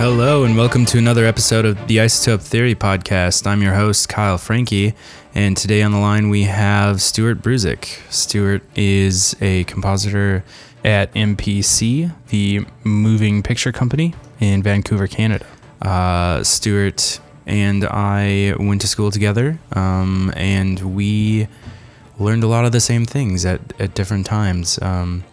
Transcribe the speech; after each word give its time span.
Hello, 0.00 0.44
and 0.44 0.56
welcome 0.56 0.86
to 0.86 0.96
another 0.96 1.26
episode 1.26 1.66
of 1.66 1.86
the 1.86 1.98
Isotope 1.98 2.40
Theory 2.40 2.74
podcast. 2.74 3.46
I'm 3.46 3.60
your 3.60 3.74
host, 3.74 4.08
Kyle 4.08 4.38
Frankie, 4.38 4.94
and 5.34 5.54
today 5.54 5.82
on 5.82 5.92
the 5.92 5.98
line 5.98 6.30
we 6.30 6.44
have 6.44 7.02
Stuart 7.02 7.42
Bruzek. 7.42 7.84
Stuart 8.10 8.62
is 8.74 9.36
a 9.42 9.64
compositor 9.64 10.42
at 10.86 11.12
MPC, 11.12 12.14
the 12.28 12.64
moving 12.82 13.42
picture 13.42 13.72
company 13.72 14.14
in 14.40 14.62
Vancouver, 14.62 15.06
Canada. 15.06 15.44
Uh, 15.82 16.42
Stuart 16.44 17.20
and 17.44 17.84
I 17.84 18.54
went 18.58 18.80
to 18.80 18.86
school 18.86 19.10
together, 19.10 19.58
um, 19.72 20.32
and 20.34 20.96
we 20.96 21.46
learned 22.18 22.42
a 22.42 22.48
lot 22.48 22.64
of 22.64 22.72
the 22.72 22.80
same 22.80 23.04
things 23.04 23.44
at, 23.44 23.60
at 23.78 23.94
different 23.94 24.24
times. 24.24 24.80
Um, 24.80 25.24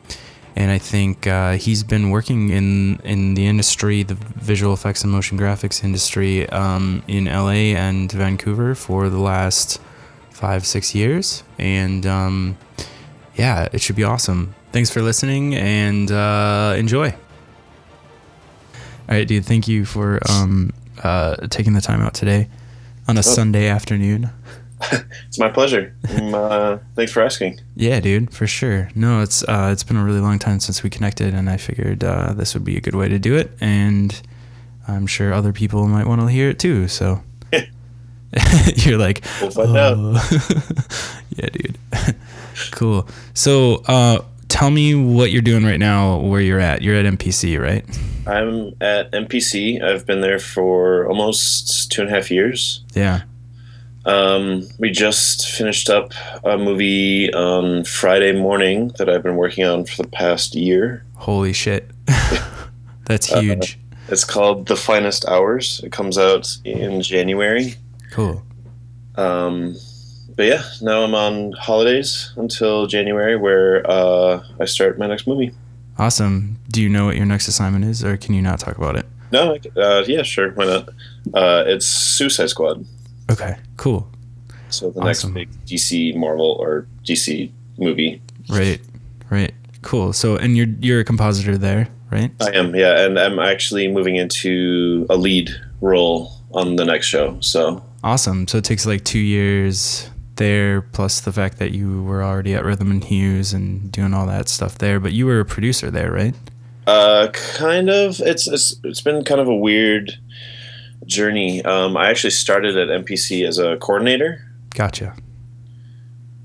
and 0.57 0.71
I 0.71 0.79
think 0.79 1.27
uh, 1.27 1.53
he's 1.53 1.84
been 1.84 2.09
working 2.09 2.49
in 2.49 2.97
in 3.03 3.35
the 3.35 3.45
industry, 3.45 4.03
the 4.03 4.16
visual 4.41 4.73
effects 4.73 5.03
and 5.03 5.11
motion 5.11 5.38
graphics 5.38 5.83
industry, 5.83 6.49
um, 6.49 7.03
in 7.07 7.25
LA 7.25 7.77
and 7.77 8.11
Vancouver 8.11 8.73
for 8.75 9.09
the 9.09 9.20
last 9.20 9.80
five 10.31 10.66
six 10.66 10.95
years, 10.95 11.43
and 11.59 12.05
um, 12.05 12.57
yeah, 13.35 13.67
it 13.71 13.81
should 13.81 13.95
be 13.95 14.03
awesome. 14.03 14.55
Thanks 14.71 14.89
for 14.89 15.02
listening 15.02 15.53
and 15.55 16.11
uh, 16.11 16.73
enjoy. 16.75 17.09
All 19.09 19.16
right, 19.16 19.27
dude. 19.27 19.45
Thank 19.45 19.67
you 19.67 19.85
for 19.85 20.19
um, 20.30 20.73
uh, 21.03 21.35
taking 21.49 21.73
the 21.73 21.81
time 21.81 22.02
out 22.02 22.13
today 22.13 22.49
on 23.08 23.16
a 23.16 23.19
Oh. 23.19 23.21
Sunday 23.21 23.67
afternoon. 23.69 24.31
It's 25.27 25.40
my 25.40 25.49
pleasure. 25.49 25.94
Um, 26.16 26.34
uh, 26.34 26.77
thanks 26.95 27.12
for 27.12 27.22
asking. 27.22 27.59
Yeah, 27.76 27.99
dude, 27.99 28.34
for 28.34 28.48
sure. 28.48 28.90
No, 28.95 29.22
it's 29.22 29.44
uh, 29.44 29.70
it's 29.73 29.84
been 29.84 29.98
a 29.98 30.03
really 30.03 30.20
long 30.22 30.40
time 30.40 30.59
since 30.59 30.84
we 30.84 30.90
connected, 30.90 31.34
and 31.34 31.50
I 31.50 31.58
figured 31.58 32.03
uh, 32.03 32.33
this 32.33 32.53
would 32.53 32.64
be 32.64 32.78
a 32.78 32.81
good 32.81 32.95
way 32.95 33.09
to 33.09 33.20
do 33.20 33.36
it, 33.36 33.52
and 33.59 34.20
I'm 34.88 35.05
sure 35.08 35.33
other 35.33 35.52
people 35.52 35.86
might 35.88 36.08
want 36.08 36.22
to 36.22 36.28
hear 36.28 36.50
it 36.50 36.59
too. 36.59 36.88
So 36.88 37.22
you're 38.75 38.98
like, 38.98 39.23
We'll 39.42 39.52
find 39.52 39.75
out. 39.75 39.95
"Oh." 39.98 40.70
yeah, 41.36 41.50
dude. 41.50 41.78
cool. 42.72 43.08
So, 43.33 43.83
uh, 43.88 44.20
tell 44.48 44.70
me 44.70 44.95
what 44.95 45.31
you're 45.31 45.42
doing 45.42 45.66
right 45.66 45.80
now. 45.80 46.20
Where 46.20 46.42
you're 46.42 46.59
at? 46.59 46.81
You're 46.81 46.95
at 46.95 47.05
MPC, 47.05 47.59
right? 47.59 47.83
I'm 48.28 48.73
at 48.81 49.11
MPC. 49.11 49.81
I've 49.81 50.05
been 50.05 50.22
there 50.22 50.39
for 50.39 51.08
almost 51.08 51.92
two 51.92 52.02
and 52.02 52.09
a 52.11 52.14
half 52.14 52.30
years. 52.31 52.83
Yeah. 52.94 53.22
Um, 54.08 54.63
we 54.80 54.89
just 54.89 55.50
finished 55.50 55.89
up 55.89 56.13
a 56.45 56.58
movie 56.58 57.31
on 57.33 57.83
Friday 57.83 58.31
morning 58.31 58.91
that 58.97 59.09
I've 59.09 59.22
been 59.23 59.36
working 59.36 59.66
on 59.66 59.86
for 59.86 60.03
the 60.03 60.08
past 60.09 60.55
year. 60.55 61.03
Holy 61.16 61.52
shit. 61.53 61.91
That's 63.05 63.31
Uh, 63.31 63.41
huge. 63.41 63.77
It's 64.08 64.23
called 64.23 64.67
The 64.67 64.77
Finest 64.77 65.27
Hours. 65.27 65.81
It 65.83 65.91
comes 65.91 66.17
out 66.17 66.47
in 66.64 67.02
January. 67.02 67.75
Cool. 68.11 68.41
Um, 69.16 69.75
but 70.38 70.45
yeah, 70.45 70.64
now 70.81 71.03
I'm 71.03 71.14
on 71.14 71.52
holidays 71.53 72.31
until 72.38 72.88
January, 72.88 73.36
where 73.36 73.83
uh, 73.89 74.42
I 74.61 74.66
start 74.66 74.97
my 74.97 75.08
next 75.08 75.27
movie. 75.27 75.52
Awesome. 75.97 76.58
Do 76.69 76.81
you 76.81 76.88
know 76.88 77.05
what 77.08 77.17
your 77.17 77.25
next 77.25 77.47
assignment 77.49 77.83
is, 77.83 78.05
or 78.05 78.16
can 78.16 78.33
you 78.36 78.42
not 78.42 78.59
talk 78.59 78.77
about 78.77 78.95
it? 78.95 79.05
No, 79.33 79.58
uh, 79.75 80.03
yeah, 80.08 80.21
sure, 80.23 80.52
why 80.52 80.66
not? 80.66 80.89
Uh, 81.33 81.64
it's 81.67 81.86
Suicide 81.86 82.49
Squad. 82.49 82.86
Okay. 83.30 83.56
Cool. 83.78 84.08
So 84.70 84.92
the 84.92 85.02
Awesome. 85.02 85.33
next 85.33 85.56
big 85.56 85.66
DC 85.66 86.16
Marvel 86.16 86.58
or 86.59 86.88
DC 87.06 87.52
movie. 87.78 88.22
Right, 88.50 88.80
right, 89.30 89.53
cool. 89.81 90.14
So, 90.14 90.36
and 90.38 90.56
you're 90.58 90.67
you're 90.80 91.00
a 91.02 91.03
compositor 91.06 91.58
there, 91.58 91.88
right? 92.11 92.31
I 92.42 92.52
am, 92.52 92.75
yeah, 92.75 93.02
and 93.05 93.17
I'm 93.20 93.39
actually 93.39 93.88
moving 93.88 94.16
into 94.17 95.05
a 95.09 95.16
lead 95.16 95.50
role 95.82 96.32
on 96.54 96.76
the 96.76 96.86
next 96.86 97.08
show. 97.08 97.38
So 97.42 97.83
Awesome. 98.04 98.48
So 98.48 98.58
it 98.60 98.64
takes 98.64 98.86
like 98.86 99.04
two 99.04 99.20
years 99.20 100.09
there, 100.36 100.82
plus 100.82 101.21
the 101.21 101.32
fact 101.33 101.58
that 101.59 101.71
you 101.71 102.04
were 102.04 102.23
already 102.23 102.54
at 102.54 102.64
Rhythm 102.64 102.92
and 102.92 103.04
Hues 103.04 103.54
and 103.54 103.92
doing 103.92 104.14
all 104.14 104.27
that 104.27 104.48
stuff 104.49 104.77
there. 104.77 104.99
But 104.99 105.11
you 105.14 105.26
were 105.26 105.39
a 105.39 105.45
producer 105.45 105.89
there, 105.92 106.11
right? 106.11 106.36
uh 106.88 107.27
kind 107.33 107.89
of 107.89 108.21
it's 108.21 108.48
it's, 108.48 108.80
it's 108.86 109.02
been 109.02 109.21
kind 109.26 109.42
of 109.42 109.49
a 109.49 109.55
weird 109.55 110.17
journey. 111.05 111.63
Um, 111.63 111.95
I 111.97 112.09
actually 112.09 112.31
started 112.31 112.77
at 112.77 112.87
MPC 112.89 113.47
as 113.47 113.59
a 113.59 113.77
coordinator 113.77 114.41
Gotcha. 114.73 115.15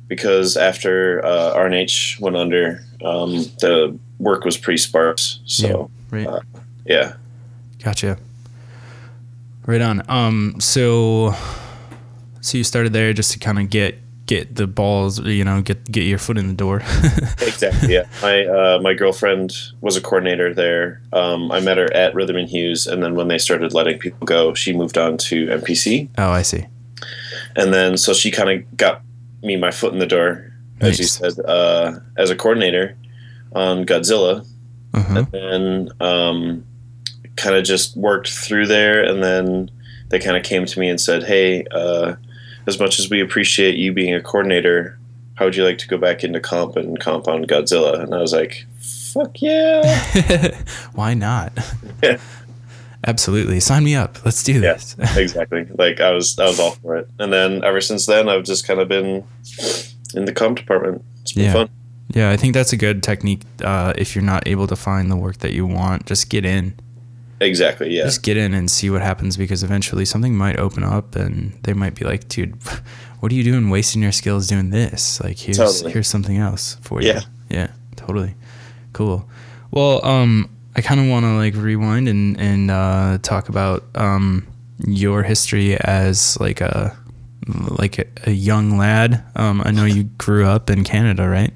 because 0.06 0.56
after 0.56 1.24
uh, 1.24 1.54
RNH 1.56 2.20
went 2.20 2.36
under, 2.36 2.84
um, 3.04 3.30
the 3.60 3.98
work 4.18 4.44
was 4.44 4.56
pretty 4.56 4.78
sparse. 4.78 5.40
So 5.46 5.90
Right. 6.10 6.26
Uh, 6.26 6.40
yeah. 6.84 7.14
Gotcha. 7.82 8.18
Right 9.64 9.80
on. 9.80 10.02
Um. 10.10 10.56
So, 10.60 11.34
so 12.40 12.58
you 12.58 12.64
started 12.64 12.92
there 12.92 13.12
just 13.12 13.32
to 13.32 13.38
kind 13.38 13.58
of 13.58 13.70
get 13.70 13.98
get 14.26 14.54
the 14.54 14.66
balls, 14.66 15.18
you 15.20 15.44
know, 15.44 15.60
get 15.62 15.90
get 15.90 16.04
your 16.04 16.18
foot 16.18 16.38
in 16.38 16.48
the 16.48 16.54
door. 16.54 16.76
exactly. 17.40 17.92
Yeah, 17.94 18.04
my 18.22 18.44
uh, 18.46 18.78
my 18.82 18.94
girlfriend 18.94 19.52
was 19.80 19.96
a 19.96 20.00
coordinator 20.00 20.54
there. 20.54 21.00
Um, 21.12 21.50
I 21.52 21.60
met 21.60 21.76
her 21.78 21.92
at 21.94 22.14
Rhythm 22.14 22.36
and 22.36 22.48
Hues, 22.48 22.86
and 22.86 23.02
then 23.02 23.14
when 23.14 23.28
they 23.28 23.38
started 23.38 23.72
letting 23.74 23.98
people 23.98 24.24
go, 24.26 24.54
she 24.54 24.72
moved 24.72 24.96
on 24.98 25.16
to 25.18 25.46
MPC, 25.46 26.08
oh, 26.18 26.30
I 26.30 26.42
see. 26.42 26.66
and 27.56 27.72
then 27.74 27.96
so 27.96 28.12
she 28.12 28.30
kind 28.30 28.50
of 28.50 28.76
got 28.76 29.02
me 29.42 29.56
my 29.56 29.70
foot 29.70 29.92
in 29.92 29.98
the 29.98 30.06
door, 30.06 30.52
as 30.80 30.98
you 30.98 31.04
said, 31.06 31.38
uh, 31.44 31.98
as 32.16 32.30
a 32.30 32.36
coordinator 32.36 32.96
on 33.54 33.84
Godzilla, 33.84 34.46
Uh-huh. 34.94 35.18
and 35.18 35.26
then 35.32 35.88
um, 36.00 36.64
kind 37.36 37.56
of 37.56 37.64
just 37.64 37.96
worked 37.96 38.28
through 38.30 38.66
there, 38.68 39.02
and 39.02 39.22
then 39.22 39.70
they 40.10 40.18
kind 40.20 40.36
of 40.36 40.42
came 40.44 40.64
to 40.66 40.78
me 40.80 40.88
and 40.88 41.00
said, 41.00 41.22
"Hey, 41.24 41.64
uh, 41.72 42.14
as 42.66 42.78
much 42.78 42.98
as 42.98 43.10
we 43.10 43.20
appreciate 43.20 43.76
you 43.76 43.92
being 43.92 44.14
a 44.14 44.20
coordinator." 44.20 44.98
How 45.36 45.46
would 45.46 45.56
you 45.56 45.64
like 45.64 45.78
to 45.78 45.88
go 45.88 45.96
back 45.96 46.22
into 46.24 46.40
comp 46.40 46.76
and 46.76 47.00
comp 47.00 47.26
on 47.26 47.44
Godzilla? 47.46 48.00
And 48.02 48.14
I 48.14 48.18
was 48.20 48.32
like, 48.32 48.66
"Fuck 49.12 49.40
yeah!" 49.40 50.60
Why 50.94 51.14
not? 51.14 51.52
Yeah. 52.02 52.18
Absolutely. 53.06 53.58
Sign 53.58 53.82
me 53.82 53.96
up. 53.96 54.24
Let's 54.24 54.42
do 54.44 54.52
Yeah. 54.54 54.74
this. 54.74 54.94
exactly. 55.16 55.66
Like 55.74 56.00
I 56.00 56.12
was, 56.12 56.38
I 56.38 56.44
was 56.44 56.60
all 56.60 56.72
for 56.72 56.96
it. 56.96 57.08
And 57.18 57.32
then 57.32 57.64
ever 57.64 57.80
since 57.80 58.06
then, 58.06 58.28
I've 58.28 58.44
just 58.44 58.64
kind 58.66 58.78
of 58.78 58.88
been 58.88 59.24
in 60.14 60.24
the 60.26 60.32
comp 60.32 60.58
department. 60.58 61.02
It's 61.22 61.32
been 61.32 61.44
Yeah. 61.46 61.52
fun. 61.52 61.68
Yeah, 62.14 62.30
I 62.30 62.36
think 62.36 62.54
that's 62.54 62.72
a 62.72 62.76
good 62.76 63.02
technique. 63.02 63.40
Uh, 63.64 63.92
if 63.96 64.14
you're 64.14 64.22
not 64.24 64.46
able 64.46 64.66
to 64.68 64.76
find 64.76 65.10
the 65.10 65.16
work 65.16 65.38
that 65.38 65.52
you 65.52 65.66
want, 65.66 66.06
just 66.06 66.28
get 66.28 66.44
in. 66.44 66.74
Exactly. 67.42 67.94
Yeah. 67.94 68.04
Just 68.04 68.22
get 68.22 68.36
in 68.36 68.54
and 68.54 68.70
see 68.70 68.90
what 68.90 69.02
happens 69.02 69.36
because 69.36 69.62
eventually 69.62 70.04
something 70.04 70.36
might 70.36 70.58
open 70.58 70.84
up 70.84 71.16
and 71.16 71.52
they 71.64 71.72
might 71.72 71.94
be 71.94 72.04
like, 72.04 72.28
dude, 72.28 72.56
what 73.20 73.32
are 73.32 73.34
you 73.34 73.44
doing 73.44 73.68
wasting 73.70 74.02
your 74.02 74.12
skills 74.12 74.46
doing 74.46 74.70
this? 74.70 75.20
Like 75.20 75.38
here's 75.38 75.58
Totally. 75.58 75.92
here's 75.92 76.08
something 76.08 76.38
else 76.38 76.76
for 76.82 77.00
you. 77.02 77.08
Yeah. 77.08 77.20
Yeah, 77.50 77.68
totally. 77.96 78.34
Cool. 78.92 79.28
Well, 79.70 80.04
um, 80.04 80.48
I 80.74 80.80
kind 80.80 81.00
of 81.00 81.06
want 81.06 81.24
to 81.24 81.36
like 81.36 81.54
rewind 81.54 82.08
and 82.08 82.38
and 82.40 82.70
uh, 82.70 83.18
talk 83.22 83.48
about 83.48 83.84
um 83.94 84.46
your 84.86 85.22
history 85.22 85.76
as 85.76 86.38
like 86.40 86.60
a 86.60 86.96
like 87.46 87.98
a, 87.98 88.06
a 88.26 88.30
young 88.30 88.78
lad. 88.78 89.24
Um, 89.36 89.62
I 89.64 89.70
know 89.70 89.84
you 89.84 90.04
grew 90.04 90.46
up 90.46 90.70
in 90.70 90.84
Canada, 90.84 91.28
right? 91.28 91.52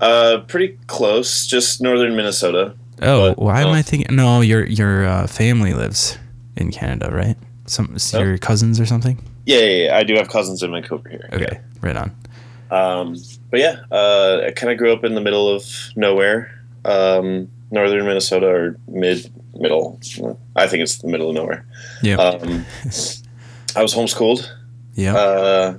Uh, 0.00 0.38
pretty 0.48 0.78
close, 0.86 1.46
just 1.46 1.80
northern 1.82 2.16
Minnesota. 2.16 2.74
Oh, 3.02 3.30
But, 3.30 3.38
why 3.38 3.60
am 3.62 3.68
uh, 3.68 3.72
I 3.78 3.82
thinking? 3.82 4.14
No, 4.14 4.40
your 4.40 4.64
your 4.66 5.06
uh, 5.06 5.26
family 5.26 5.72
lives 5.72 6.18
in 6.56 6.70
Canada, 6.70 7.10
right? 7.12 7.36
Some 7.66 7.96
Oh. 8.14 8.18
your 8.20 8.38
cousins 8.38 8.78
or 8.80 8.86
something. 8.86 9.18
Yeah, 9.46 9.58
yeah, 9.60 9.84
yeah. 9.86 9.96
I 9.96 10.02
do 10.02 10.14
have 10.14 10.28
cousins 10.28 10.62
in 10.62 10.70
Vancouver 10.72 11.08
here. 11.08 11.28
Okay, 11.32 11.60
right 11.80 11.96
on. 11.96 12.10
Um, 12.70 13.16
but 13.50 13.60
yeah, 13.60 13.76
uh, 13.90 14.42
I 14.46 14.50
kind 14.52 14.70
of 14.72 14.78
grew 14.78 14.92
up 14.92 15.02
in 15.04 15.14
the 15.14 15.20
middle 15.20 15.48
of 15.48 15.64
nowhere, 15.96 16.52
um, 16.84 17.48
northern 17.70 18.04
Minnesota 18.06 18.46
or 18.46 18.76
mid 18.88 19.30
middle. 19.54 19.98
I 20.56 20.66
think 20.66 20.82
it's 20.82 20.98
the 20.98 21.08
middle 21.08 21.30
of 21.30 21.34
nowhere. 21.34 21.64
Yeah, 22.02 22.16
Um, 22.16 22.64
I 23.76 23.82
was 23.82 23.94
homeschooled. 23.94 24.46
yeah, 24.94 25.14
Uh, 25.16 25.74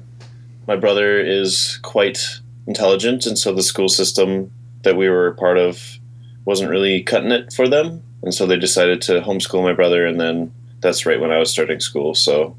my 0.68 0.76
brother 0.76 1.20
is 1.20 1.80
quite 1.82 2.20
intelligent, 2.68 3.26
and 3.26 3.38
so 3.38 3.54
the 3.54 3.64
school 3.64 3.90
system 3.90 4.52
that 4.84 4.96
we 4.98 5.08
were 5.10 5.28
a 5.28 5.36
part 5.36 5.58
of 5.58 5.98
wasn't 6.46 6.70
really 6.70 7.02
cutting 7.04 7.32
it 7.32 7.54
for 7.54 7.68
them, 7.68 8.02
and 8.24 8.34
so 8.34 8.46
they 8.46 8.58
decided 8.58 9.02
to 9.04 9.22
homeschool 9.22 9.64
my 9.64 9.74
brother, 9.74 10.06
and 10.06 10.20
then 10.20 10.52
that's 10.80 11.06
right 11.06 11.20
when 11.20 11.32
I 11.32 11.38
was 11.38 11.52
starting 11.52 11.80
school, 11.80 12.16
so 12.16 12.56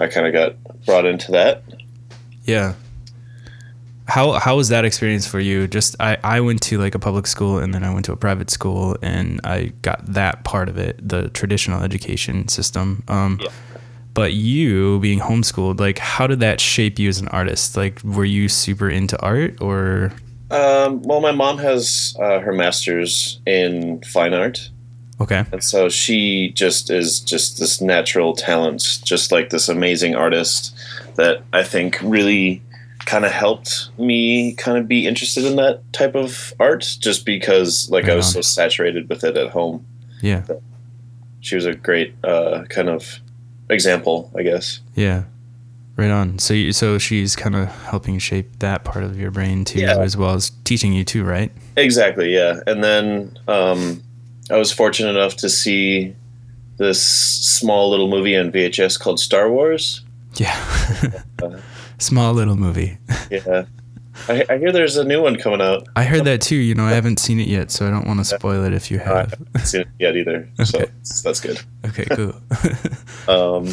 I 0.00 0.08
kind 0.08 0.26
of 0.26 0.32
got 0.32 0.84
brought 0.84 1.06
into 1.06 1.32
that. 1.32 1.62
yeah. 2.44 2.74
How 4.06 4.32
how 4.32 4.56
was 4.56 4.68
that 4.68 4.84
experience 4.84 5.26
for 5.26 5.40
you? 5.40 5.66
Just 5.66 5.96
I 5.98 6.18
I 6.22 6.40
went 6.40 6.60
to 6.64 6.78
like 6.78 6.94
a 6.94 6.98
public 6.98 7.26
school 7.26 7.58
and 7.58 7.72
then 7.72 7.82
I 7.82 7.90
went 7.90 8.04
to 8.04 8.12
a 8.12 8.16
private 8.16 8.50
school 8.50 8.98
and 9.00 9.40
I 9.44 9.72
got 9.80 10.04
that 10.12 10.44
part 10.44 10.68
of 10.68 10.76
it, 10.76 11.00
the 11.08 11.30
traditional 11.30 11.82
education 11.82 12.48
system. 12.48 13.02
Um, 13.08 13.38
Yeah. 13.40 13.48
But 14.12 14.34
you 14.34 15.00
being 15.00 15.18
homeschooled, 15.20 15.80
like, 15.80 15.98
how 15.98 16.28
did 16.28 16.38
that 16.40 16.60
shape 16.60 17.00
you 17.00 17.08
as 17.08 17.18
an 17.18 17.26
artist? 17.28 17.76
Like, 17.76 18.00
were 18.04 18.24
you 18.26 18.48
super 18.48 18.88
into 18.88 19.18
art 19.20 19.60
or? 19.60 20.12
Um, 20.50 21.02
well, 21.02 21.20
my 21.20 21.32
mom 21.32 21.58
has 21.58 22.14
uh, 22.20 22.40
her 22.40 22.52
master's 22.52 23.40
in 23.46 24.02
fine 24.02 24.34
art, 24.34 24.70
Okay. 25.20 25.44
And 25.52 25.62
so 25.62 25.88
she 25.88 26.50
just 26.50 26.90
is 26.90 27.20
just 27.20 27.58
this 27.58 27.80
natural 27.80 28.34
talent, 28.34 28.98
just 29.04 29.30
like 29.30 29.50
this 29.50 29.68
amazing 29.68 30.14
artist 30.14 30.76
that 31.14 31.42
I 31.52 31.62
think 31.62 31.98
really 32.02 32.62
kind 33.06 33.24
of 33.24 33.30
helped 33.30 33.90
me 33.98 34.54
kind 34.54 34.76
of 34.76 34.88
be 34.88 35.06
interested 35.06 35.44
in 35.44 35.56
that 35.56 35.80
type 35.92 36.14
of 36.14 36.52
art 36.58 36.96
just 36.98 37.24
because 37.24 37.88
like 37.90 38.04
Right 38.04 38.14
I 38.14 38.16
was 38.16 38.26
on. 38.28 38.32
so 38.32 38.40
saturated 38.40 39.08
with 39.08 39.22
it 39.24 39.36
at 39.36 39.50
home. 39.50 39.86
Yeah. 40.20 40.42
She 41.40 41.54
was 41.54 41.66
a 41.66 41.74
great 41.74 42.14
uh, 42.24 42.64
kind 42.68 42.88
of 42.88 43.20
example, 43.70 44.32
I 44.36 44.42
guess. 44.42 44.80
Yeah. 44.94 45.24
Right 45.96 46.10
on. 46.10 46.38
So 46.40 46.54
you, 46.54 46.72
so 46.72 46.98
she's 46.98 47.36
kind 47.36 47.54
of 47.54 47.68
helping 47.84 48.18
shape 48.18 48.58
that 48.58 48.84
part 48.84 49.04
of 49.04 49.18
your 49.18 49.30
brain 49.30 49.64
too, 49.64 49.80
Yeah. 49.80 49.98
as 49.98 50.16
well 50.16 50.34
as 50.34 50.50
teaching 50.64 50.92
you 50.92 51.04
too, 51.04 51.22
right? 51.24 51.52
Exactly, 51.76 52.34
yeah. 52.34 52.60
And 52.66 52.82
then 52.82 53.38
um, 53.46 54.02
I 54.50 54.56
was 54.56 54.72
fortunate 54.72 55.10
enough 55.10 55.36
to 55.36 55.48
see 55.48 56.14
this 56.78 57.00
small 57.00 57.90
little 57.90 58.08
movie 58.08 58.36
on 58.36 58.50
VHS 58.50 58.98
called 58.98 59.20
Star 59.20 59.48
Wars. 59.50 60.00
Yeah. 60.34 60.54
Uh, 61.42 61.58
Small 61.98 62.34
little 62.34 62.56
movie. 62.56 62.98
Yeah. 63.30 63.66
I, 64.28 64.44
I 64.48 64.58
hear 64.58 64.70
there's 64.72 64.96
a 64.96 65.04
new 65.04 65.22
one 65.22 65.36
coming 65.36 65.60
out. 65.60 65.86
I 65.96 66.04
heard 66.04 66.24
that 66.24 66.40
too. 66.40 66.54
You 66.56 66.74
know, 66.74 66.84
I 66.84 66.90
haven't 66.92 67.18
seen 67.18 67.38
it 67.40 67.48
yet, 67.48 67.70
so 67.70 67.86
I 67.86 67.90
don't 67.90 68.06
want 68.06 68.18
to 68.20 68.24
spoil 68.24 68.64
it 68.64 68.72
if 68.72 68.90
you 68.90 68.98
I 69.00 69.02
have. 69.04 69.30
haven't 69.30 69.58
seen 69.60 69.80
it 69.82 69.88
yet 69.98 70.16
either, 70.16 70.48
so 70.64 70.78
Okay. 70.78 70.86
that's- 70.86 71.22
that's 71.22 71.40
good. 71.40 71.60
Okay, 71.86 72.04
cool. 72.14 72.34
Um, 73.28 73.68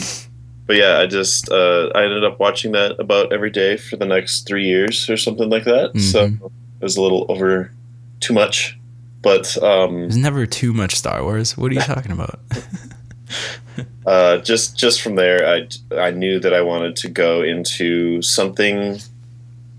but 0.71 0.77
yeah, 0.77 0.99
I 0.99 1.05
just 1.05 1.51
uh, 1.51 1.89
I 1.93 2.05
ended 2.05 2.23
up 2.23 2.39
watching 2.39 2.71
that 2.71 2.97
about 2.97 3.33
every 3.33 3.49
day 3.49 3.75
for 3.75 3.97
the 3.97 4.05
next 4.05 4.47
three 4.47 4.65
years 4.65 5.09
or 5.09 5.17
something 5.17 5.49
like 5.49 5.65
that. 5.65 5.91
So 5.99 6.29
Mhm. 6.29 6.45
it 6.45 6.83
was 6.83 6.95
a 6.95 7.01
little 7.01 7.25
over 7.27 7.73
too 8.21 8.33
much, 8.33 8.79
but 9.21 9.61
um, 9.61 10.03
There's 10.03 10.15
never 10.15 10.45
too 10.45 10.71
much 10.73 10.95
Star 10.95 11.23
Wars. 11.23 11.57
What 11.57 11.71
are 11.71 11.75
you 11.75 11.81
talking 11.95 12.13
about? 12.13 12.39
uh, 14.05 14.37
just 14.37 14.77
just 14.77 15.01
from 15.01 15.15
there, 15.15 15.45
I 15.45 15.67
I 15.97 16.11
knew 16.11 16.39
that 16.39 16.53
I 16.53 16.61
wanted 16.61 16.95
to 17.03 17.09
go 17.09 17.41
into 17.43 18.21
something 18.21 18.99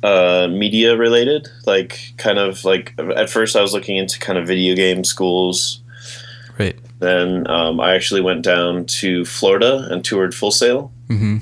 uh, 0.02 0.46
media 0.50 0.94
related, 0.96 1.48
like 1.64 2.12
kind 2.18 2.38
of 2.38 2.66
like 2.66 2.92
at 3.16 3.30
first 3.30 3.56
I 3.56 3.62
was 3.62 3.72
looking 3.72 3.96
into 3.96 4.18
kind 4.18 4.38
of 4.38 4.46
video 4.46 4.74
game 4.76 5.04
schools. 5.04 5.81
Then 7.02 7.46
um, 7.50 7.80
I 7.80 7.94
actually 7.94 8.20
went 8.20 8.42
down 8.42 8.86
to 9.00 9.24
Florida 9.24 9.88
and 9.90 10.04
toured 10.04 10.34
Full 10.34 10.50
Sail 10.52 10.92
hmm 11.08 11.38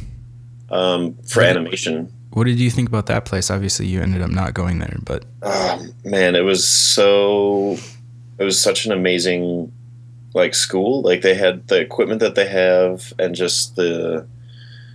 um, 0.71 1.15
for 1.29 1.41
Really? 1.41 1.51
animation. 1.51 2.13
What 2.33 2.45
did 2.45 2.59
you 2.61 2.71
think 2.71 2.89
about 2.89 3.07
that 3.07 3.25
place? 3.25 3.51
Obviously, 3.51 3.87
you 3.89 4.01
ended 4.01 4.23
up 4.23 4.31
not 4.31 4.55
going 4.55 4.79
there, 4.79 4.97
but 5.05 5.25
Oh, 5.43 5.85
man, 6.05 6.35
it 6.37 6.43
was 6.45 6.67
so. 6.67 7.77
It 8.39 8.45
was 8.45 8.59
such 8.63 8.87
an 8.87 8.93
amazing, 8.93 9.71
like 10.33 10.55
school. 10.55 11.03
Like 11.03 11.23
they 11.23 11.35
had 11.35 11.67
the 11.69 11.81
equipment 11.81 12.21
that 12.21 12.37
they 12.37 12.47
have, 12.49 13.13
and 13.19 13.35
just 13.35 13.75
the 13.77 14.27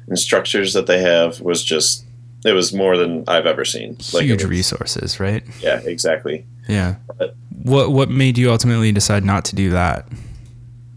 instructors 0.08 0.74
that 0.74 0.88
they 0.88 1.02
have 1.02 1.42
was 1.42 1.64
just. 1.64 2.04
It 2.46 2.54
was 2.54 2.74
more 2.74 2.96
than 2.96 3.24
I've 3.28 3.48
ever 3.48 3.66
seen. 3.66 3.98
Like 4.14 4.24
huge 4.26 4.44
was- 4.44 4.50
resources, 4.50 5.20
right? 5.20 5.44
Yeah, 5.62 5.82
exactly. 5.84 6.46
Yeah. 6.70 6.96
But- 7.18 7.36
What 7.64 7.92
What 7.92 8.10
made 8.10 8.38
you 8.38 8.50
ultimately 8.52 8.92
decide 8.92 9.24
not 9.26 9.44
to 9.46 9.56
do 9.56 9.72
that? 9.72 10.08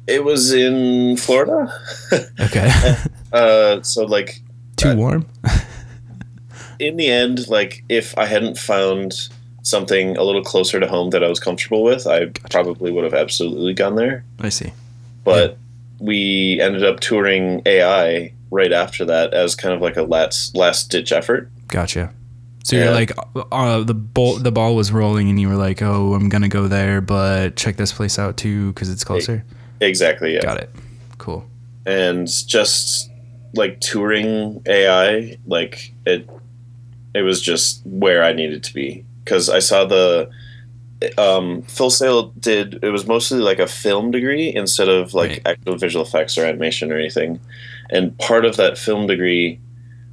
It 0.09 0.25
was 0.25 0.53
in 0.53 1.17
Florida. 1.17 1.73
Okay. 2.41 2.71
uh, 3.33 3.83
so 3.83 4.05
like 4.05 4.41
Too 4.77 4.91
Uh, 4.91 4.95
warm. 4.97 5.27
in 6.79 6.97
the 6.97 7.09
end, 7.09 7.49
like 7.49 7.85
if 7.89 8.17
I 8.17 8.25
hadn't 8.27 8.57
found 8.59 9.29
something 9.63 10.17
a 10.17 10.23
little 10.23 10.43
closer 10.43 10.81
to 10.81 10.87
home 10.87 11.11
that 11.11 11.23
I 11.23 11.29
was 11.29 11.41
comfortable 11.41 11.83
with, 11.83 12.07
I 12.07 12.27
probably 12.51 12.91
would 12.91 13.05
have 13.05 13.13
absolutely 13.15 13.75
gone 13.75 13.97
there. 13.97 14.25
I 14.41 14.49
see. 14.49 14.73
but 15.25 15.59
we 16.01 16.59
ended 16.63 16.85
up 16.85 17.01
touring 17.01 17.61
AI 17.67 18.33
right 18.51 18.73
after 18.73 19.05
that 19.05 19.35
as 19.35 19.55
kind 19.57 19.75
of 19.75 19.83
like 19.83 19.97
a 19.97 20.03
last 20.05 20.57
last 20.57 20.91
ditch 20.91 21.13
effort. 21.13 21.51
Gotcha. 21.67 22.15
So 22.65 22.77
you're 22.77 22.93
like, 22.93 23.13
uh, 23.51 23.83
the 23.83 23.95
ball, 23.95 24.37
the 24.39 24.53
ball 24.53 24.77
was 24.77 24.93
rolling, 24.93 25.29
and 25.31 25.41
you 25.41 25.49
were 25.49 25.57
like, 25.57 25.81
"Oh, 25.83 26.13
I'm 26.15 26.29
gonna 26.29 26.49
go 26.49 26.69
there, 26.69 27.01
but 27.01 27.57
check 27.57 27.77
this 27.77 27.93
place 27.93 28.19
out 28.19 28.37
too 28.37 28.73
because 28.73 28.91
it's 28.91 29.05
closer." 29.05 29.45
Exactly, 29.81 30.35
yeah. 30.35 30.43
Got 30.43 30.59
it. 30.59 30.71
Cool. 31.19 31.45
And 31.87 32.27
just 32.47 33.11
like 33.55 33.81
touring 33.81 34.63
AI, 34.67 35.39
like 35.47 35.93
it 36.07 36.29
it 37.15 37.23
was 37.23 37.41
just 37.41 37.81
where 37.87 38.23
I 38.23 38.33
needed 38.33 38.63
to 38.65 38.75
be 38.75 39.05
because 39.25 39.49
I 39.49 39.59
saw 39.61 39.85
the 39.85 40.31
um 41.17 41.63
Full 41.63 41.91
Sail 41.91 42.25
did 42.41 42.81
it 42.83 42.91
was 42.91 43.07
mostly 43.07 43.39
like 43.39 43.59
a 43.61 43.67
film 43.69 44.11
degree 44.11 44.53
instead 44.55 44.89
of 44.89 45.15
like 45.15 45.31
Right. 45.31 45.43
actual 45.47 45.77
visual 45.77 46.05
effects 46.05 46.37
or 46.37 46.45
animation 46.45 46.93
or 46.93 46.99
anything. 46.99 47.41
And 47.91 48.17
part 48.19 48.45
of 48.45 48.57
that 48.57 48.77
film 48.77 49.07
degree 49.07 49.61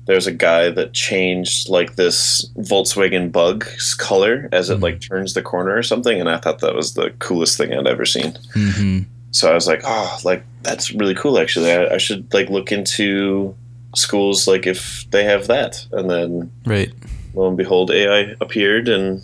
there's 0.06 0.28
a 0.28 0.32
guy 0.32 0.70
that 0.70 0.94
changed 0.94 1.68
like 1.68 1.96
this 1.96 2.48
Volkswagen 2.60 3.32
Bug's 3.32 3.96
color 3.96 4.48
as 4.52 4.70
it 4.70 4.78
Mhm. 4.78 4.84
like 4.84 5.02
turns 5.02 5.34
the 5.34 5.42
corner 5.42 5.76
or 5.76 5.82
something, 5.82 6.20
and 6.22 6.30
I 6.30 6.38
thought 6.38 6.60
that 6.60 6.76
was 6.76 6.94
the 6.94 7.10
coolest 7.18 7.58
thing 7.58 7.74
I'd 7.74 7.88
ever 7.88 8.06
seen. 8.06 8.38
hmm 8.54 9.00
So 9.36 9.52
I 9.52 9.54
was 9.54 9.68
like, 9.68 9.82
oh, 9.84 10.18
like 10.24 10.46
that's 10.62 10.94
really 10.94 11.14
cool. 11.14 11.38
Actually, 11.38 11.70
I, 11.74 11.96
I 11.96 11.98
should 11.98 12.34
like 12.34 12.50
look 12.50 12.72
into 12.72 13.54
schools 13.94 14.48
like 14.48 14.66
if 14.66 15.06
they 15.12 15.26
have 15.26 15.48
that. 15.48 15.86
And 15.92 16.10
then 16.10 16.52
Right. 16.66 16.94
lo 17.34 17.50
and 17.50 17.58
behold, 17.58 17.92
AI 17.92 18.34
appeared, 18.40 18.88
and 18.88 19.22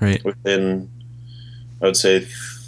Right. 0.00 0.22
within 0.24 0.88
I 1.82 1.86
would 1.86 1.96
say 1.96 2.20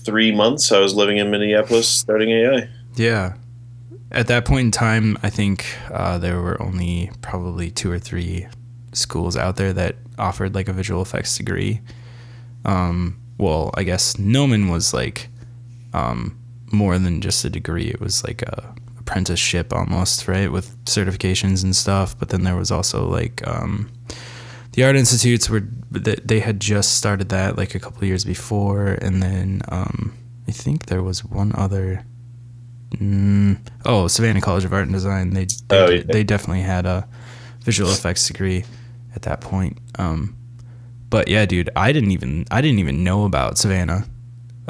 three 0.04 0.32
months, 0.34 0.72
I 0.72 0.80
was 0.80 0.92
living 0.96 1.18
in 1.18 1.30
Minneapolis 1.30 1.86
starting 1.88 2.30
AI. 2.30 2.68
Yeah. 2.96 3.34
At 4.10 4.26
that 4.26 4.44
point 4.44 4.64
in 4.66 4.70
time, 4.72 5.16
I 5.22 5.30
think 5.30 5.64
uh, 5.92 6.18
there 6.18 6.40
were 6.40 6.60
only 6.60 7.12
probably 7.22 7.70
two 7.70 7.92
or 7.92 8.00
three 8.00 8.48
schools 8.92 9.36
out 9.36 9.54
there 9.54 9.72
that 9.74 9.94
offered 10.18 10.56
like 10.56 10.66
a 10.68 10.72
visual 10.72 11.02
effects 11.02 11.36
degree. 11.38 11.82
Um, 12.64 13.16
well, 13.38 13.70
I 13.74 13.84
guess 13.84 14.18
Gnomon 14.18 14.68
was 14.68 14.92
like 14.92 15.28
um, 15.94 16.36
more 16.72 16.98
than 16.98 17.20
just 17.20 17.44
a 17.44 17.50
degree. 17.50 17.88
It 17.88 18.00
was 18.00 18.24
like 18.24 18.42
a 18.42 18.74
apprenticeship 18.98 19.72
almost, 19.72 20.28
right, 20.28 20.50
with 20.52 20.76
certifications 20.84 21.64
and 21.64 21.74
stuff. 21.74 22.18
But 22.18 22.28
then 22.28 22.44
there 22.44 22.56
was 22.56 22.70
also 22.70 23.08
like 23.08 23.46
um, 23.46 23.90
the 24.72 24.84
art 24.84 24.96
institutes 24.96 25.48
were 25.50 25.62
they 25.90 26.16
they 26.24 26.40
had 26.40 26.60
just 26.60 26.96
started 26.96 27.28
that 27.30 27.56
like 27.56 27.74
a 27.74 27.80
couple 27.80 27.98
of 28.02 28.08
years 28.08 28.24
before, 28.24 28.86
and 29.02 29.22
then 29.22 29.62
um, 29.68 30.14
I 30.48 30.52
think 30.52 30.86
there 30.86 31.02
was 31.02 31.24
one 31.24 31.52
other. 31.54 32.04
Mm, 32.96 33.58
oh, 33.84 34.08
Savannah 34.08 34.40
College 34.40 34.64
of 34.64 34.72
Art 34.72 34.82
and 34.84 34.92
Design. 34.92 35.30
They 35.30 35.46
they, 35.68 35.78
Oh, 35.78 35.88
yeah. 35.90 36.02
they 36.06 36.24
definitely 36.24 36.62
had 36.62 36.86
a 36.86 37.08
visual 37.64 37.90
effects 37.90 38.26
degree 38.26 38.64
at 39.14 39.22
that 39.22 39.40
point. 39.40 39.78
Um, 39.98 40.36
but 41.08 41.28
yeah, 41.28 41.46
dude, 41.46 41.70
I 41.76 41.92
didn't 41.92 42.10
even 42.10 42.46
I 42.50 42.60
didn't 42.60 42.80
even 42.80 43.04
know 43.04 43.24
about 43.26 43.58
Savannah 43.58 44.06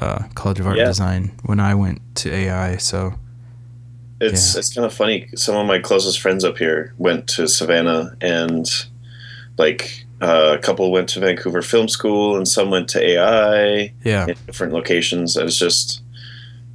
uh, 0.00 0.24
College 0.34 0.60
of 0.60 0.66
Art 0.66 0.76
Yeah. 0.76 0.84
and 0.84 0.90
Design 0.90 1.30
when 1.44 1.60
I 1.60 1.74
went 1.74 2.00
to 2.16 2.32
AI. 2.34 2.76
So 2.76 3.14
It's 4.20 4.54
Yeah. 4.54 4.58
it's 4.58 4.74
kind 4.74 4.84
of 4.84 4.92
funny. 4.92 5.28
Some 5.34 5.56
of 5.56 5.66
my 5.66 5.78
closest 5.78 6.20
friends 6.20 6.44
up 6.44 6.58
here 6.58 6.92
went 6.98 7.26
to 7.28 7.46
Savannah, 7.48 8.14
and 8.20 8.66
like 9.58 10.06
uh, 10.20 10.56
a 10.58 10.58
couple 10.58 10.90
went 10.92 11.08
to 11.10 11.20
Vancouver 11.20 11.62
Film 11.62 11.88
School, 11.88 12.36
and 12.36 12.46
some 12.46 12.70
went 12.70 12.88
to 12.88 13.02
AI. 13.02 13.92
yeah, 14.04 14.26
in 14.26 14.34
different 14.46 14.72
locations 14.74 15.36
and 15.36 15.48
it's 15.48 15.58
just 15.58 16.02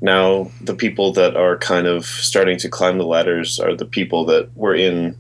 now 0.01 0.49
the 0.61 0.73
people 0.73 1.13
that 1.13 1.35
are 1.37 1.55
kind 1.57 1.87
of 1.87 2.05
starting 2.05 2.57
to 2.57 2.69
climb 2.69 2.97
the 2.97 3.05
ladders 3.05 3.59
are 3.59 3.75
the 3.75 3.85
people 3.85 4.25
that 4.25 4.49
were 4.55 4.73
in 4.75 5.15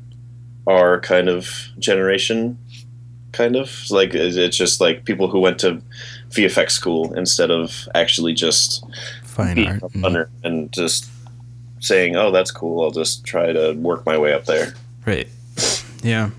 our 0.67 0.99
kind 0.99 1.29
of 1.29 1.69
generation 1.79 2.57
kind 3.31 3.55
of 3.55 3.85
like 3.91 4.13
it's 4.15 4.57
just 4.57 4.81
like 4.81 5.05
people 5.05 5.27
who 5.29 5.39
went 5.39 5.59
to 5.59 5.81
VFX 6.35 6.71
school 6.71 7.13
instead 7.13 7.49
of 7.51 7.87
actually 7.95 8.33
just 8.33 8.83
fine 9.23 9.65
art. 9.67 9.83
a 9.83 10.05
and- 10.05 10.27
and 10.43 10.71
just 10.71 11.07
saying 11.79 12.15
oh 12.15 12.31
that's 12.31 12.51
cool 12.51 12.83
I'll 12.83 12.91
just 12.91 13.25
try 13.25 13.51
to 13.53 13.73
work 13.73 14.05
my 14.05 14.17
way 14.17 14.33
up 14.33 14.45
there 14.45 14.73
Right. 15.05 15.27
Yeah. 16.01 16.31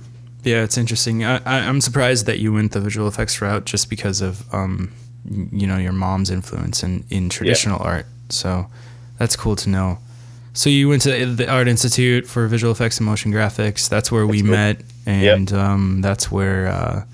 Yeah, 0.42 0.62
it's 0.64 0.76
interesting. 0.76 1.24
I, 1.24 1.36
I, 1.44 1.58
I'm 1.68 1.80
surprised 1.80 2.26
that 2.26 2.38
you 2.40 2.52
went 2.52 2.72
the 2.72 2.80
visual 2.80 3.06
effects 3.08 3.40
route 3.40 3.64
just 3.64 3.88
because 3.90 4.20
of, 4.20 4.44
um, 4.52 4.92
you 5.52 5.66
know, 5.68 5.76
your 5.76 5.92
mom's 5.92 6.30
influence 6.30 6.82
in, 6.82 7.04
in 7.10 7.28
traditional 7.28 7.80
art. 7.80 8.06
So 8.28 8.66
that's 9.18 9.36
cool 9.36 9.54
to 9.56 9.68
know. 9.68 9.98
So 10.52 10.68
you 10.70 10.88
went 10.88 11.02
to 11.02 11.26
the 11.26 11.48
Art 11.48 11.68
Institute 11.68 12.26
for 12.26 12.46
Visual 12.48 12.72
Effects 12.72 12.98
and 12.98 13.06
Motion 13.06 13.32
Graphics. 13.32 13.88
That's 13.88 14.10
where 14.10 14.26
we 14.26 14.40
That's 14.42 14.50
right. 14.50 14.78
met, 14.78 14.84
and 15.06 15.52
um, 15.52 16.00
that's 16.00 16.30
where, 16.30 16.66
uh, 16.68 17.04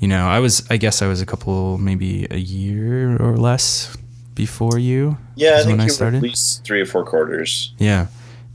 you 0.00 0.08
know, 0.08 0.26
I 0.26 0.38
was. 0.38 0.66
I 0.70 0.76
guess 0.76 1.02
I 1.02 1.06
was 1.08 1.20
a 1.20 1.26
couple, 1.26 1.78
maybe 1.78 2.26
a 2.30 2.36
year 2.38 3.16
or 3.20 3.36
less 3.36 3.96
before 4.34 4.78
you. 4.78 5.18
yeah 5.34 5.54
I 5.54 5.56
think 5.64 5.70
when 5.70 5.80
I 5.80 5.84
you 5.84 5.88
were 5.88 5.94
started? 5.94 6.16
at 6.18 6.22
least 6.22 6.64
three 6.64 6.80
or 6.80 6.86
four 6.86 7.04
quarters 7.04 7.72
Yeah. 7.78 8.06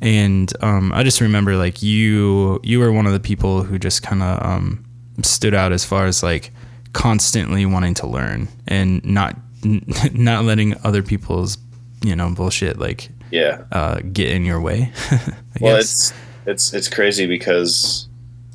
And 0.01 0.51
um, 0.61 0.91
I 0.93 1.03
just 1.03 1.21
remember 1.21 1.55
like 1.55 1.81
you 1.83 2.59
you 2.63 2.79
were 2.79 2.91
one 2.91 3.05
of 3.05 3.13
the 3.13 3.19
people 3.19 3.63
who 3.63 3.77
just 3.79 4.01
kind 4.03 4.21
of 4.23 4.41
um, 4.45 4.85
stood 5.21 5.53
out 5.53 5.71
as 5.71 5.83
far 5.85 6.05
as 6.05 6.23
like 6.23 6.51
constantly 6.93 7.65
wanting 7.65 7.93
to 7.95 8.07
learn 8.07 8.47
and 8.67 9.03
not 9.03 9.35
not 10.13 10.43
letting 10.45 10.75
other 10.83 11.01
people's 11.03 11.57
you 12.03 12.15
know 12.15 12.29
bullshit 12.33 12.77
like 12.79 13.09
yeah. 13.31 13.63
uh, 13.71 13.99
get 14.11 14.29
in 14.29 14.45
your 14.45 14.61
way. 14.61 14.91
I 15.11 15.19
Well, 15.61 15.77
guess. 15.77 15.83
it's 15.83 16.13
it's 16.45 16.73
it's 16.73 16.87
crazy 16.89 17.25
because 17.25 18.07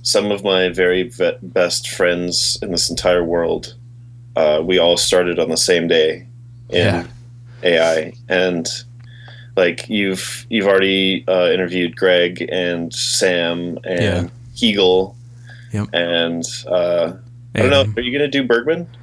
some 0.08 0.30
of 0.32 0.42
my 0.42 0.70
very 0.70 1.02
ve- 1.02 1.36
best 1.42 1.88
friends 1.90 2.58
in 2.62 2.70
this 2.72 2.88
entire 2.88 3.22
world, 3.24 3.74
uh, 4.36 4.62
we 4.64 4.78
all 4.78 4.96
started 4.96 5.38
on 5.38 5.48
the 5.50 5.56
same 5.70 5.86
day 5.88 6.26
in 6.70 6.76
Yeah. 6.86 7.06
AI, 7.62 8.12
and 8.28 8.66
like 9.56 9.88
you've 9.88 10.46
you've 10.48 10.66
already 10.66 11.24
uh, 11.28 11.50
interviewed 11.50 11.94
Greg 11.96 12.46
and 12.50 12.92
Sam 12.94 13.78
and 13.84 14.02
Yeah. 14.02 14.28
Hegel, 14.58 15.14
Yep. 15.72 15.88
and 15.92 16.44
uh, 16.66 17.12
I 17.54 17.58
don't 17.60 17.70
know. 17.70 17.86
Are 17.96 18.00
you 18.02 18.12
gonna 18.16 18.28
do 18.28 18.44
Bergman? 18.44 18.86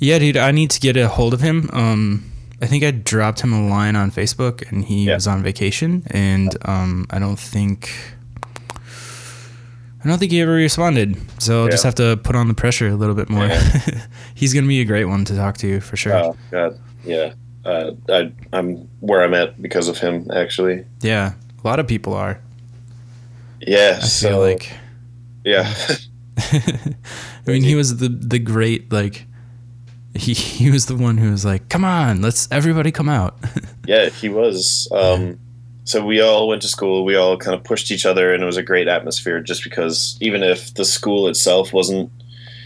Yeah, 0.00 0.18
dude, 0.18 0.36
I 0.36 0.50
need 0.50 0.70
to 0.72 0.80
get 0.80 0.96
a 0.96 1.06
hold 1.08 1.32
of 1.32 1.40
him. 1.40 1.70
Um, 1.72 2.24
I 2.60 2.66
think 2.66 2.82
I 2.82 2.90
dropped 2.90 3.40
him 3.42 3.52
a 3.52 3.68
line 3.68 3.94
on 3.94 4.10
Facebook, 4.10 4.68
and 4.70 4.84
he 4.84 5.04
Yeah. 5.04 5.14
was 5.14 5.28
on 5.28 5.44
vacation, 5.44 6.02
and 6.10 6.56
um, 6.64 7.06
I 7.10 7.18
don't 7.20 7.38
think. 7.38 7.90
I 10.04 10.08
don't 10.08 10.18
think 10.18 10.32
he 10.32 10.40
ever 10.42 10.52
responded, 10.52 11.16
so 11.40 11.62
I'll 11.64 11.70
just 11.70 11.84
have 11.84 11.94
to 11.94 12.18
put 12.18 12.36
on 12.36 12.48
the 12.48 12.54
pressure 12.54 12.88
a 12.88 12.94
little 12.94 13.14
bit 13.14 13.30
more. 13.30 13.48
He's 14.34 14.52
gonna 14.52 14.66
be 14.66 14.80
a 14.82 14.84
great 14.84 15.06
one 15.06 15.24
to 15.24 15.34
talk 15.34 15.56
to 15.58 15.80
for 15.80 15.96
sure. 15.96 16.14
Oh 16.14 16.36
God, 16.50 16.78
yeah. 17.04 17.32
Uh, 17.64 17.92
I, 18.10 18.30
I'm 18.52 18.88
where 19.00 19.22
I'm 19.22 19.32
at 19.32 19.60
because 19.62 19.88
of 19.88 19.96
him, 19.96 20.30
actually. 20.30 20.84
Yeah, 21.00 21.32
a 21.62 21.66
lot 21.66 21.80
of 21.80 21.88
people 21.88 22.12
are. 22.12 22.38
Yeah. 23.60 23.98
I 24.02 24.04
so 24.04 24.28
feel 24.28 24.40
like. 24.40 24.72
yeah. 25.42 25.74
I 26.38 26.94
mean, 27.46 27.62
he 27.62 27.74
was 27.74 27.96
the 27.96 28.08
the 28.08 28.38
great 28.38 28.92
like. 28.92 29.26
He 30.16 30.32
he 30.34 30.70
was 30.70 30.86
the 30.86 30.96
one 30.96 31.16
who 31.18 31.30
was 31.30 31.44
like, 31.44 31.68
"Come 31.68 31.84
on, 31.84 32.22
let's 32.22 32.46
everybody 32.52 32.92
come 32.92 33.08
out." 33.08 33.36
Yeah, 33.86 34.10
he 34.10 34.28
was. 34.28 34.88
Um, 34.92 35.38
so 35.84 36.04
we 36.04 36.20
all 36.20 36.48
went 36.48 36.62
to 36.62 36.68
school. 36.68 37.04
We 37.04 37.14
all 37.14 37.36
kind 37.36 37.54
of 37.54 37.62
pushed 37.62 37.90
each 37.90 38.06
other, 38.06 38.32
and 38.32 38.42
it 38.42 38.46
was 38.46 38.56
a 38.56 38.62
great 38.62 38.88
atmosphere. 38.88 39.40
Just 39.40 39.62
because 39.62 40.16
even 40.20 40.42
if 40.42 40.74
the 40.74 40.84
school 40.84 41.28
itself 41.28 41.72
wasn't 41.72 42.10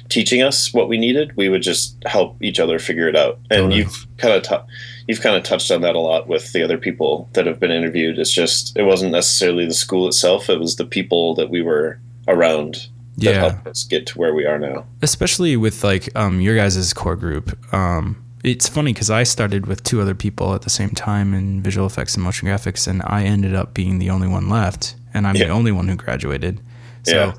teaching 0.09 0.41
us 0.41 0.73
what 0.73 0.89
we 0.89 0.97
needed, 0.97 1.37
we 1.37 1.49
would 1.49 1.63
just 1.63 1.97
help 2.07 2.43
each 2.43 2.61
other 2.61 2.79
figure 2.79 3.09
it 3.09 3.17
out. 3.17 3.39
And 3.51 3.73
you've 3.73 4.07
kind 4.19 4.35
of 4.35 4.43
t- 4.43 4.73
you've 5.09 5.21
kind 5.21 5.37
of 5.37 5.43
touched 5.43 5.71
on 5.71 5.81
that 5.83 5.97
a 5.97 6.01
lot 6.01 6.29
with 6.29 6.53
the 6.53 6.63
other 6.63 6.79
people 6.79 7.29
that 7.33 7.47
have 7.47 7.59
been 7.59 7.73
interviewed. 7.73 8.19
It's 8.19 8.33
just 8.33 8.77
it 8.77 8.85
wasn't 8.85 9.13
necessarily 9.13 9.67
the 9.67 9.75
school 9.75 10.07
itself; 10.07 10.49
it 10.49 10.61
was 10.61 10.77
the 10.77 10.87
people 10.87 11.35
that 11.35 11.51
we 11.51 11.61
were 11.61 11.99
around 12.29 12.89
that 13.19 13.25
yeah. 13.35 13.51
helped 13.51 13.67
us 13.67 13.83
get 13.83 14.07
to 14.07 14.19
where 14.19 14.33
we 14.33 14.47
are 14.47 14.59
now. 14.59 14.87
especially 15.03 15.57
with 15.57 15.83
like 15.83 16.09
um 16.15 16.41
your 16.41 16.55
guys' 16.55 16.93
core 16.93 17.17
group 17.17 17.59
um 17.75 18.23
it's 18.45 18.69
funny 18.69 18.93
because 18.93 19.11
i 19.11 19.23
started 19.25 19.67
with 19.67 19.83
two 19.83 20.01
other 20.01 20.15
people 20.15 20.55
at 20.55 20.63
the 20.63 20.71
same 20.71 20.91
time 20.91 21.35
in 21.35 21.61
visual 21.63 21.87
effects 21.87 22.15
and 22.15 22.23
motion 22.25 22.49
graphics 22.49 22.87
and 22.87 23.03
i 23.05 23.25
ended 23.25 23.55
up 23.55 23.75
being 23.75 23.99
the 23.99 24.11
only 24.11 24.29
one 24.29 24.49
left 24.49 24.95
and 25.15 25.27
i'm 25.27 25.35
the 25.35 25.49
only 25.49 25.73
one 25.73 25.89
who 25.89 25.97
graduated 25.97 26.61
so 27.03 27.13
Yeah. 27.13 27.35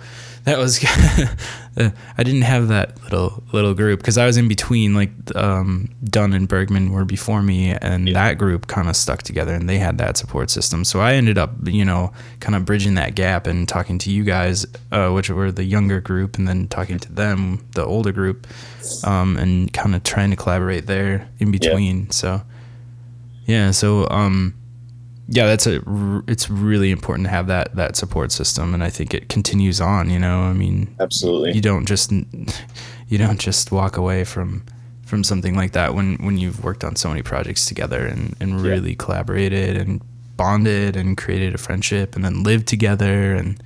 That 0.50 0.58
was 0.58 0.84
i 2.18 2.24
didn't 2.24 2.42
have 2.42 2.68
that 2.70 3.02
little 3.04 3.44
little 3.54 3.74
group 3.74 4.00
because 4.00 4.18
i 4.18 4.26
was 4.26 4.36
in 4.36 4.48
between 4.48 4.96
like 4.96 5.12
um 5.36 5.88
dunn 6.04 6.34
and 6.34 6.48
bergman 6.48 6.92
were 6.92 7.06
before 7.06 7.42
me 7.42 7.72
and 7.72 8.08
that 8.16 8.38
group 8.38 8.66
kind 8.68 8.90
of 8.90 8.96
stuck 8.96 9.22
together 9.22 9.54
and 9.54 9.70
they 9.70 9.78
had 9.78 9.98
that 9.98 10.18
support 10.18 10.50
system. 10.50 10.84
So 10.84 11.00
i 11.00 11.14
ended 11.14 11.38
up 11.38 11.52
you 11.66 11.86
know 11.86 12.12
kind 12.40 12.56
of 12.56 12.66
bridging 12.66 12.96
that 12.96 13.16
gap 13.16 13.46
and 13.46 13.68
talking 13.68 14.00
to 14.00 14.12
you 14.12 14.24
guys 14.24 14.66
uh, 14.92 15.10
which 15.12 15.30
were 15.30 15.52
the 15.52 15.64
younger 15.64 16.02
group 16.02 16.38
and 16.38 16.48
then 16.48 16.68
talking 16.68 17.00
to 17.00 17.12
them 17.12 17.66
the 17.76 17.86
older 17.86 18.12
group 18.12 18.48
um, 19.04 19.38
and 19.38 19.72
kind 19.72 19.96
of 19.96 20.04
trying 20.04 20.32
to 20.32 20.36
collaborate 20.36 20.88
there 20.88 21.30
in 21.40 21.52
between. 21.52 22.10
So 22.12 22.42
yeah 23.46 23.72
so 23.72 24.08
um 24.10 24.56
yeah 25.32 25.46
that's 25.46 25.68
a 25.68 25.82
it's 26.28 26.50
really 26.50 26.92
important 26.92 27.26
to 27.26 27.30
have 27.30 27.48
that 27.48 27.76
that 27.76 27.96
support 27.96 28.32
system 28.32 28.74
and 28.74 28.84
i 28.84 28.90
think 28.90 29.14
it 29.14 29.30
continues 29.30 29.80
on 29.80 30.10
you 30.10 30.20
know 30.20 30.42
i 30.42 30.54
mean 30.54 30.94
Absolutely. 31.00 31.52
you 31.54 31.62
don't 31.62 31.86
just 31.86 32.12
you 32.12 33.18
don't 33.18 33.40
just 33.40 33.72
walk 33.72 33.98
away 33.98 34.24
from 34.24 34.64
from 35.06 35.24
something 35.24 35.56
like 35.56 35.72
that 35.74 35.94
when 35.94 36.16
when 36.26 36.38
you've 36.38 36.64
worked 36.64 36.84
on 36.84 36.96
so 36.96 37.10
many 37.10 37.22
projects 37.22 37.66
together 37.66 38.06
and 38.06 38.36
and 38.40 38.64
Yeah. 38.64 38.72
really 38.72 38.96
collaborated 38.96 39.78
and 39.78 40.02
bonded 40.36 40.96
and 40.96 41.18
created 41.18 41.54
a 41.54 41.58
friendship 41.58 42.16
and 42.16 42.24
then 42.26 42.44
lived 42.44 42.68
together 42.68 43.34
and 43.36 43.62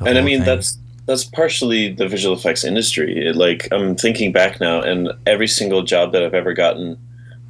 and 0.00 0.16
I 0.16 0.22
mean 0.22 0.38
thing. 0.38 0.46
that's 0.46 0.78
that's 1.06 1.24
partially 1.24 1.92
the 1.92 2.06
visual 2.08 2.36
effects 2.36 2.64
industry. 2.64 3.26
It, 3.26 3.36
like 3.36 3.68
I'm 3.72 3.96
thinking 3.96 4.32
back 4.32 4.60
now, 4.60 4.80
and 4.80 5.10
every 5.26 5.48
single 5.48 5.82
job 5.82 6.12
that 6.12 6.22
I've 6.22 6.34
ever 6.34 6.54
gotten 6.54 6.96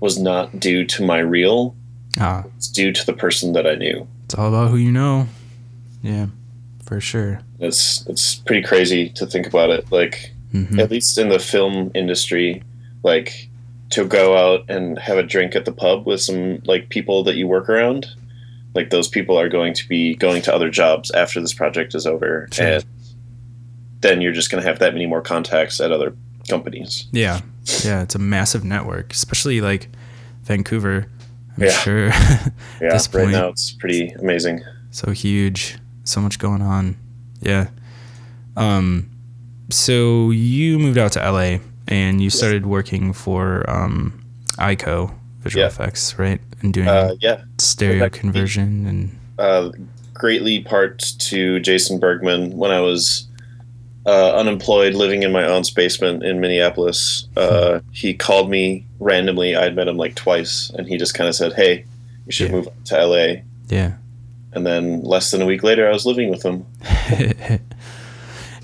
was 0.01 0.19
not 0.19 0.59
due 0.59 0.85
to 0.87 1.05
my 1.05 1.19
reel; 1.19 1.77
ah 2.19 2.45
it's 2.57 2.69
due 2.69 2.93
to 2.93 3.05
the 3.07 3.13
person 3.13 3.53
that 3.53 3.67
I 3.67 3.75
knew. 3.77 4.07
it's 4.25 4.35
all 4.35 4.49
about 4.49 4.71
who 4.71 4.77
you 4.77 4.91
know 4.93 5.29
yeah 6.03 6.27
for 6.85 7.01
sure 7.01 7.41
It's 7.61 8.05
it's 8.09 8.37
pretty 8.37 8.67
crazy 8.67 9.11
to 9.11 9.27
think 9.27 9.47
about 9.47 9.71
it. 9.71 9.91
Like 9.93 10.33
hmm 10.53 10.81
at 10.81 10.91
least 10.91 11.17
in 11.19 11.29
the 11.29 11.39
film 11.39 11.93
industry, 11.95 12.63
like 13.05 13.49
to 13.91 14.05
go 14.07 14.37
out 14.37 14.65
and 14.69 14.99
have 14.99 15.19
a 15.19 15.23
drink 15.23 15.55
at 15.55 15.65
the 15.65 15.73
pub 15.73 16.07
with 16.07 16.21
some 16.21 16.61
like 16.65 16.89
people 16.89 17.23
that 17.25 17.37
you 17.37 17.47
work 17.47 17.69
around. 17.69 18.07
Like 18.75 18.91
those 18.91 19.09
people 19.09 19.39
are 19.39 19.49
going 19.49 19.75
to 19.75 19.89
be 19.89 20.15
going 20.15 20.43
to 20.43 20.55
other 20.55 20.71
jobs 20.71 21.11
after 21.13 21.41
this 21.41 21.53
project 21.55 21.95
is 21.95 22.07
over, 22.07 22.49
Sure. 22.53 22.67
and 22.67 22.85
then 24.01 24.21
you're 24.21 24.33
just 24.33 24.51
going 24.51 24.63
to 24.63 24.69
have 24.69 24.79
that 24.79 24.93
many 24.93 25.07
more 25.07 25.21
contacts 25.23 25.81
at 25.81 25.93
other 25.93 26.15
companies. 26.49 27.07
yeah 27.13 27.41
yeah 27.85 28.03
it's 28.03 28.15
a 28.15 28.19
massive 28.19 28.65
network 28.65 29.13
especially 29.13 29.61
like 29.61 29.89
vancouver 30.43 31.07
i'm 31.57 31.65
Yeah. 31.65 31.71
sure 31.71 32.07
Yeah, 32.81 32.89
right 32.93 33.09
point. 33.11 33.31
now 33.33 33.49
it's 33.49 33.73
pretty 33.73 34.11
amazing. 34.13 34.63
so 34.91 35.11
huge 35.13 35.79
so 36.05 36.21
much 36.21 36.39
going 36.39 36.63
on 36.63 36.97
yeah 37.41 37.69
um 38.57 39.09
so 39.71 40.31
you 40.31 40.79
moved 40.79 40.99
out 40.99 41.13
to 41.13 41.31
la 41.31 41.59
and 41.89 42.21
you 42.21 42.31
started 42.31 42.67
working 42.67 43.13
for 43.13 43.69
um 43.71 44.23
ico 44.59 45.15
visual 45.41 45.63
Yeah. 45.63 45.69
effects 45.69 46.19
right 46.19 46.41
and 46.63 46.73
doing 46.75 46.89
Uh, 46.89 47.15
yeah, 47.21 47.43
stereo 47.59 48.01
that 48.01 48.13
could 48.13 48.21
be- 48.23 48.31
conversion 48.33 48.87
and 48.87 49.17
uh, 49.39 49.71
greatly 50.13 50.63
part 50.63 50.99
to 51.19 51.59
Jason 51.61 51.99
Bergman 51.99 52.55
when 52.59 52.71
I 52.71 52.81
was 52.81 53.27
uh, 54.07 54.35
unemployed, 54.35 54.95
living 54.95 55.23
in 55.23 55.33
my 55.33 55.45
aunt's 55.45 55.71
basement 55.71 56.23
in 56.23 56.41
Minneapolis. 56.41 57.27
Uh, 57.37 57.81
he 57.93 58.15
called 58.15 58.51
me 58.51 58.87
randomly. 58.99 59.55
I'd 59.57 59.77
met 59.77 59.89
him 59.89 59.97
like 59.97 60.15
twice, 60.15 60.71
and 60.77 60.87
he 60.87 60.97
just 60.97 61.15
kind 61.15 61.29
of 61.29 61.35
said, 61.35 61.53
"Hey, 61.55 61.85
you 62.27 62.33
should 62.33 62.49
Yeah. 62.51 62.57
move 62.57 62.69
to 62.87 62.97
LA." 63.07 63.43
yeah 63.69 63.93
And 64.53 64.67
then 64.67 65.03
less 65.05 65.31
than 65.31 65.43
a 65.43 65.47
week 65.47 65.63
later, 65.63 65.87
I 65.89 65.93
was 65.93 66.05
living 66.07 66.29
with 66.31 66.43
him. 66.43 66.67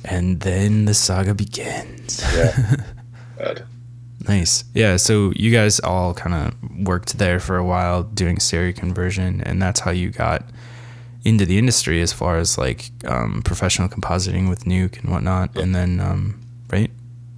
and 0.04 0.40
then 0.40 0.84
the 0.86 0.94
saga 0.94 1.34
begins 1.34 2.20
Yeah. 2.34 2.74
God. 3.38 3.62
Nice. 4.28 4.64
Yeah. 4.74 4.96
So 4.96 5.32
you 5.36 5.52
guys 5.52 5.78
all 5.80 6.12
kind 6.14 6.34
of 6.34 6.78
worked 6.86 7.18
there 7.18 7.38
for 7.38 7.56
a 7.56 7.64
while 7.64 8.02
doing 8.02 8.40
stereo 8.40 8.72
conversion, 8.72 9.40
and 9.42 9.62
that's 9.62 9.80
how 9.80 9.90
you 9.92 10.10
got 10.10 10.44
into 11.26 11.44
the 11.44 11.58
industry 11.58 12.00
as 12.00 12.12
far 12.12 12.38
as 12.38 12.56
like 12.56 12.90
um, 13.04 13.42
professional 13.44 13.88
compositing 13.88 14.48
with 14.48 14.64
Nuke 14.64 15.02
and 15.02 15.10
whatnot. 15.10 15.56
And 15.56 15.74
then, 15.74 15.98
um, 15.98 16.40
right? 16.70 16.90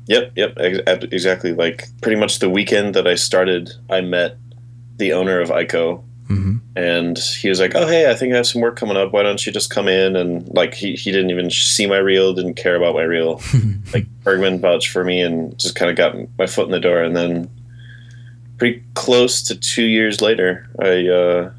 Yep, 0.06 0.32
yep, 0.36 0.54
ex- 0.58 1.04
exactly. 1.10 1.54
Like 1.54 1.88
pretty 2.02 2.20
much 2.20 2.38
the 2.38 2.50
weekend 2.50 2.94
that 2.94 3.06
I 3.06 3.14
started, 3.14 3.70
I 3.88 4.02
met 4.02 4.36
the 4.96 5.14
owner 5.14 5.40
of 5.40 5.48
ICO, 5.48 6.02
hmm 6.26 6.56
and 6.76 7.18
he 7.18 7.48
was 7.48 7.58
like, 7.58 7.74
"Oh, 7.74 7.86
hey, 7.86 8.08
I 8.08 8.14
think 8.14 8.32
I 8.32 8.36
have 8.36 8.46
some 8.46 8.60
work 8.60 8.76
coming 8.76 8.96
up. 8.96 9.12
Why 9.12 9.22
don't 9.22 9.44
you 9.44 9.50
just 9.50 9.70
come 9.70 9.88
in?" 9.88 10.14
And 10.14 10.46
like 10.54 10.74
he 10.74 10.94
he 10.94 11.10
didn't 11.10 11.30
even 11.30 11.50
see 11.50 11.86
my 11.86 11.96
reel, 11.96 12.34
didn't 12.34 12.54
care 12.54 12.76
about 12.76 12.94
my 12.94 13.02
reel. 13.02 13.40
like 13.94 14.06
Bergman 14.22 14.60
vouched 14.60 14.90
for 14.90 15.02
me 15.02 15.20
and 15.20 15.58
just 15.58 15.74
kind 15.74 15.90
of 15.90 15.96
got 15.96 16.14
my 16.38 16.46
foot 16.46 16.66
in 16.66 16.72
the 16.72 16.78
door, 16.80 17.02
and 17.02 17.16
then 17.16 17.50
pretty 18.58 18.84
close 18.94 19.42
to 19.44 19.56
two 19.56 19.84
years 19.84 20.20
later, 20.20 20.68
I 20.78 21.08
uh, 21.08 21.50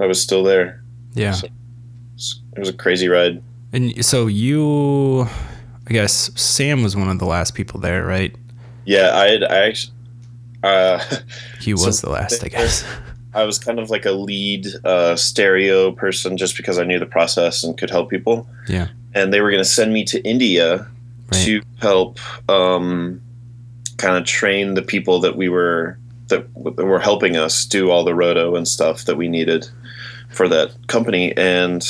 I 0.00 0.06
was 0.06 0.20
still 0.20 0.42
there. 0.42 0.81
Yeah. 1.14 1.32
So- 1.32 1.48
It 2.56 2.58
was 2.60 2.68
a 2.68 2.72
crazy 2.72 3.08
ride. 3.08 3.42
And 3.72 4.04
so 4.04 4.26
you, 4.26 5.22
I 5.88 5.92
guess 5.92 6.30
Sam 6.40 6.82
was 6.82 6.94
one 6.94 7.08
of 7.08 7.18
the 7.18 7.24
last 7.26 7.54
people 7.54 7.80
there, 7.80 8.04
right? 8.04 8.34
Yeah, 8.84 9.12
I 9.14 9.28
had 9.28 9.44
I 9.44 9.56
actually. 9.68 9.92
Uh, 10.62 10.98
He 11.60 11.76
So 11.76 11.86
was 11.86 12.00
the 12.02 12.10
last, 12.10 12.44
I 12.44 12.48
guess. 12.48 12.84
I 13.34 13.44
was 13.44 13.58
kind 13.58 13.78
of 13.78 13.88
like 13.88 14.04
a 14.04 14.12
lead 14.12 14.66
uh, 14.84 15.16
stereo 15.16 15.90
person 15.92 16.36
just 16.36 16.56
because 16.56 16.78
I 16.78 16.84
knew 16.84 16.98
the 16.98 17.06
process 17.06 17.64
and 17.64 17.76
could 17.78 17.88
help 17.90 18.10
people. 18.10 18.46
Yeah. 18.68 18.88
And 19.14 19.32
they 19.32 19.40
were 19.40 19.50
going 19.50 19.62
to 19.62 19.68
send 19.68 19.92
me 19.92 20.04
to 20.04 20.20
India 20.22 20.86
Right. 21.32 21.44
to 21.46 21.62
help 21.80 22.18
um, 22.50 23.22
kind 23.96 24.18
of 24.18 24.24
train 24.26 24.74
the 24.74 24.82
people 24.82 25.18
that 25.20 25.34
we 25.34 25.48
were 25.48 25.96
that, 26.28 26.46
that 26.76 26.84
were 26.84 26.98
helping 27.00 27.36
us 27.38 27.64
do 27.64 27.90
all 27.90 28.04
the 28.04 28.14
roto 28.14 28.54
and 28.54 28.68
stuff 28.68 29.06
that 29.06 29.16
we 29.16 29.28
needed 29.28 29.66
for 30.32 30.48
that 30.48 30.70
company. 30.88 31.36
And 31.36 31.82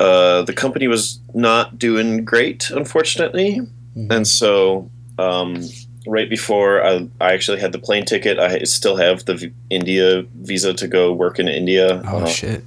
uh, 0.00 0.42
the 0.42 0.52
company 0.52 0.88
was 0.88 1.20
not 1.34 1.78
doing 1.78 2.24
great, 2.24 2.70
unfortunately. 2.70 3.60
Mhm. 3.96 4.10
And 4.12 4.26
so 4.26 4.90
um, 5.18 5.62
right 6.06 6.28
before 6.28 6.82
I, 6.84 7.06
I 7.20 7.32
actually 7.34 7.60
had 7.60 7.72
the 7.72 7.78
plane 7.78 8.04
ticket. 8.04 8.38
I 8.38 8.64
still 8.64 8.96
have 8.96 9.24
the 9.26 9.34
v- 9.36 9.52
India 9.70 10.22
visa 10.40 10.72
to 10.74 10.88
go 10.88 11.12
work 11.12 11.38
in 11.38 11.46
India. 11.48 12.02
Oh 12.06 12.22
Uh, 12.22 12.26
shit. 12.26 12.64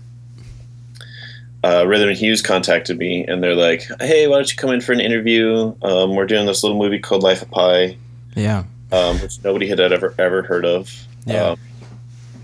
uh, 1.64 1.84
Rhythm 1.88 2.10
and 2.10 2.18
Hues 2.18 2.42
contacted 2.42 2.98
me 2.98 3.26
and 3.26 3.42
they're 3.44 3.56
like, 3.56 3.88
"Hey, 4.00 4.28
why 4.28 4.36
don't 4.36 4.50
you 4.52 4.56
come 4.56 4.70
in 4.72 4.82
for 4.82 4.94
an 4.94 5.00
interview? 5.02 5.74
Um, 5.82 6.16
we're 6.16 6.28
doing 6.28 6.46
this 6.46 6.64
little 6.64 6.78
movie 6.78 7.00
called 7.00 7.24
Life 7.24 7.42
of 7.42 7.50
Pi, 7.50 7.98
Yeah. 8.36 8.64
um, 8.92 9.20
which 9.20 9.44
nobody 9.44 9.68
had 9.68 9.80
ever 9.80 10.14
ever 10.20 10.44
heard 10.44 10.64
of." 10.66 10.92
Yeah. 11.26 11.50
Um, 11.52 11.58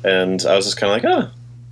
and 0.03 0.43
I 0.47 0.55
was 0.55 0.65
just 0.65 0.77
kind 0.77 0.91
of 0.91 1.03
like, 1.03 1.15
"Ah, 1.15 1.31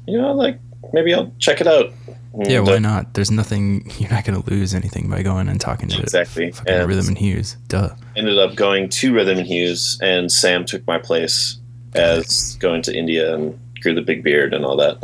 you 0.10 0.18
know, 0.18 0.34
like 0.34 0.60
maybe 0.94 1.14
I'll 1.14 1.32
check 1.40 1.62
it 1.62 1.68
out." 1.68 1.92
And, 2.34 2.50
Yeah, 2.50 2.60
uh, 2.60 2.66
why 2.66 2.80
not? 2.80 3.14
There's 3.16 3.32
nothing 3.32 3.90
you're 4.00 4.12
not 4.12 4.24
gonna 4.26 4.44
lose 4.46 4.74
anything 4.74 5.10
by 5.10 5.24
going 5.24 5.50
and 5.50 5.60
talking 5.60 5.90
to 5.90 6.02
Exactly. 6.02 6.54
And 6.68 6.88
Rhythm 6.88 7.08
and 7.08 7.18
Hues. 7.18 7.58
Duh. 7.68 7.90
ended 8.16 8.38
up 8.38 8.56
going 8.56 8.90
to 8.90 9.14
Rhythm 9.14 9.38
and 9.40 9.48
Hues, 9.48 9.98
and 10.02 10.32
Sam 10.32 10.66
took 10.66 10.86
my 10.88 10.98
place 10.98 11.58
as 11.96 12.56
going 12.60 12.82
to 12.84 12.96
India 12.96 13.34
and 13.34 13.60
grew 13.82 13.96
the 13.96 14.02
big 14.02 14.24
beard 14.24 14.54
and 14.54 14.66
all 14.66 14.76
that. 14.76 14.98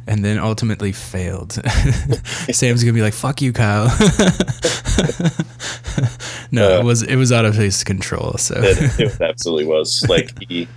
and 0.06 0.24
then 0.24 0.38
ultimately 0.38 0.92
failed. 0.92 1.52
Sam's 2.50 2.82
gonna 2.82 2.94
be 2.94 3.02
like, 3.02 3.14
"Fuck 3.14 3.42
you, 3.42 3.52
Kyle." 3.52 3.86
no, 6.50 6.76
Uh, 6.76 6.80
it 6.80 6.84
was 6.84 7.02
it 7.02 7.16
was 7.16 7.32
out 7.32 7.44
of 7.44 7.54
his 7.54 7.84
control. 7.84 8.34
So 8.38 8.54
it, 8.58 8.98
it 9.00 9.20
absolutely 9.20 9.66
was 9.66 10.04
like 10.08 10.32
he 10.48 10.68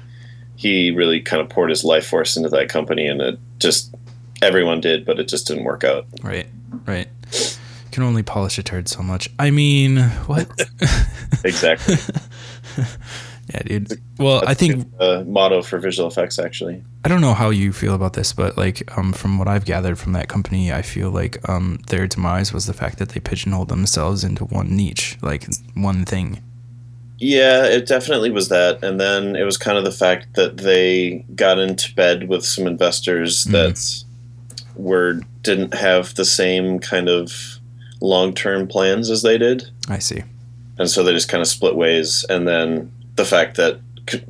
he 0.60 0.92
really 0.92 1.22
kind 1.22 1.42
of 1.42 1.48
poured 1.48 1.70
his 1.70 1.86
life 1.86 2.06
force 2.06 2.36
into 2.36 2.50
that 2.50 2.68
company, 2.68 3.08
and 3.08 3.22
it 3.22 3.39
just 3.60 3.96
everyone 4.42 4.82
did, 4.82 5.06
but 5.06 5.18
it 5.18 5.30
just 5.30 5.48
didn't 5.48 5.63
work 5.63 5.86
out. 5.86 6.06
right, 6.22 6.48
right. 6.86 7.08
Can 7.94 8.04
only 8.04 8.24
polish 8.24 8.60
a 8.60 8.63
turd 8.63 8.89
so 8.89 9.01
much. 9.01 9.30
I 9.39 9.51
mean, 9.51 10.00
what? 10.28 10.50
Exactly. 11.46 11.96
yeah, 13.54 13.62
dude. 13.63 14.01
Well, 14.18 14.44
I 14.46 14.54
think 14.54 14.86
uh, 15.00 15.24
motto 15.25 15.62
for 15.62 15.80
visual 15.80 16.10
effects 16.10 16.38
actually. 16.38 16.84
I 17.06 17.08
don't 17.08 17.22
know 17.22 17.34
how 17.34 17.50
you 17.50 17.72
feel 17.72 17.96
about 17.96 18.12
this, 18.12 18.34
but 18.34 18.58
like 18.58 18.84
um, 18.98 19.13
from 19.13 19.39
what 19.39 19.48
I've 19.48 19.63
gathered 19.63 19.98
from 19.98 20.12
that 20.13 20.28
company, 20.28 20.74
I 20.74 20.82
feel 20.82 21.12
like 21.12 21.48
um, 21.48 21.80
their 21.88 22.08
demise 22.08 22.51
was 22.51 22.66
the 22.66 22.74
fact 22.74 22.98
that 22.98 23.10
they 23.10 23.22
pigeonholed 23.22 23.70
themselves 23.70 24.25
into 24.25 24.44
one 24.44 24.75
niche, 24.75 25.18
like 25.22 25.48
one 25.75 26.04
thing. 26.04 26.42
Yeah, 27.19 27.65
it 27.65 27.85
definitely 27.85 28.31
was 28.31 28.47
that, 28.49 28.81
and 28.83 28.99
then 28.99 29.35
it 29.35 29.43
was 29.43 29.57
kind 29.57 29.77
of 29.77 29.83
the 29.83 29.91
fact 29.91 30.35
that 30.35 30.57
they 30.57 31.25
got 31.35 31.59
into 31.59 31.93
bed 31.95 32.29
with 32.29 32.45
some 32.45 32.65
investors 32.65 33.45
Mhm. 33.45 33.51
that 33.51 34.03
were 34.75 35.21
didn't 35.43 35.73
have 35.73 36.15
the 36.15 36.23
same 36.25 36.79
kind 36.79 37.09
of 37.09 37.59
long 38.01 38.33
term 38.33 38.67
plans 38.67 39.09
as 39.09 39.21
they 39.21 39.38
did. 39.38 39.65
I 39.88 39.99
see. 39.99 40.23
and 40.77 40.89
so 40.89 41.03
they 41.03 41.11
just 41.11 41.27
kind 41.27 41.41
of 41.41 41.47
split 41.49 41.75
ways. 41.75 42.23
And 42.29 42.47
then 42.47 42.89
the 43.17 43.25
fact 43.25 43.57
that 43.57 43.79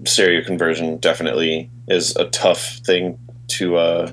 stereo 0.06 0.44
conversion 0.44 0.98
definitely 0.98 1.70
is 1.88 2.16
a 2.16 2.26
tough 2.26 2.80
thing 2.84 3.20
to 3.50 3.78
uh, 3.78 4.12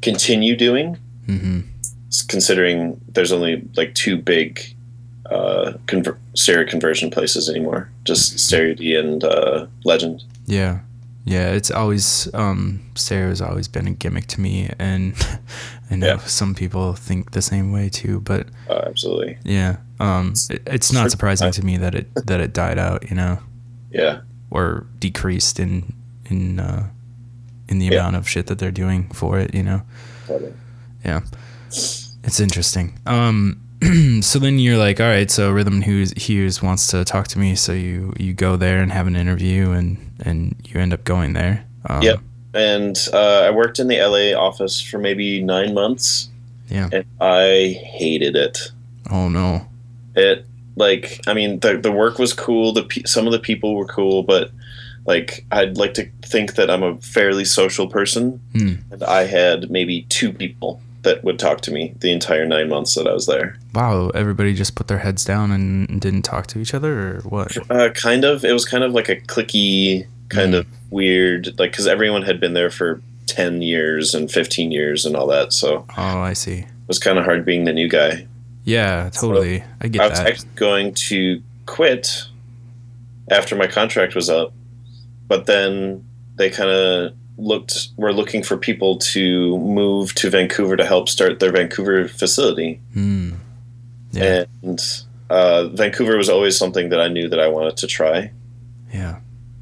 continue 0.00 0.54
doing, 0.56 0.98
hmm 1.26 1.60
considering 2.28 3.00
there's 3.12 3.32
only 3.32 3.62
like 3.76 3.92
two 3.94 4.16
big 4.16 4.60
uh, 5.28 5.72
conver- 5.86 6.16
stereo 6.34 6.68
conversion 6.68 7.10
places 7.10 7.48
anymore, 7.48 7.88
just 8.04 8.38
Stereo 8.38 8.74
D 8.74 8.96
and 8.96 9.22
uh, 9.24 9.66
Legend. 9.84 10.24
Yeah. 10.46 10.80
Yeah, 11.26 11.52
it's 11.52 11.70
always 11.70 12.28
um 12.34 12.82
stereo's 12.94 13.40
always 13.40 13.66
been 13.66 13.86
a 13.86 13.92
gimmick 13.92 14.26
to 14.26 14.40
me 14.42 14.68
and 14.78 15.14
I 15.90 15.96
know 15.96 16.06
Yeah. 16.06 16.18
some 16.18 16.54
people 16.54 16.92
think 16.92 17.30
the 17.30 17.40
same 17.40 17.72
way 17.72 17.88
too, 17.88 18.20
but 18.20 18.48
Uh, 18.68 18.82
absolutely, 18.86 19.38
yeah. 19.42 19.76
Um 20.00 20.34
it, 20.50 20.60
it's 20.66 20.92
not 20.92 21.10
surprising 21.10 21.50
to 21.52 21.64
me 21.64 21.78
that 21.78 21.94
it 21.94 22.14
that 22.26 22.40
it 22.40 22.52
died 22.52 22.78
out, 22.78 23.08
you 23.08 23.16
know, 23.16 23.38
yeah, 23.90 24.20
or 24.50 24.86
decreased 24.98 25.58
in 25.58 25.94
in 26.28 26.60
uh 26.60 26.88
in 27.70 27.78
the 27.78 27.86
Yeah. 27.86 28.00
amount 28.00 28.16
of 28.16 28.28
shit 28.28 28.46
that 28.48 28.58
they're 28.58 28.70
doing 28.84 29.08
for 29.14 29.38
it, 29.38 29.54
you 29.54 29.62
know. 29.62 29.80
totally. 30.26 30.52
Yeah. 31.06 31.22
It's 32.22 32.38
interesting. 32.40 32.98
Um 33.06 33.62
so 34.22 34.38
then 34.38 34.58
you're 34.58 34.78
like, 34.78 35.00
all 35.00 35.06
right, 35.06 35.30
so 35.30 35.50
Rhythm 35.50 35.82
Hues 35.82 36.12
Hues 36.12 36.62
wants 36.62 36.86
to 36.88 37.04
talk 37.04 37.28
to 37.28 37.38
me, 37.38 37.54
so 37.54 37.72
you 37.72 38.12
you 38.18 38.32
go 38.32 38.56
there 38.56 38.82
and 38.82 38.92
have 38.92 39.06
an 39.06 39.16
interview 39.16 39.70
and 39.70 39.96
and 40.24 40.54
you 40.64 40.80
end 40.80 40.92
up 40.92 41.04
going 41.04 41.32
there. 41.34 41.64
Um, 41.88 42.02
Yep. 42.02 42.20
And 42.54 42.96
uh, 43.12 43.42
I 43.46 43.50
worked 43.50 43.80
in 43.80 43.88
the 43.88 43.96
LA 44.00 44.38
office 44.40 44.80
for 44.80 44.98
maybe 44.98 45.42
nine 45.42 45.74
months, 45.74 46.28
Yeah. 46.68 46.88
and 46.92 47.04
I 47.20 47.80
hated 47.98 48.36
it. 48.36 48.58
Oh 49.10 49.28
no. 49.28 49.66
it 50.16 50.46
like 50.76 51.20
i 51.28 51.32
mean 51.34 51.60
the 51.60 51.76
the 51.76 51.92
work 51.92 52.18
was 52.18 52.32
cool 52.32 52.72
the 52.72 52.82
pe- 52.82 53.04
some 53.04 53.26
of 53.26 53.32
the 53.32 53.38
people 53.38 53.76
were 53.76 53.84
cool 53.86 54.24
but 54.24 54.50
like 55.06 55.44
i'd 55.52 55.76
like 55.76 55.94
to 55.94 56.04
think 56.22 56.54
that 56.56 56.68
i'm 56.68 56.82
a 56.82 56.96
fairly 56.98 57.44
social 57.44 57.86
person 57.86 58.40
Hmm. 58.54 58.74
and 58.90 59.04
i 59.04 59.22
had 59.24 59.70
maybe 59.70 60.02
two 60.08 60.32
people 60.32 60.80
that 61.04 61.22
would 61.24 61.38
talk 61.38 61.60
to 61.62 61.70
me 61.72 61.94
the 62.00 62.10
entire 62.10 62.44
nine 62.46 62.68
months 62.68 62.94
that 62.94 63.06
i 63.06 63.12
was 63.12 63.26
there 63.26 63.56
Wow, 63.74 64.10
everybody 64.10 64.54
just 64.54 64.74
put 64.76 64.86
their 64.88 64.98
heads 64.98 65.24
down 65.24 65.50
and 65.50 66.00
didn't 66.00 66.22
talk 66.22 66.46
to 66.48 66.60
each 66.60 66.74
other, 66.74 67.16
or 67.16 67.20
what? 67.22 67.56
uh, 67.70 67.90
kind 67.90 68.24
of 68.24 68.44
it 68.44 68.52
was 68.52 68.64
kind 68.64 68.84
of 68.84 68.92
like 68.92 69.08
a 69.08 69.16
clicky 69.16 70.06
kind 70.28 70.54
Mm. 70.54 70.58
of 70.60 70.66
weird 70.90 71.58
like 71.58 71.72
because 71.72 71.86
everyone 71.86 72.22
had 72.22 72.38
been 72.40 72.54
there 72.54 72.70
for 72.70 73.00
10 73.26 73.62
years 73.62 74.14
and 74.14 74.30
15 74.30 74.70
years 74.70 75.04
and 75.06 75.16
all 75.16 75.26
that 75.26 75.52
so 75.52 75.84
Oh, 75.96 76.18
I 76.20 76.32
see. 76.34 76.58
it 76.60 76.66
was 76.88 76.98
kind 76.98 77.18
of 77.18 77.24
hard 77.24 77.44
being 77.44 77.64
the 77.64 77.72
new 77.72 77.88
guy 77.88 78.26
Yeah, 78.64 79.10
totally. 79.12 79.62
I 79.80 79.88
get 79.88 80.02
I 80.02 80.08
was 80.08 80.18
that. 80.18 80.28
actually 80.28 80.48
going 80.56 80.94
to 81.08 81.42
quit 81.66 82.24
after 83.30 83.56
my 83.56 83.66
contract 83.66 84.14
was 84.14 84.28
up, 84.30 84.52
but 85.28 85.46
then 85.46 86.04
they 86.36 86.50
kind 86.50 86.70
of 86.70 87.12
looked 87.36 87.88
were 87.96 88.12
looking 88.12 88.42
for 88.42 88.56
people 88.56 88.96
to 88.98 89.58
move 89.58 90.14
to 90.14 90.30
Vancouver 90.30 90.76
to 90.76 90.84
help 90.84 91.08
start 91.08 91.40
their 91.40 91.50
Vancouver 91.52 92.06
facility, 92.08 92.80
Hmm. 92.92 93.32
Yeah, 94.12 94.44
and 94.62 94.80
uh, 95.30 95.68
Vancouver 95.68 96.16
was 96.16 96.28
always 96.28 96.56
something 96.56 96.90
that 96.90 97.00
I 97.00 97.08
knew 97.08 97.28
that 97.28 97.40
I 97.40 97.48
wanted 97.48 97.76
to 97.78 97.86
try. 97.86 98.30
yeah. 98.92 99.16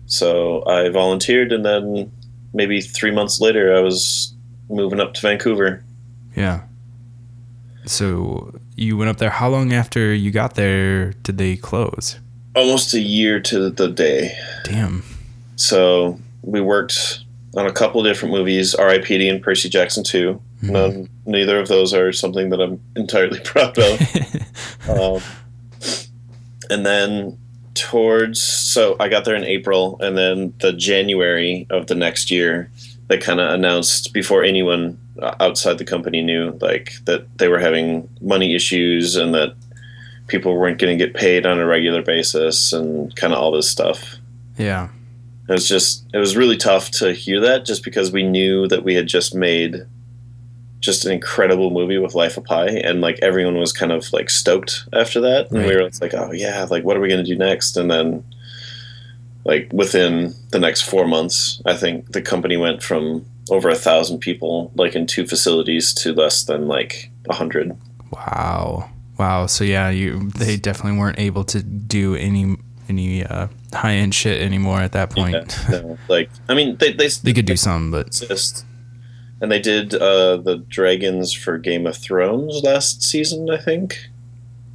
So 0.07 0.63
I 0.67 0.91
volunteered, 0.91 1.53
and 1.53 1.65
then 1.65 2.13
maybe 2.53 2.83
three 2.83 3.11
months 3.11 3.41
later, 3.41 3.75
I 3.75 3.81
was 3.81 4.35
moving 4.69 5.01
up 5.01 5.15
to 5.15 5.23
Vancouver. 5.23 5.83
Yeah. 6.37 6.65
So 7.87 8.55
you 8.77 8.99
went 8.99 9.09
up 9.11 9.17
there. 9.17 9.31
How 9.31 9.49
long 9.49 9.73
after 9.73 10.13
you 10.13 10.31
got 10.31 10.55
there 10.55 11.13
did 11.23 11.39
they 11.39 11.57
close? 11.57 12.19
Almost 12.55 12.93
a 12.93 13.01
year 13.01 13.41
to 13.41 13.71
the 13.71 13.89
day. 13.89 14.37
Damn. 14.65 15.03
So 15.57 16.19
we 16.43 16.61
worked 16.61 17.21
on 17.57 17.67
a 17.67 17.73
couple 17.73 18.01
of 18.01 18.07
different 18.07 18.35
movies, 18.35 18.75
R.I.P.D. 18.75 19.29
and 19.29 19.43
Percy 19.43 19.69
Jackson 19.69 20.05
2. 20.05 20.41
Mhm. 20.63 20.71
None, 20.71 21.09
neither 21.27 21.59
of 21.59 21.69
those 21.69 21.93
are 21.93 22.13
something 22.13 22.51
that 22.51 22.61
I'm 22.61 22.81
entirely 22.97 23.41
proud 23.45 23.77
of. 23.79 24.89
um, 24.89 25.23
and 26.71 26.87
then 26.87 27.39
towards, 27.75 28.43
so 28.43 28.97
I 29.01 29.09
got 29.09 29.25
there 29.25 29.35
in 29.35 29.45
April, 29.45 29.99
and 30.01 30.17
then 30.17 30.55
the 30.61 30.73
January 30.73 31.67
of 31.71 31.89
the 31.89 31.95
next 31.95 32.31
year, 32.31 32.71
they 33.09 33.19
kind 33.19 33.41
of 33.41 33.53
announced 33.53 34.13
before 34.13 34.43
anyone 34.43 34.99
outside 35.41 35.79
the 35.79 35.85
company 35.85 36.23
knew, 36.23 36.57
like 36.61 36.93
that 37.05 37.39
they 37.39 37.49
were 37.49 37.59
having 37.59 38.09
money 38.21 38.55
issues 38.55 39.17
and 39.17 39.35
that 39.35 39.55
people 40.29 40.57
weren't 40.57 40.79
going 40.79 40.97
to 40.97 41.05
get 41.05 41.15
paid 41.15 41.45
on 41.45 41.59
a 41.59 41.67
regular 41.67 42.01
basis 42.01 42.73
and 42.73 43.15
kind 43.17 43.35
of 43.35 43.39
all 43.39 43.51
this 43.53 43.69
stuff 43.69 44.17
yeah. 44.57 44.89
It 45.49 45.53
was 45.53 45.69
just 45.69 46.07
it 46.13 46.19
was 46.19 46.37
really 46.37 46.57
tough 46.57 46.91
to 46.91 47.13
hear 47.13 47.41
that 47.41 47.65
just 47.65 47.85
because 47.85 48.13
we 48.13 48.23
knew 48.23 48.69
that 48.69 48.85
we 48.85 48.95
had 48.95 49.07
just 49.07 49.35
made 49.35 49.87
just 50.81 51.05
an 51.05 51.13
incredible 51.13 51.71
movie 51.71 51.99
with 51.99 52.15
Life 52.15 52.37
of 52.37 52.45
Pi 52.45 52.67
and 52.67 53.01
like 53.01 53.19
everyone 53.23 53.59
was 53.59 53.73
kind 53.73 53.93
of 53.93 54.13
like 54.13 54.31
stoked 54.31 54.85
after 54.93 55.21
that 55.21 55.51
and 55.51 55.65
we 55.65 55.75
were 55.75 55.89
like 56.01 56.15
oh 56.15 56.33
yeah 56.33 56.67
like 56.71 56.85
what 56.85 56.97
are 56.97 57.01
we 57.01 57.09
going 57.09 57.25
to 57.25 57.31
do 57.31 57.39
next 57.39 57.77
and 57.77 57.91
then 57.91 58.25
like 59.45 59.71
within 59.73 60.35
the 60.51 60.59
next 60.59 60.83
4 60.83 61.07
months 61.07 61.61
I 61.67 61.75
think 61.75 62.13
the 62.13 62.23
company 62.23 62.57
went 62.57 62.83
from 62.83 63.25
over 63.51 63.69
a 63.69 63.75
thousand 63.75 64.21
people 64.21 64.73
like 64.75 64.95
in 64.95 65.07
two 65.07 65.27
facilities 65.27 65.93
to 65.95 66.13
less 66.13 66.45
than 66.45 66.69
like 66.69 67.11
a 67.29 67.35
hundred 67.35 67.77
Wow. 68.13 68.91
Wow. 69.19 69.47
So 69.47 69.65
yeah, 69.65 69.91
you 69.91 70.31
they 70.31 70.57
definitely 70.57 70.99
weren't 70.99 71.19
able 71.19 71.45
to 71.45 71.63
do 71.63 72.15
any 72.15 72.57
any 72.93 73.25
uh, 73.25 73.49
high 73.73 73.95
end 73.95 74.15
shit 74.15 74.41
anymore 74.41 74.81
at 74.81 74.93
that 74.93 75.11
point. 75.11 75.35
Yeah, 75.35 75.81
no, 75.81 75.99
like 76.09 76.31
I 76.49 76.55
mean 76.55 76.77
they 76.77 76.93
they, 76.93 77.09
they 77.09 77.33
could 77.33 77.47
do 77.47 77.57
some, 77.57 77.91
but 77.91 78.07
exist. 78.09 78.65
And 79.41 79.51
they 79.51 79.59
did 79.61 79.95
uh, 79.95 80.37
the 80.37 80.59
dragons 80.69 81.33
for 81.33 81.59
Game 81.59 81.85
of 81.87 81.97
Thrones 81.97 82.63
last 82.63 83.03
season, 83.03 83.51
I 83.51 83.57
think. 83.59 83.99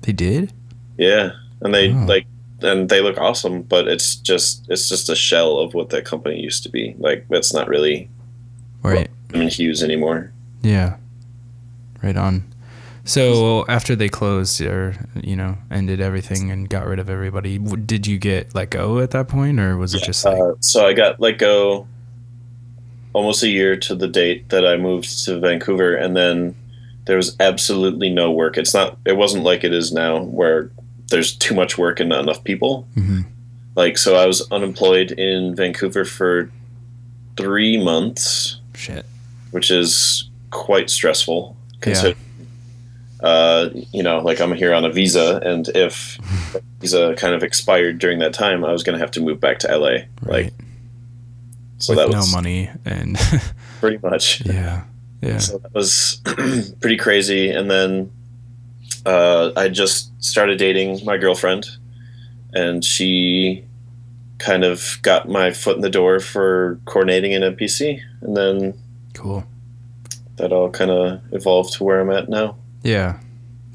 they 0.01 0.11
did. 0.11 0.51
Yeah, 0.97 1.31
and 1.61 1.73
they 1.73 1.91
Oh. 1.91 2.05
like, 2.05 2.25
and 2.61 2.89
they 2.89 2.99
look 3.01 3.17
awesome, 3.17 3.61
but 3.61 3.87
it's 3.87 4.15
just 4.17 4.65
it's 4.69 4.89
just 4.89 5.09
a 5.09 5.15
shell 5.15 5.57
of 5.59 5.73
what 5.73 5.89
that 5.91 6.03
company 6.05 6.41
used 6.41 6.63
to 6.63 6.69
be. 6.69 6.95
Like 6.97 7.25
it's 7.29 7.53
not 7.53 7.67
really 7.69 8.09
Right. 8.83 9.09
I 9.33 9.37
mean 9.37 9.49
Hues 9.49 9.83
anymore. 9.83 10.31
Yeah. 10.63 10.97
Right 12.03 12.15
on. 12.17 12.43
So 13.07 13.65
after 13.67 13.95
they 13.95 14.09
closed 14.09 14.61
or 14.61 14.95
you 15.15 15.35
know 15.35 15.57
ended 15.71 16.01
everything 16.01 16.51
and 16.51 16.69
got 16.69 16.85
rid 16.85 16.99
of 16.99 17.09
everybody, 17.09 17.57
did 17.57 18.05
you 18.05 18.17
get 18.17 18.53
let 18.53 18.69
go 18.69 18.99
at 18.99 19.11
that 19.11 19.27
point, 19.27 19.59
or 19.59 19.77
was 19.77 19.93
it 19.93 20.03
just 20.03 20.25
like 20.25 20.37
Uh, 20.39 20.53
so 20.59 20.85
I 20.85 20.93
got 20.93 21.19
let 21.19 21.37
go 21.37 21.87
almost 23.13 23.41
a 23.43 23.49
year 23.49 23.75
to 23.77 23.95
the 23.95 24.07
date 24.07 24.49
that 24.49 24.65
I 24.67 24.77
moved 24.77 25.25
to 25.25 25.39
Vancouver, 25.39 25.95
and 25.95 26.15
then 26.15 26.55
there 27.05 27.17
was 27.17 27.35
absolutely 27.39 28.09
no 28.09 28.31
work. 28.31 28.57
It's 28.57 28.73
not. 28.73 28.97
It 29.05 29.15
wasn't 29.17 29.43
like 29.43 29.63
it 29.63 29.73
is 29.73 29.91
now, 29.93 30.23
where 30.23 30.69
there's 31.09 31.33
too 31.33 31.55
much 31.55 31.77
work 31.77 32.01
and 32.01 32.09
not 32.09 32.19
enough 32.21 32.43
people. 32.43 32.85
Mhm. 32.97 33.25
Like 33.75 33.97
so, 33.97 34.15
I 34.15 34.25
was 34.25 34.45
unemployed 34.51 35.11
in 35.11 35.55
Vancouver 35.55 36.03
for 36.03 36.51
three 37.37 37.81
months, 37.81 38.59
shit? 38.75 39.05
which 39.51 39.71
is 39.71 40.29
quite 40.51 40.89
stressful. 40.89 41.55
Considering, 41.79 42.15
uh, 43.19 43.69
you 43.91 44.03
know, 44.03 44.19
like 44.19 44.39
I'm 44.39 44.53
here 44.53 44.73
on 44.73 44.85
a 44.85 44.91
visa, 44.91 45.39
and 45.43 45.67
if 45.69 46.17
the 46.53 46.61
visa 46.79 47.15
kind 47.15 47.33
of 47.33 47.43
expired 47.43 47.99
during 47.99 48.19
that 48.19 48.33
time, 48.33 48.63
I 48.63 48.71
was 48.71 48.83
going 48.83 48.93
to 48.93 48.99
have 48.99 49.11
to 49.11 49.21
move 49.21 49.39
back 49.39 49.59
to 49.59 49.75
LA. 49.75 50.05
Like, 50.21 50.53
so 51.79 51.93
With 51.93 51.99
that 51.99 52.15
was 52.15 52.31
no 52.31 52.37
money 52.37 52.69
and 52.85 53.17
pretty 53.79 53.99
much. 54.05 54.41
yeah, 54.45 54.83
yeah, 55.21 55.39
So 55.39 55.57
that 55.57 55.73
was 55.73 56.21
pretty 56.79 56.97
crazy. 56.97 57.49
And 57.49 57.71
then 57.71 58.11
uh, 59.05 59.51
I 59.55 59.69
just 59.69 60.11
started 60.23 60.59
dating 60.59 61.03
my 61.03 61.17
girlfriend, 61.17 61.67
and 62.53 62.83
she 62.83 63.63
kind 64.37 64.63
of 64.63 64.99
got 65.01 65.27
my 65.27 65.51
foot 65.51 65.75
in 65.75 65.81
the 65.81 65.89
door 65.89 66.19
for 66.19 66.79
coordinating 66.85 67.33
an 67.33 67.41
MPC. 67.55 67.99
And 68.21 68.37
then 68.37 68.79
cool. 69.15 69.43
that 70.35 70.51
all 70.51 70.69
kind 70.69 70.91
of 70.91 71.21
evolved 71.31 71.73
to 71.73 71.83
where 71.83 71.99
I'm 71.99 72.11
at 72.11 72.29
now. 72.29 72.57
Yeah, 72.87 73.19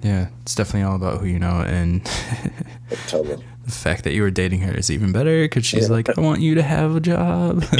yeah. 0.02 0.28
It's 0.40 0.54
definitely 0.54 0.82
all 0.88 0.96
about 0.96 1.20
who 1.20 1.26
you 1.26 1.38
know, 1.38 1.60
and 1.60 2.02
them. 3.10 3.42
the 3.64 3.70
fact 3.70 4.04
that 4.04 4.14
you 4.14 4.22
were 4.22 4.30
dating 4.30 4.60
her 4.62 4.72
is 4.74 4.90
even 4.90 5.12
better 5.12 5.42
because 5.44 5.66
she's 5.66 5.88
Yeah. 5.88 5.94
like, 5.96 6.16
I 6.16 6.20
want 6.20 6.40
you 6.40 6.54
to 6.54 6.62
have 6.62 6.96
a 6.96 7.00
job. 7.00 7.62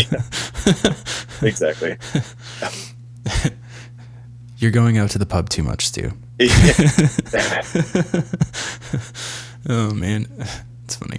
Exactly. 1.43 1.97
You're 4.59 4.71
going 4.71 4.97
out 4.97 5.11
to 5.11 5.19
the 5.19 5.27
pub 5.27 5.49
too 5.49 5.65
much, 5.65 5.89
Stu. 5.89 6.13
oh 9.69 9.93
man, 9.95 10.27
it's 10.85 10.95
funny. 10.97 11.19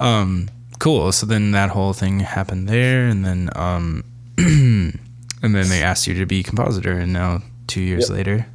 Um, 0.00 0.48
cool. 0.80 1.12
So 1.12 1.26
then 1.26 1.52
that 1.52 1.70
whole 1.70 1.92
thing 1.92 2.18
happened 2.20 2.68
there, 2.68 3.06
and 3.06 3.24
then 3.24 3.50
um, 3.54 4.02
and 4.38 4.98
then 5.42 5.68
they 5.68 5.82
asked 5.84 6.06
you 6.08 6.14
to 6.14 6.26
be 6.26 6.42
compositor, 6.42 6.92
and 6.98 7.12
now 7.12 7.42
two 7.68 7.80
years 7.82 8.08
Yep. 8.08 8.16
later, 8.16 8.46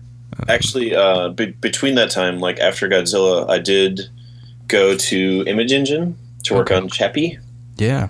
Actually, 0.47 0.95
uh, 0.95 1.29
be- 1.29 1.45
between 1.61 1.95
that 1.95 2.11
time, 2.11 2.39
like 2.39 2.59
after 2.59 2.88
Godzilla, 2.89 3.49
I 3.49 3.57
did 3.59 4.01
go 4.67 4.95
to 4.95 5.43
Image 5.47 5.71
Engine 5.71 6.17
to 6.43 6.53
work 6.55 6.71
Okay. 6.71 6.75
on 6.81 6.89
Chappie. 6.89 7.39
yeah. 7.77 8.09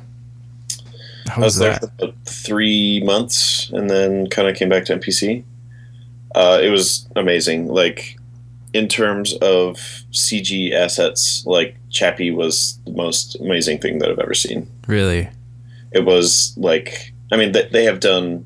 How 1.27 1.41
I 1.41 1.45
was 1.45 1.55
was 1.55 1.57
there 1.57 1.71
that? 1.71 1.79
for 1.81 2.05
about 2.05 2.15
three 2.25 3.01
months 3.03 3.69
and 3.71 3.89
then 3.89 4.27
kind 4.27 4.47
of 4.47 4.55
came 4.55 4.69
back 4.69 4.85
to 4.85 4.93
MPC. 4.95 5.43
Uh, 6.35 6.59
it 6.61 6.69
was 6.69 7.07
amazing. 7.15 7.67
Like, 7.67 8.17
in 8.73 8.87
terms 8.87 9.33
of 9.37 9.77
CG 10.11 10.71
assets, 10.73 11.43
like, 11.47 11.77
Chappie 11.89 12.29
was 12.29 12.77
the 12.85 12.91
most 12.91 13.35
amazing 13.39 13.79
thing 13.79 13.97
that 13.99 14.11
I've 14.11 14.19
ever 14.19 14.33
seen. 14.35 14.67
Really? 14.87 15.29
It 15.93 16.05
was 16.05 16.53
like, 16.57 17.11
I 17.31 17.37
mean, 17.37 17.53
they, 17.53 17.69
they 17.71 17.85
have 17.85 17.99
done 18.01 18.45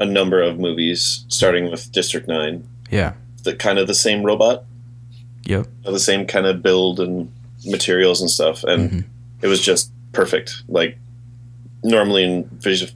a 0.00 0.04
number 0.06 0.42
of 0.42 0.58
movies, 0.58 1.24
starting 1.28 1.70
with 1.70 1.92
District 1.92 2.26
9, 2.26 2.66
Yeah. 2.90 3.12
the 3.44 3.54
kind 3.54 3.78
of 3.78 3.86
the 3.86 3.94
same 3.94 4.22
robot, 4.24 4.64
Yep. 5.44 5.66
the 5.84 5.98
same 6.00 6.26
kind 6.26 6.44
of 6.46 6.62
build 6.62 7.00
and 7.00 7.30
materials 7.64 8.20
and 8.20 8.28
stuff. 8.30 8.64
And 8.64 8.90
Mhm. 8.90 9.04
it 9.42 9.46
was 9.46 9.60
just 9.60 9.90
perfect. 10.12 10.62
Like 10.68 10.98
normally 11.84 12.24
in 12.24 12.44
vis- 12.60 12.92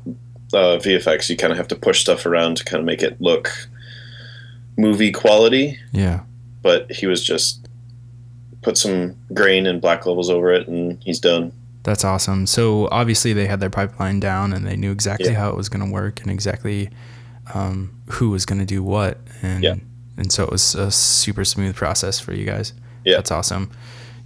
uh, 0.52 0.76
VFX, 0.78 1.30
you 1.30 1.36
kind 1.36 1.52
of 1.52 1.56
have 1.56 1.68
to 1.68 1.76
push 1.76 2.00
stuff 2.00 2.26
around 2.26 2.56
to 2.58 2.64
kind 2.64 2.80
of 2.80 2.84
make 2.84 3.02
it 3.02 3.20
look 3.20 3.50
movie 4.76 5.12
quality. 5.12 5.78
Yeah. 5.92 6.20
But 6.62 6.90
he 6.92 7.06
was 7.06 7.22
just 7.22 7.66
put 8.62 8.76
some 8.76 9.14
grain 9.34 9.66
and 9.66 9.80
black 9.80 10.06
levels 10.06 10.30
over 10.30 10.52
it, 10.52 10.68
and 10.68 10.98
he's 11.04 11.18
done. 11.18 11.52
That's 11.84 12.04
awesome. 12.04 12.46
So 12.46 12.88
obviously 12.92 13.32
they 13.32 13.46
had 13.46 13.58
their 13.60 13.70
pipeline 13.70 14.20
down 14.20 14.52
and 14.52 14.64
they 14.66 14.76
knew 14.76 14.92
exactly 14.92 15.30
Yeah. 15.30 15.38
how 15.40 15.50
it 15.50 15.56
was 15.56 15.68
going 15.68 15.84
to 15.84 15.90
work 15.92 16.20
and 16.20 16.30
exactly 16.30 16.90
um, 17.54 18.00
who 18.10 18.30
was 18.30 18.44
going 18.46 18.58
to 18.60 18.66
do 18.66 18.82
what. 18.82 19.18
And 19.42 19.62
Yeah. 19.64 19.74
and 20.16 20.30
so 20.32 20.44
it 20.44 20.50
was 20.50 20.74
a 20.74 20.90
super 20.90 21.44
smooth 21.44 21.74
process 21.74 22.18
for 22.20 22.32
you 22.32 22.44
guys. 22.44 22.72
Yeah. 23.04 23.16
That's 23.16 23.30
awesome. 23.30 23.70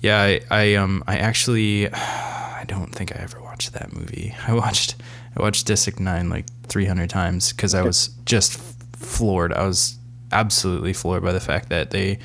Yeah, 0.01 0.21
I, 0.21 0.41
I 0.51 0.75
um 0.75 1.03
I 1.07 1.17
actually 1.19 1.91
I 1.93 2.65
don't 2.67 2.95
think 2.95 3.15
I 3.17 3.21
ever 3.23 3.41
watched 3.43 3.73
that 3.73 3.93
movie. 3.93 4.35
I 4.47 4.53
watched 4.53 4.97
I 5.37 5.43
watched 5.43 5.67
District 5.67 6.01
9 6.01 6.29
like 6.29 6.47
300 6.69 7.09
times 7.11 7.53
cuz 7.53 7.75
I 7.75 7.83
was 7.83 8.11
just 8.25 8.61
floored. 8.97 9.53
I 9.53 9.67
was 9.67 9.97
absolutely 10.33 10.93
floored 10.93 11.23
by 11.23 11.33
the 11.33 11.41
fact 11.41 11.69
that 11.71 11.91
they 11.91 12.19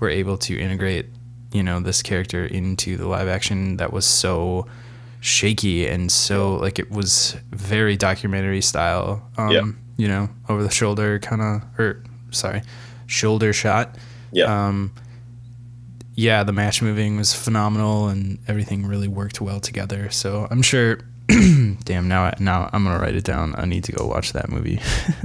were 0.00 0.08
able 0.08 0.38
to 0.38 0.58
integrate 0.58 1.06
you 1.52 1.62
know 1.62 1.80
this 1.80 2.02
character 2.02 2.44
into 2.44 2.96
the 2.96 3.08
live 3.08 3.26
action 3.26 3.78
that 3.78 3.92
was 3.92 4.04
so 4.06 4.66
shaky 5.20 5.86
and 5.88 6.12
so 6.12 6.54
like 6.56 6.78
it 6.78 6.90
was 6.90 7.36
very 7.50 7.96
documentary 7.96 8.60
style 8.60 9.28
um 9.36 9.50
Yeah. 9.50 9.62
You 9.98 10.08
know 10.08 10.30
over 10.48 10.62
the 10.62 10.70
shoulder 10.70 11.18
kind 11.18 11.42
of 11.42 11.62
or 11.78 12.02
sorry 12.30 12.62
shoulder 13.06 13.52
shot. 13.52 13.96
Yeah. 14.32 14.44
um 14.68 14.92
yeah 16.14 16.42
the 16.44 16.52
match 16.52 16.80
moving 16.82 17.16
was 17.18 17.32
phenomenal 17.34 18.08
and 18.08 18.38
everything 18.48 18.86
really 18.86 19.08
worked 19.08 19.40
well 19.40 19.60
together. 19.60 20.08
So 20.10 20.46
i'm 20.50 20.62
sure 20.62 21.00
damn 21.84 22.08
now 22.08 22.22
I, 22.24 22.34
now 22.40 22.70
i'm 22.72 22.84
gonna 22.84 22.98
write 22.98 23.14
it 23.16 23.24
down. 23.24 23.54
I 23.58 23.64
need 23.66 23.84
to 23.84 23.92
go 23.92 24.06
watch 24.06 24.32
that 24.32 24.48
movie. 24.48 24.80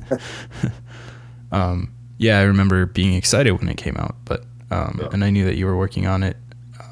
Um 1.52 1.92
yeah 2.18 2.40
i 2.40 2.44
remember 2.44 2.86
being 2.86 3.14
excited 3.16 3.52
when 3.52 3.70
it 3.70 3.78
came 3.78 3.96
out 3.98 4.16
but 4.26 4.44
um 4.72 4.98
Yeah. 5.02 5.10
and 5.12 5.24
i 5.24 5.30
knew 5.30 5.46
that 5.46 5.56
you 5.56 5.66
were 5.66 5.78
working 5.78 6.08
on 6.08 6.24
it. 6.24 6.38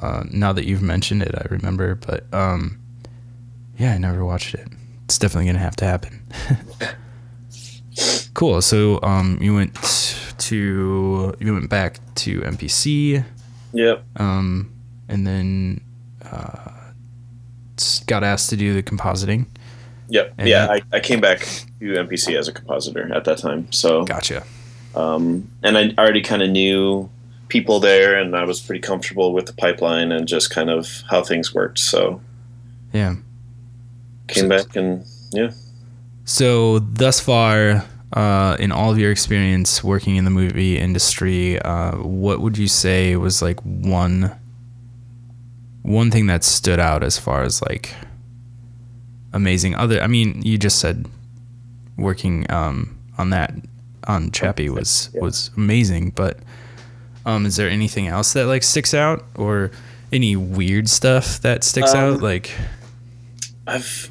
Uh, 0.02 0.24
now 0.32 0.52
that 0.54 0.66
you've 0.66 0.82
mentioned 0.82 1.22
it 1.22 1.34
i 1.36 1.46
remember 1.50 1.96
but 1.96 2.32
um 2.34 2.80
yeah 3.78 3.94
i 3.94 3.98
never 3.98 4.24
watched 4.26 4.54
it. 4.54 4.68
It's 5.06 5.18
definitely 5.18 5.48
gonna 5.48 5.60
have 5.60 5.76
to 5.78 5.86
happen 5.86 6.22
cool 8.34 8.62
so 8.62 9.00
um 9.04 9.38
you 9.42 9.54
went 9.54 9.74
to 10.38 11.36
you 11.40 11.54
went 11.54 11.70
back 11.70 12.00
to 12.16 12.42
mpc 12.42 13.24
Yep. 13.74 14.04
um 14.18 14.72
and 15.08 15.26
then 15.26 15.82
uh 16.30 16.72
got 18.06 18.24
asked 18.24 18.50
to 18.50 18.58
do 18.58 18.74
the 18.74 18.84
compositing 18.84 19.46
Yep. 20.12 20.34
And 20.38 20.50
yeah, 20.50 20.68
I, 20.70 20.82
I 20.92 21.00
came 21.00 21.22
back 21.22 21.40
to 21.40 21.94
MPC 21.94 22.38
as 22.38 22.50
a 22.50 22.52
compositor 22.52 23.14
at 23.14 23.24
that 23.24 23.38
time. 23.38 23.72
So, 23.72 24.04
gotcha 24.04 24.44
um, 24.94 25.50
and 25.64 25.78
I 25.78 25.94
already 25.98 26.22
kind 26.22 26.42
of 26.42 26.50
knew 26.50 27.10
people 27.48 27.80
there, 27.80 28.20
and 28.20 28.36
I 28.36 28.44
was 28.44 28.60
pretty 28.60 28.82
comfortable 28.82 29.34
with 29.34 29.46
the 29.46 29.54
pipeline 29.54 30.12
and 30.12 30.28
just 30.28 30.50
kind 30.50 30.70
of 30.70 31.04
how 31.10 31.24
things 31.24 31.54
worked. 31.54 31.80
So, 31.80 32.22
yeah 32.92 33.16
came 34.28 34.48
back 34.48 34.76
and 34.76 35.06
yeah. 35.32 35.52
So 36.32 36.80
thus 36.80 37.20
far, 37.20 37.84
uh, 38.14 38.56
in 38.58 38.72
all 38.72 38.90
of 38.92 38.98
your 38.98 39.12
experience 39.12 39.84
working 39.84 40.16
in 40.16 40.24
the 40.24 40.32
movie 40.32 40.78
industry, 40.78 41.60
uh, 41.60 41.98
what 41.98 42.40
would 42.40 42.58
you 42.58 42.70
say 42.70 43.18
was 43.18 43.42
like 43.42 43.60
one 43.62 44.32
one 45.82 46.10
thing 46.10 46.28
that 46.28 46.44
stood 46.46 46.80
out 46.80 47.04
as 47.04 47.20
far 47.20 47.44
as 47.44 47.62
like 47.62 47.94
amazing? 49.34 49.76
Other, 49.76 50.00
I 50.02 50.08
mean, 50.08 50.42
you 50.42 50.58
just 50.58 50.80
said 50.80 51.06
working 51.98 52.50
um, 52.50 52.98
on 53.18 53.30
that 53.32 53.54
on 54.08 54.32
Chappie 54.32 54.70
was 54.70 55.10
Yeah. 55.14 55.22
was 55.22 55.52
amazing, 55.58 56.12
but 56.12 56.40
um, 57.26 57.46
is 57.46 57.58
there 57.58 57.70
anything 57.70 58.08
else 58.08 58.32
that 58.34 58.46
like 58.46 58.64
sticks 58.64 58.94
out 58.94 59.26
or 59.36 59.70
any 60.14 60.38
weird 60.38 60.88
stuff 60.88 61.42
that 61.42 61.66
sticks 61.66 61.94
Um, 61.94 62.00
out? 62.16 62.22
Like, 62.22 62.52
I've 63.68 64.10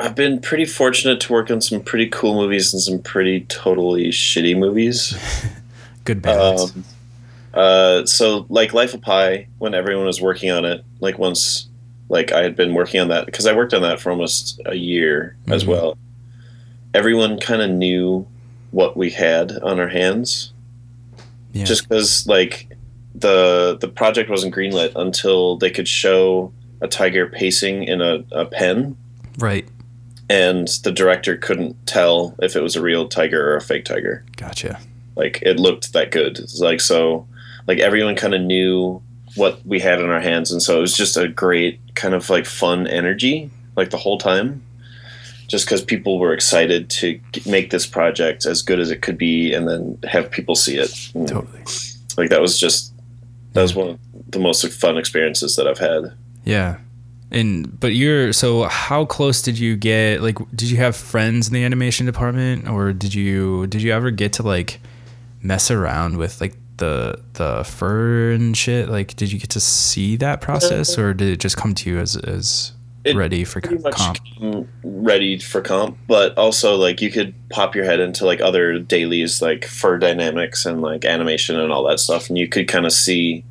I've 0.00 0.14
been 0.14 0.40
pretty 0.40 0.64
fortunate 0.64 1.20
to 1.20 1.32
work 1.32 1.50
on 1.50 1.60
some 1.60 1.80
pretty 1.80 2.08
cool 2.08 2.34
movies 2.34 2.72
and 2.72 2.82
some 2.82 3.00
pretty 3.00 3.42
totally 3.42 4.06
shitty 4.08 4.56
movies. 4.58 5.14
good 6.04 6.22
balance. 6.22 6.74
Um, 6.74 6.84
uh, 7.52 8.06
so 8.06 8.46
like 8.48 8.72
Life 8.72 8.94
of 8.94 9.02
Pi, 9.02 9.46
when 9.58 9.74
everyone 9.74 10.06
was 10.06 10.20
working 10.20 10.50
on 10.50 10.64
it, 10.64 10.84
like 11.00 11.18
once, 11.18 11.68
like 12.08 12.32
I 12.32 12.42
had 12.42 12.56
been 12.56 12.74
working 12.74 13.00
on 13.00 13.08
that 13.08 13.26
because 13.26 13.46
I 13.46 13.52
worked 13.54 13.74
on 13.74 13.82
that 13.82 14.00
for 14.00 14.10
almost 14.10 14.60
a 14.66 14.74
year 14.76 15.36
as 15.48 15.64
Mhm. 15.64 15.68
well. 15.68 15.98
Everyone 16.94 17.38
kind 17.38 17.60
of 17.62 17.70
knew 17.70 18.26
what 18.70 18.96
we 18.96 19.10
had 19.10 19.52
on 19.62 19.78
our 19.80 19.88
hands, 19.88 20.52
yeah. 21.52 21.64
just 21.64 21.88
because 21.88 22.26
like 22.26 22.68
the 23.14 23.76
the 23.80 23.88
project 23.88 24.30
wasn't 24.30 24.54
greenlit 24.54 24.92
until 24.96 25.56
they 25.56 25.70
could 25.70 25.86
show 25.88 26.52
a 26.80 26.88
tiger 26.88 27.26
pacing 27.26 27.82
in 27.84 28.00
a, 28.00 28.24
a 28.32 28.44
pen, 28.46 28.96
right. 29.38 29.68
And 30.30 30.68
the 30.84 30.92
director 30.92 31.36
couldn't 31.36 31.76
tell 31.88 32.36
if 32.38 32.54
it 32.54 32.62
was 32.62 32.76
a 32.76 32.82
real 32.82 33.08
tiger 33.08 33.50
or 33.50 33.56
a 33.56 33.60
fake 33.60 33.84
tiger. 33.84 34.24
Gotcha. 34.36 34.78
like 35.16 35.42
it 35.42 35.58
looked 35.58 35.92
that 35.92 36.12
good. 36.12 36.38
It's 36.38 36.60
like 36.60 36.80
so, 36.80 37.26
like 37.66 37.80
everyone 37.80 38.14
kind 38.14 38.32
of 38.32 38.40
knew 38.40 39.02
what 39.34 39.64
we 39.66 39.80
had 39.80 40.00
in 40.00 40.08
our 40.08 40.20
hands, 40.20 40.52
and 40.52 40.62
so 40.62 40.78
it 40.78 40.80
was 40.80 40.96
just 40.96 41.16
a 41.16 41.28
great 41.28 41.80
kind 41.96 42.14
of 42.14 42.30
like 42.30 42.46
fun 42.46 42.86
energy, 42.86 43.50
like 43.76 43.90
the 43.90 43.96
whole 43.96 44.18
time. 44.18 44.64
Just 45.48 45.66
because 45.66 45.82
people 45.82 46.20
were 46.20 46.32
excited 46.32 46.88
to 46.90 47.20
make 47.44 47.70
this 47.70 47.84
project 47.84 48.46
as 48.46 48.62
good 48.62 48.78
as 48.78 48.92
it 48.92 49.02
could 49.02 49.18
be, 49.18 49.52
and 49.52 49.68
then 49.68 49.98
have 50.08 50.30
people 50.30 50.54
see 50.54 50.78
it. 50.78 51.10
And, 51.12 51.26
Totally. 51.26 51.64
Like 52.16 52.30
that 52.30 52.40
was 52.40 52.56
just 52.56 52.92
that 53.54 53.62
was 53.62 53.72
mm. 53.72 53.76
one 53.76 53.88
of 53.88 53.98
the 54.28 54.38
most 54.38 54.64
fun 54.68 54.96
experiences 54.96 55.56
that 55.56 55.66
I've 55.66 55.78
had. 55.78 56.14
Yeah. 56.44 56.78
And 57.32 57.78
but 57.78 57.94
you're 57.94 58.32
so 58.32 58.64
how 58.64 59.04
close 59.04 59.40
did 59.40 59.58
you 59.58 59.76
get 59.76 60.20
like 60.20 60.38
did 60.54 60.70
you 60.70 60.78
have 60.78 60.96
friends 60.96 61.48
in 61.48 61.54
the 61.54 61.64
animation 61.64 62.06
department? 62.06 62.68
Or 62.68 62.92
did 62.92 63.14
you 63.14 63.66
did 63.68 63.82
you 63.82 63.92
ever 63.92 64.10
get 64.10 64.32
to 64.34 64.42
like 64.42 64.80
mess 65.42 65.70
around 65.70 66.16
with 66.16 66.40
like 66.40 66.54
the 66.78 67.22
the 67.34 67.62
fur 67.64 68.32
and 68.32 68.56
shit? 68.56 68.88
Like 68.88 69.14
did 69.14 69.30
you 69.30 69.38
get 69.38 69.50
to 69.50 69.60
see 69.60 70.16
that 70.16 70.40
process? 70.40 70.98
Uh, 70.98 71.02
or 71.02 71.14
did 71.14 71.28
it 71.28 71.38
just 71.38 71.56
come 71.56 71.74
to 71.74 71.88
you 71.88 71.98
as 71.98 72.16
as 72.16 72.72
It 73.04 73.14
ready 73.14 73.44
for 73.44 73.60
comp? 73.60 74.18
ready 74.82 75.38
for 75.38 75.60
comp, 75.60 75.98
but 76.08 76.36
also 76.36 76.74
like 76.76 77.00
you 77.00 77.12
could 77.12 77.32
pop 77.50 77.76
your 77.76 77.84
head 77.84 78.00
into 78.00 78.26
like 78.26 78.40
other 78.40 78.78
dailies 78.80 79.40
like 79.40 79.64
fur 79.66 79.98
dynamics 79.98 80.66
and 80.66 80.82
like 80.82 81.04
animation 81.04 81.60
and 81.60 81.70
all 81.70 81.84
that 81.84 82.00
stuff, 82.00 82.28
and 82.28 82.36
you 82.36 82.48
could 82.48 82.66
kind 82.66 82.86
of 82.86 82.92
see 82.92 83.44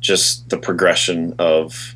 just 0.00 0.48
the 0.48 0.58
progression 0.58 1.34
of 1.38 1.94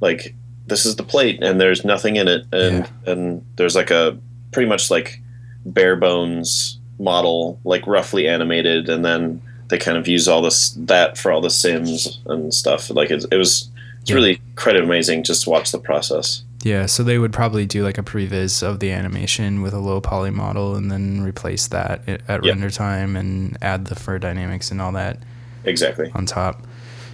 like 0.00 0.34
this 0.72 0.86
is 0.86 0.96
the 0.96 1.02
plate 1.02 1.42
and 1.42 1.60
there's 1.60 1.84
nothing 1.84 2.16
in 2.16 2.26
it, 2.28 2.42
and 2.52 2.88
and 3.06 3.44
there's 3.56 3.76
like 3.76 3.90
a 3.90 4.16
pretty 4.52 4.68
much 4.68 4.90
like 4.90 5.20
bare 5.64 5.96
bones 5.96 6.78
model, 6.98 7.58
like 7.64 7.86
roughly 7.86 8.26
animated, 8.28 8.88
and 8.88 9.04
then 9.04 9.40
they 9.68 9.78
kind 9.78 9.96
of 9.96 10.06
use 10.08 10.26
all 10.28 10.42
this 10.42 10.70
that 10.92 11.16
for 11.18 11.30
all 11.32 11.40
the 11.40 11.50
sims 11.50 12.20
and 12.26 12.52
stuff. 12.52 12.90
Like 12.90 13.10
it, 13.10 13.24
it 13.30 13.36
was. 13.36 13.68
It's 14.02 14.10
Yeah. 14.10 14.16
really 14.16 14.40
quite 14.56 14.74
amazing 14.76 15.22
just 15.22 15.44
to 15.44 15.50
watch 15.50 15.70
the 15.70 15.78
process. 15.78 16.42
yeah 16.64 16.86
so 16.86 17.04
they 17.04 17.18
would 17.20 17.32
probably 17.32 17.66
do 17.66 17.84
like 17.84 17.98
a 17.98 18.02
previs 18.02 18.60
of 18.60 18.80
the 18.80 18.90
animation 18.90 19.62
with 19.62 19.72
a 19.72 19.78
low 19.78 20.00
poly 20.00 20.30
model 20.30 20.74
and 20.74 20.90
then 20.90 21.22
replace 21.22 21.68
that 21.68 22.02
at 22.08 22.20
at 22.28 22.42
Yep. 22.44 22.52
render 22.52 22.70
time 22.70 23.14
and 23.20 23.56
add 23.62 23.86
the 23.86 23.94
fur 23.94 24.18
dynamics 24.18 24.72
and 24.72 24.80
all 24.82 24.90
that 24.92 25.18
Exactly. 25.64 26.10
on 26.16 26.26
top. 26.26 26.66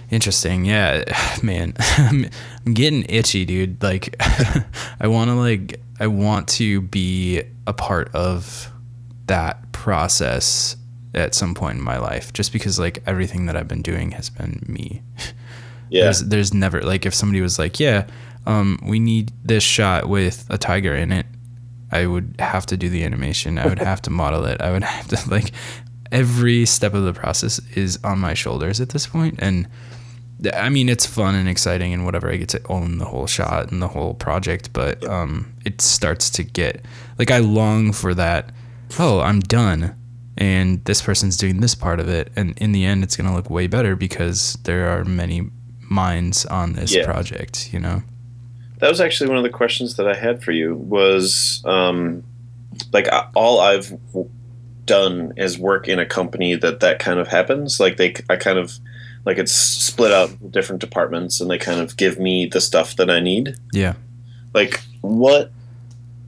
Interesting. 0.09 0.65
Yeah, 0.65 1.03
man. 1.43 1.73
I'm 1.79 2.73
getting 2.73 3.05
itchy, 3.09 3.45
dude. 3.45 3.81
Like 3.81 4.15
I 4.99 5.07
want 5.07 5.29
to 5.29 5.35
like 5.35 5.79
I 5.99 6.07
want 6.07 6.47
to 6.49 6.81
be 6.81 7.41
a 7.67 7.73
part 7.73 8.13
of 8.15 8.71
that 9.27 9.71
process 9.71 10.75
at 11.13 11.33
some 11.33 11.53
point 11.55 11.77
in 11.77 11.83
my 11.83 11.97
life 11.97 12.33
just 12.33 12.53
because 12.53 12.79
like 12.79 13.01
everything 13.05 13.47
that 13.47 13.55
I've 13.55 13.67
been 13.67 13.81
doing 13.81 14.11
has 14.11 14.29
been 14.29 14.63
me. 14.67 15.01
Yeah. 15.91 16.03
There's 16.03 16.19
there's 16.19 16.53
never 16.53 16.81
like 16.81 17.07
if 17.07 17.15
somebody 17.15 17.41
was 17.41 17.57
like, 17.57 17.79
"Yeah, 17.79 18.05
um 18.45 18.77
we 18.83 18.99
need 18.99 19.33
this 19.43 19.63
shot 19.63 20.07
with 20.07 20.45
a 20.47 20.55
tiger 20.55 20.93
in 20.93 21.11
it." 21.11 21.25
I 21.91 22.05
would 22.05 22.35
have 22.37 22.67
to 22.67 22.77
do 22.77 22.89
the 22.89 23.03
animation. 23.03 23.57
I 23.57 23.65
would 23.65 23.79
have 23.79 23.99
to 24.03 24.11
model 24.11 24.45
it. 24.45 24.61
I 24.61 24.71
would 24.71 24.83
have 24.83 25.07
to 25.07 25.29
like 25.31 25.51
every 26.11 26.67
step 26.67 26.93
of 26.93 27.05
the 27.05 27.13
process 27.13 27.59
is 27.75 27.97
on 28.03 28.19
my 28.19 28.35
shoulders 28.35 28.79
at 28.79 28.89
this 28.89 29.07
point 29.07 29.39
and 29.39 29.67
I 30.53 30.69
mean 30.69 30.87
it's 30.89 31.05
fun 31.05 31.35
and 31.35 31.49
exciting 31.49 31.93
and 31.93 32.05
whatever 32.05 32.31
I 32.31 32.37
get 32.37 32.49
to 32.49 32.61
own 32.69 32.97
the 32.97 33.05
whole 33.05 33.27
shot 33.27 33.71
and 33.71 33.81
the 33.81 33.87
whole 33.89 34.13
project 34.13 34.71
but 34.73 35.03
um 35.07 35.53
it 35.65 35.81
starts 35.81 36.29
to 36.31 36.43
get 36.43 36.83
like 37.17 37.31
I 37.31 37.39
long 37.39 37.91
for 37.91 38.13
that 38.13 38.51
oh 38.99 39.19
I'm 39.19 39.39
done 39.41 39.95
and 40.37 40.83
this 40.85 41.01
person's 41.01 41.35
doing 41.37 41.59
this 41.59 41.75
part 41.75 41.99
of 41.99 42.07
it 42.07 42.31
and 42.35 42.57
in 42.57 42.71
the 42.71 42.85
end 42.85 43.03
it's 43.03 43.17
going 43.17 43.29
to 43.29 43.35
look 43.35 43.49
way 43.49 43.67
better 43.67 43.95
because 43.95 44.57
there 44.63 44.87
are 44.89 45.03
many 45.03 45.49
minds 45.81 46.45
on 46.45 46.73
this 46.73 46.93
Yeah. 46.95 47.03
project 47.05 47.73
you 47.73 47.79
know 47.79 48.03
That 48.79 48.89
was 48.89 49.01
actually 49.01 49.27
one 49.29 49.37
of 49.37 49.43
the 49.43 49.49
questions 49.49 49.95
that 49.97 50.07
I 50.07 50.15
had 50.15 50.41
for 50.43 50.51
you 50.53 50.75
was 50.75 51.61
um, 51.65 52.23
like 52.93 53.07
all 53.35 53.59
I've 53.59 53.91
done 54.85 55.33
is 55.35 55.59
work 55.59 55.87
in 55.89 55.99
a 55.99 56.05
company 56.05 56.55
that 56.55 56.79
that 56.79 56.99
kind 56.99 57.19
of 57.19 57.27
happens. 57.27 57.79
Like 57.79 57.97
they, 57.97 58.15
I 58.29 58.37
kind 58.37 58.57
of 58.57 58.79
like 59.29 59.37
it's 59.37 59.51
split 59.53 60.11
out 60.11 60.51
different 60.51 60.81
departments, 60.81 61.39
and 61.39 61.51
they 61.51 61.59
kind 61.59 61.79
of 61.79 61.95
give 61.97 62.17
me 62.17 62.47
the 62.47 62.59
stuff 62.59 62.95
that 62.95 63.11
I 63.11 63.19
need. 63.19 63.55
yeah 63.71 63.93
Like 64.55 64.81
what, 65.01 65.51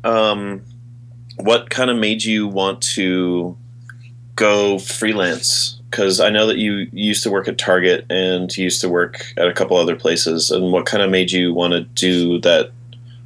um, 0.04 0.62
what 1.38 1.72
kind 1.72 1.90
of 1.90 1.98
made 1.98 2.24
you 2.24 2.48
want 2.48 2.80
to 2.94 3.58
go 4.36 4.78
freelance? 4.78 5.82
Because 5.90 6.20
I 6.20 6.30
know 6.30 6.46
that 6.46 6.60
you 6.60 6.88
used 6.94 7.24
to 7.24 7.32
work 7.32 7.48
at 7.48 7.58
Target 7.58 8.06
and 8.12 8.56
you 8.56 8.66
used 8.66 8.82
to 8.82 8.90
work 8.90 9.26
at 9.36 9.48
a 9.48 9.54
couple 9.54 9.78
other 9.78 9.96
places. 9.96 10.52
And 10.52 10.72
what 10.72 10.86
kind 10.86 11.02
of 11.02 11.10
made 11.10 11.32
you 11.32 11.56
want 11.56 11.74
to 11.74 11.82
do 11.82 12.40
that, 12.42 12.70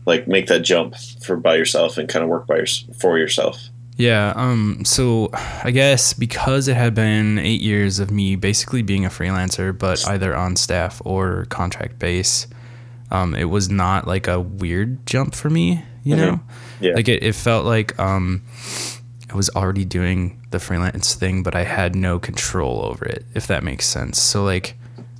like 0.05 0.25
make 0.25 0.47
that 0.47 0.61
jump 0.61 0.95
for 1.21 1.35
by 1.35 1.55
yourself 1.55 1.97
and 1.97 2.07
kind 2.07 2.23
of 2.23 2.29
work 2.29 2.47
by 2.47 2.55
your, 2.55 2.67
for 2.97 3.17
yourself? 3.17 3.57
Yeah, 3.97 4.33
um, 4.35 4.83
so 4.83 5.29
I 5.63 5.71
guess 5.71 6.13
because 6.13 6.67
it 6.67 6.75
had 6.75 6.93
been 6.93 7.39
eight 7.39 7.61
years 7.61 7.99
of 7.99 8.11
me 8.11 8.35
basically 8.35 8.81
being 8.81 9.05
a 9.05 9.09
freelancer, 9.09 9.77
but 9.77 10.05
either 10.07 10.35
on 10.35 10.55
staff 10.57 11.01
or 11.05 11.45
contract 11.49 11.97
base, 11.99 12.47
um, 13.11 13.33
it 13.35 13.45
was 13.45 13.69
not 13.69 14.05
like 14.07 14.27
a 14.27 14.39
weird 14.39 15.05
jump 15.05 15.33
for 15.33 15.49
me, 15.49 15.83
you 16.03 16.15
Mhm. 16.15 16.19
know? 16.19 16.39
Yeah. 16.81 16.93
Like 16.95 17.07
it, 17.07 17.23
it 17.23 17.35
felt 17.35 17.65
like 17.65 17.97
um, 17.97 18.41
I 19.31 19.35
was 19.35 19.49
already 19.51 19.85
doing 19.85 20.41
the 20.51 20.59
freelance 20.59 21.13
thing, 21.15 21.41
but 21.41 21.55
I 21.55 21.63
had 21.63 21.95
no 21.95 22.19
control 22.19 22.81
over 22.83 23.05
it, 23.05 23.25
if 23.33 23.47
that 23.47 23.63
makes 23.63 23.85
sense. 23.85 24.19
So, 24.21 24.43
like, 24.43 24.75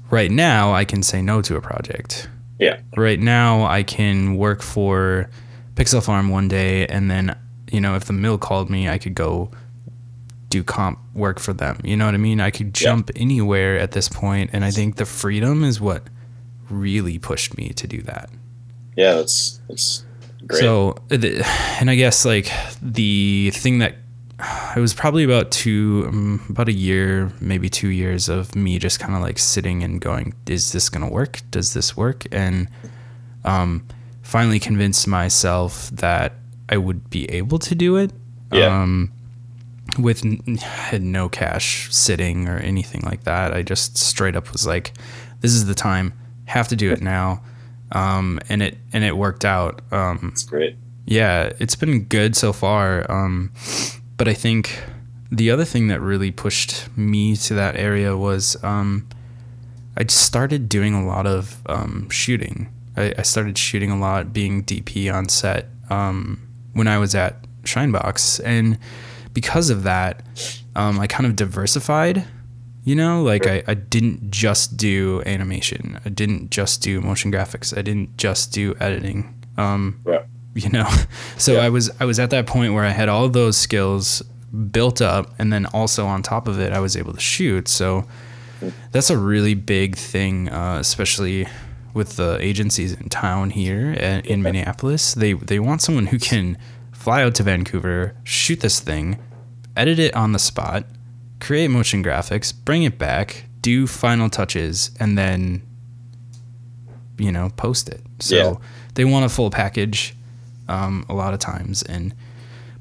right 0.10 0.30
now, 0.32 0.74
I 0.74 0.84
can 0.84 1.02
say 1.02 1.22
no 1.22 1.42
to 1.44 1.56
a 1.56 1.62
project 1.62 2.28
Yeah. 2.60 2.78
right 2.98 3.20
now 3.20 3.64
I 3.66 3.84
can 3.84 4.36
work 4.36 4.62
for 4.62 5.30
Pixel 5.76 6.04
Farm 6.04 6.30
one 6.30 6.48
day 6.50 6.86
and 6.88 7.10
then 7.10 7.36
you 7.72 7.82
know 7.82 7.96
if 7.96 8.06
the 8.06 8.14
mill 8.14 8.38
called 8.38 8.70
me 8.70 8.88
I 8.90 8.98
could 8.98 9.16
go 9.16 9.52
do 10.50 10.64
comp 10.64 11.00
work 11.14 11.40
for 11.40 11.54
them 11.54 11.80
you 11.84 11.98
know 11.98 12.06
what 12.06 12.14
I 12.14 12.18
mean 12.18 12.40
I 12.40 12.52
could 12.52 12.68
Yeah. 12.80 12.90
jump 12.90 13.12
anywhere 13.16 13.78
at 13.80 13.92
this 13.92 14.08
point 14.08 14.52
and 14.54 14.64
I 14.64 14.72
think 14.72 14.96
the 14.98 15.06
freedom 15.06 15.64
is 15.64 15.82
what 15.82 16.04
really 16.70 17.18
pushed 17.20 17.58
me 17.58 17.70
to 17.70 17.88
do 17.88 18.02
that 18.04 18.30
Yeah. 18.96 19.14
That's, 19.16 19.60
that's 19.68 20.04
great. 20.48 20.60
so, 20.62 20.96
and 21.10 21.90
I 21.90 21.96
guess 21.96 22.26
like 22.26 22.52
the 22.82 23.52
thing 23.54 23.80
that 23.80 23.96
it 24.76 24.80
was 24.80 24.94
probably 24.94 25.24
about 25.24 25.50
two, 25.52 26.04
um, 26.10 26.46
about 26.50 26.68
a 26.68 26.74
year, 26.74 27.32
maybe 27.40 27.70
two 27.70 27.88
years 27.88 28.28
of 28.28 28.54
me 28.56 28.78
just 28.80 29.00
kind 29.00 29.16
of 29.16 29.22
like 29.22 29.40
sitting 29.40 29.82
and 29.82 30.02
going, 30.02 30.34
"Is 30.46 30.74
this 30.74 30.90
gonna 30.90 31.10
work? 31.10 31.40
Does 31.52 31.74
this 31.74 31.96
work?" 31.96 32.26
And 32.34 32.68
um, 33.46 33.88
finally 34.24 34.60
convinced 34.60 35.08
myself 35.08 35.90
that 35.92 36.34
I 36.70 36.78
would 36.78 37.10
be 37.10 37.30
able 37.32 37.60
to 37.60 37.76
do 37.76 37.96
it. 37.98 38.12
Yeah. 38.52 38.82
Um, 38.82 39.12
with 40.00 40.26
n- 40.26 40.58
had 40.58 41.02
no 41.04 41.30
cash 41.30 41.94
sitting 41.94 42.48
or 42.48 42.58
anything 42.58 43.02
like 43.06 43.24
that. 43.24 43.54
I 43.54 43.62
just 43.62 43.98
straight 43.98 44.36
up 44.36 44.52
was 44.52 44.66
like, 44.66 44.94
"This 45.42 45.52
is 45.54 45.66
the 45.68 45.76
time. 45.76 46.14
Have 46.46 46.68
to 46.70 46.76
do 46.76 46.92
it 46.92 47.02
now." 47.02 47.42
Um, 47.92 48.40
and 48.50 48.62
it 48.64 48.78
and 48.94 49.04
it 49.04 49.16
worked 49.16 49.46
out. 49.46 49.82
Um, 49.92 50.30
It's 50.34 50.44
great. 50.44 50.76
yeah, 51.06 51.52
it's 51.60 51.76
been 51.76 52.04
good 52.06 52.36
so 52.36 52.52
far. 52.52 53.10
Um, 53.12 53.52
but 54.18 54.28
I 54.28 54.34
think 54.34 54.82
the 55.32 55.52
other 55.52 55.66
thing 55.66 55.88
that 55.90 56.02
really 56.02 56.32
pushed 56.32 56.88
me 56.98 57.36
to 57.36 57.54
that 57.54 57.76
area 57.76 58.18
was 58.18 58.58
um, 58.64 59.08
I 59.98 60.06
started 60.08 60.68
doing 60.68 60.94
a 60.94 61.06
lot 61.06 61.26
of 61.28 61.62
um, 61.68 62.10
shooting. 62.10 62.70
I, 62.98 63.14
I 63.18 63.22
started 63.22 63.58
shooting 63.58 63.92
a 63.92 63.98
lot, 64.00 64.34
being 64.34 64.64
DP 64.64 65.14
on 65.14 65.30
set 65.30 65.68
um, 65.90 66.42
when 66.76 66.88
I 66.88 66.98
was 67.00 67.16
at 67.16 67.36
Shinebox, 67.64 68.40
and 68.46 68.78
because 69.34 69.70
of 69.72 69.84
that, 69.84 70.24
um, 70.76 71.00
I 71.00 71.08
kind 71.08 71.26
of 71.26 71.36
diversified. 71.36 72.24
You 72.84 72.94
know, 72.94 73.24
like 73.24 73.48
I, 73.48 73.64
I 73.68 73.74
didn't 73.74 74.30
just 74.30 74.78
do 74.78 75.24
animation. 75.26 76.00
I 76.06 76.10
didn't 76.10 76.52
just 76.52 76.84
do 76.84 77.02
motion 77.02 77.32
graphics. 77.32 77.76
I 77.76 77.82
didn't 77.82 78.16
just 78.18 78.54
do 78.54 78.76
editing. 78.80 79.34
Um, 79.58 80.00
Right. 80.04 80.24
you 80.54 80.70
know 80.70 80.88
so 81.38 81.54
Yeah. 81.54 81.60
i 81.66 81.70
was 81.70 81.90
i 82.00 82.06
was 82.06 82.20
at 82.20 82.30
that 82.30 82.46
point 82.46 82.74
where 82.74 82.84
i 82.86 82.90
had 82.90 83.10
all 83.10 83.28
those 83.30 83.58
skills 83.58 84.22
built 84.72 85.02
up 85.02 85.34
and 85.40 85.52
then 85.52 85.66
also 85.68 86.06
on 86.06 86.22
top 86.24 86.48
of 86.48 86.60
it 86.60 86.72
i 86.74 86.80
was 86.80 86.96
able 86.96 87.12
to 87.14 87.20
shoot 87.20 87.68
so 87.68 88.06
that's 88.92 89.10
a 89.10 89.18
really 89.18 89.54
big 89.54 89.96
thing 89.98 90.48
uh, 90.50 90.78
especially 90.80 91.46
with 91.96 92.16
the 92.18 92.38
agencies 92.42 92.94
in 92.94 93.10
town 93.10 93.50
here 93.50 93.96
uh, 94.00 94.22
in 94.30 94.44
minneapolis 94.44 95.14
they 95.16 95.34
they 95.34 95.60
want 95.60 95.82
someone 95.82 96.06
who 96.08 96.20
can 96.20 96.58
fly 96.92 97.24
out 97.24 97.34
to 97.34 97.42
vancouver 97.44 98.14
shoot 98.24 98.60
this 98.60 98.80
thing 98.80 99.18
edit 99.76 99.98
it 99.98 100.14
on 100.16 100.32
the 100.34 100.40
spot 100.40 100.86
create 101.40 101.70
motion 101.70 102.04
graphics 102.04 102.54
bring 102.54 102.84
it 102.84 102.98
back 103.00 103.46
do 103.62 103.88
final 103.88 104.30
touches 104.30 104.92
and 105.00 105.18
then 105.18 105.62
you 107.18 107.32
know 107.32 107.50
post 107.58 107.90
it 107.90 108.02
so 108.20 108.36
Yeah. 108.36 108.54
they 108.96 109.06
want 109.06 109.26
a 109.26 109.30
full 109.30 109.50
package 109.50 110.16
um, 110.68 111.06
a 111.10 111.14
lot 111.14 111.34
of 111.34 111.40
times 111.40 111.82
and 111.84 112.14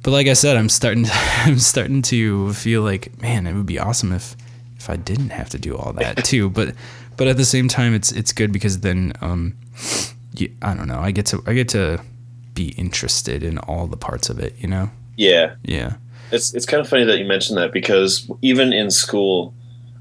but 0.03 0.11
like 0.11 0.27
I 0.27 0.35
said, 0.35 0.59
I'm 0.59 0.69
starting. 0.69 1.05
To, 1.05 1.11
I'm 1.47 1.59
starting 1.59 2.03
to 2.03 2.53
feel 2.53 2.83
like, 2.83 3.19
man, 3.23 3.47
it 3.47 3.55
would 3.55 3.65
be 3.65 3.79
awesome 3.79 4.13
if 4.13 4.37
if 4.77 4.91
I 4.91 4.97
didn't 4.97 5.31
have 5.31 5.49
to 5.49 5.59
do 5.59 5.75
all 5.79 5.95
that 5.95 6.23
too. 6.27 6.51
But 6.51 6.75
but 7.17 7.27
at 7.27 7.37
the 7.37 7.45
same 7.45 7.69
time, 7.69 7.95
it's 7.95 8.13
it's 8.13 8.33
good 8.33 8.53
because 8.53 8.81
then 8.81 9.13
um, 9.21 9.57
you, 10.37 10.51
I 10.63 10.75
don't 10.75 10.89
know. 10.89 10.99
I 11.01 11.11
get 11.11 11.27
to 11.27 11.43
I 11.47 11.55
get 11.55 11.69
to 11.71 12.01
be 12.55 12.69
interested 12.77 13.43
in 13.43 13.59
all 13.59 13.87
the 13.87 13.97
parts 13.97 14.29
of 14.31 14.39
it. 14.39 14.55
You 14.59 14.69
know. 14.69 14.91
Yeah. 15.17 15.55
Yeah. 15.63 15.95
It's 16.33 16.55
it's 16.55 16.67
kind 16.67 16.81
of 16.81 16.89
funny 16.89 17.05
that 17.05 17.19
you 17.19 17.25
mentioned 17.25 17.59
that 17.59 17.73
because 17.73 18.29
even 18.43 18.73
in 18.73 18.91
school, 18.91 19.55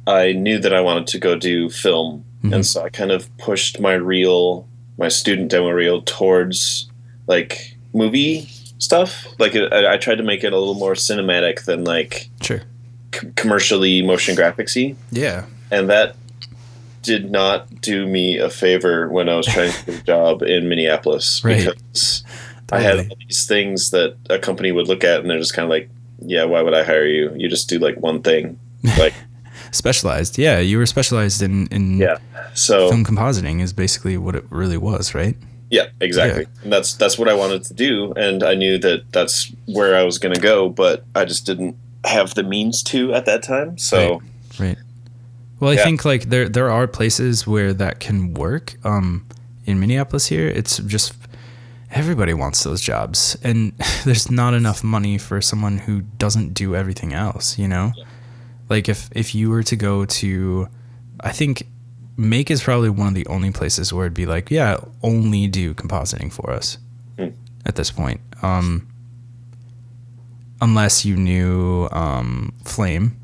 I 0.08 0.34
knew 0.34 0.58
that 0.60 0.74
I 0.74 0.82
wanted 0.82 1.08
to 1.08 1.20
go 1.20 1.36
do 1.36 1.70
film, 1.70 2.24
Mhm. 2.44 2.54
and 2.56 2.66
so 2.66 2.84
I 2.84 2.90
kind 2.90 3.12
of 3.12 3.30
pushed 3.38 3.80
my 3.80 3.94
reel, 3.94 4.68
my 4.98 5.10
student 5.10 5.50
demo 5.52 5.70
reel, 5.70 6.02
towards 6.02 6.90
like 7.28 7.76
movie 7.94 8.48
stuff. 8.80 9.26
Like 9.40 9.54
it, 9.56 9.72
I, 9.72 9.94
I 9.94 9.98
tried 9.98 10.16
to 10.16 10.24
make 10.24 10.44
it 10.44 10.52
a 10.54 10.58
little 10.58 10.74
more 10.76 10.94
cinematic 10.94 11.66
than 11.66 11.84
like 11.84 12.30
Sure. 12.42 12.62
c- 13.14 13.28
commercially 13.36 14.02
motion 14.02 14.36
graphicsy, 14.36 14.96
Yeah. 15.12 15.46
and 15.72 15.90
that 15.90 16.16
did 17.04 17.30
not 17.32 17.82
do 17.82 18.08
me 18.08 18.38
a 18.40 18.50
favor 18.50 19.08
when 19.10 19.30
I 19.30 19.36
was 19.36 19.46
trying 19.46 19.72
to 19.72 19.86
get 19.86 20.00
a 20.02 20.04
job 20.04 20.42
in 20.42 20.68
Minneapolis 20.68 21.42
Right. 21.46 21.68
because 21.68 22.24
I 22.72 22.80
had 22.80 22.98
all 23.10 23.18
these 23.28 23.46
things 23.46 23.92
that 23.92 24.16
a 24.30 24.40
company 24.40 24.72
would 24.72 24.88
look 24.88 25.04
at 25.04 25.20
and 25.20 25.30
they're 25.30 25.38
just 25.38 25.54
kind 25.54 25.64
of 25.66 25.70
like, 25.70 25.90
yeah, 26.20 26.46
why 26.46 26.62
would 26.64 26.74
I 26.74 26.84
hire 26.84 27.06
you? 27.06 27.32
You 27.36 27.48
just 27.50 27.70
do 27.70 27.78
like 27.78 27.98
one 27.98 28.22
thing. 28.24 28.58
Like, 28.98 29.14
Specialized. 29.72 30.38
Yeah, 30.38 30.60
you 30.60 30.78
were 30.78 30.86
specialized 30.86 31.42
in 31.42 31.68
in 31.68 31.98
Yeah. 31.98 32.18
so 32.54 32.90
film 32.90 33.04
compositing 33.06 33.62
is 33.62 33.74
basically 33.74 34.18
what 34.18 34.36
it 34.36 34.46
really 34.50 34.78
was, 34.78 35.14
right? 35.16 35.36
yeah, 35.72 35.88
exactly. 36.02 36.46
And 36.64 36.72
that's 36.72 36.94
that's 36.94 37.18
what 37.18 37.28
I 37.28 37.34
wanted 37.34 37.64
to 37.66 37.74
do, 37.74 38.14
and 38.14 38.44
I 38.44 38.54
knew 38.56 38.78
that 38.80 39.12
that's 39.12 39.52
where 39.66 39.96
I 39.96 40.04
was 40.04 40.20
going 40.20 40.36
to 40.36 40.42
go, 40.42 40.70
but 40.70 41.04
I 41.16 41.26
just 41.26 41.46
didn't 41.48 41.76
have 42.06 42.36
the 42.36 42.44
means 42.44 42.84
to 42.84 43.14
at 43.14 43.26
that 43.26 43.42
time. 43.44 43.78
So 43.78 44.22
Right. 44.60 44.78
Well, 45.64 45.72
I 45.72 45.76
Yeah. 45.76 45.84
think 45.86 46.04
like 46.04 46.30
there 46.30 46.50
there 46.50 46.70
are 46.70 46.88
places 46.88 47.48
where 47.48 47.74
that 47.74 48.00
can 48.02 48.34
work. 48.34 48.76
Um, 48.84 49.26
in 49.66 49.80
Minneapolis 49.80 50.26
here, 50.28 50.48
it's 50.48 50.78
just 50.80 51.14
everybody 51.90 52.34
wants 52.34 52.64
those 52.64 52.82
jobs, 52.82 53.38
and 53.44 53.72
there's 54.06 54.30
not 54.30 54.54
enough 54.54 54.84
money 54.84 55.18
for 55.18 55.42
someone 55.42 55.78
who 55.78 56.02
doesn't 56.18 56.54
do 56.54 56.76
everything 56.76 57.14
else. 57.14 57.58
You 57.58 57.70
know, 57.70 57.94
like 58.70 58.90
if 58.90 59.10
if 59.16 59.34
you 59.34 59.50
were 59.50 59.64
to 59.64 59.76
go 59.78 60.04
to, 60.06 60.68
I 61.22 61.32
think 61.32 61.64
Make 62.18 62.52
is 62.52 62.62
probably 62.62 62.90
one 62.90 63.08
of 63.08 63.14
the 63.16 63.26
only 63.28 63.52
places 63.52 63.94
where 63.94 64.06
it'd 64.06 64.14
be 64.14 64.26
like, 64.26 64.52
yeah, 64.52 64.78
only 65.02 65.48
do 65.48 65.74
compositing 65.74 66.30
for 66.32 66.52
us 66.52 66.78
Hmm. 67.18 67.30
at 67.66 67.76
this 67.76 67.90
point. 67.90 68.20
Um, 68.42 68.86
unless 70.62 71.06
you 71.06 71.16
knew 71.16 71.88
um, 71.92 72.52
Flame 72.66 73.16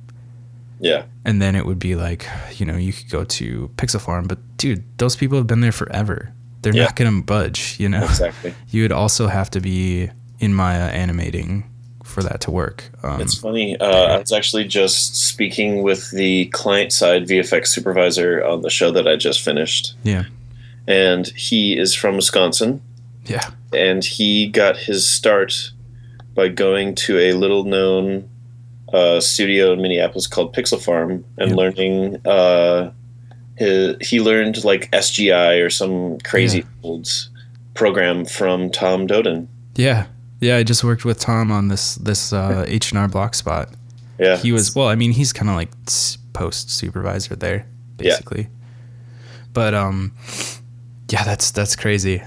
yeah, 0.80 1.04
and 1.26 1.42
then 1.42 1.56
it 1.56 1.66
would 1.66 1.80
be 1.80 1.96
like 1.96 2.26
you 2.56 2.66
know 2.66 2.78
you 2.78 2.94
could 2.94 3.10
go 3.10 3.24
to 3.24 3.70
pixel 3.76 4.00
farm 4.02 4.28
but 4.28 4.38
dude 4.58 4.84
those 4.98 5.16
people 5.16 5.38
have 5.38 5.48
been 5.48 5.62
there 5.62 5.72
forever 5.72 6.32
they're 6.62 6.76
Yeah. 6.76 6.86
not 6.86 6.96
gonna 6.96 7.22
budge 7.22 7.76
you 7.80 7.90
know 7.90 8.04
exactly. 8.04 8.54
you 8.70 8.82
would 8.84 8.92
also 8.92 9.28
have 9.28 9.50
to 9.52 9.60
be 9.60 10.10
in 10.40 10.54
maya 10.54 10.90
animating 10.90 11.66
for 12.04 12.24
that 12.24 12.42
to 12.42 12.52
work 12.52 12.90
um, 13.04 13.22
It's 13.22 13.38
funny. 13.38 13.78
Uh, 13.80 14.16
I 14.16 14.18
was 14.20 14.32
actually 14.32 14.66
just 14.66 15.16
speaking 15.16 15.84
with 15.84 16.10
the 16.12 16.46
client 16.48 16.92
side 16.92 17.28
VFX 17.28 17.68
supervisor 17.68 18.44
on 18.44 18.62
the 18.62 18.70
show 18.70 18.90
that 18.92 19.08
I 19.08 19.16
just 19.16 19.42
finished, 19.42 19.96
yeah 20.04 20.24
and 20.88 21.28
he 21.28 21.78
is 21.78 21.94
from 21.94 22.16
Wisconsin. 22.16 22.82
yeah 23.26 23.50
and 23.74 24.04
he 24.04 24.48
got 24.48 24.78
his 24.78 25.08
start 25.08 25.72
by 26.36 26.48
going 26.48 26.96
to 26.96 27.18
a 27.20 27.34
little 27.34 27.64
known 27.66 28.29
uh, 28.94 29.20
studio 29.20 29.74
in 29.74 29.82
Minneapolis 29.82 30.28
called 30.28 30.56
Pixel 30.56 30.82
Farm 30.82 31.24
and 31.38 31.50
Yeah. 31.52 31.56
learning. 31.56 32.18
Uh, 32.26 32.92
his, 33.58 33.96
he 34.02 34.20
learned 34.22 34.64
like 34.64 34.90
SGI 34.92 35.64
or 35.66 35.70
some 35.70 36.18
crazy 36.20 36.64
old 36.84 37.08
program 37.74 38.26
from 38.26 38.70
Tom 38.72 39.08
Doden. 39.08 39.48
yeah 39.76 40.08
yeah 40.42 40.56
i 40.58 40.64
just 40.64 40.84
worked 40.84 41.04
with 41.06 41.20
tom 41.20 41.52
on 41.52 41.68
this 41.68 41.96
this 41.96 42.32
uh, 42.34 42.64
h&r 42.68 43.08
block 43.10 43.36
spot 43.36 43.70
Yeah, 44.18 44.38
he 44.38 44.52
was 44.54 44.74
well 44.76 44.88
i 44.88 44.96
mean 44.96 45.12
he's 45.12 45.32
kind 45.34 45.50
of 45.50 45.56
like 45.58 45.70
post 46.34 46.72
supervisor 46.72 47.36
there 47.36 47.66
basically. 47.98 48.44
Yeah. 48.44 48.48
but 49.54 49.74
um 49.74 50.14
yeah 51.12 51.24
that's 51.26 51.52
that's 51.52 51.76
crazy 51.76 52.22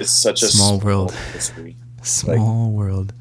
It's 0.00 0.10
such 0.10 0.42
a 0.42 0.48
Small 0.56 0.78
world. 0.78 1.12
history. 1.32 1.76
Small 2.02 2.70
world. 2.72 3.12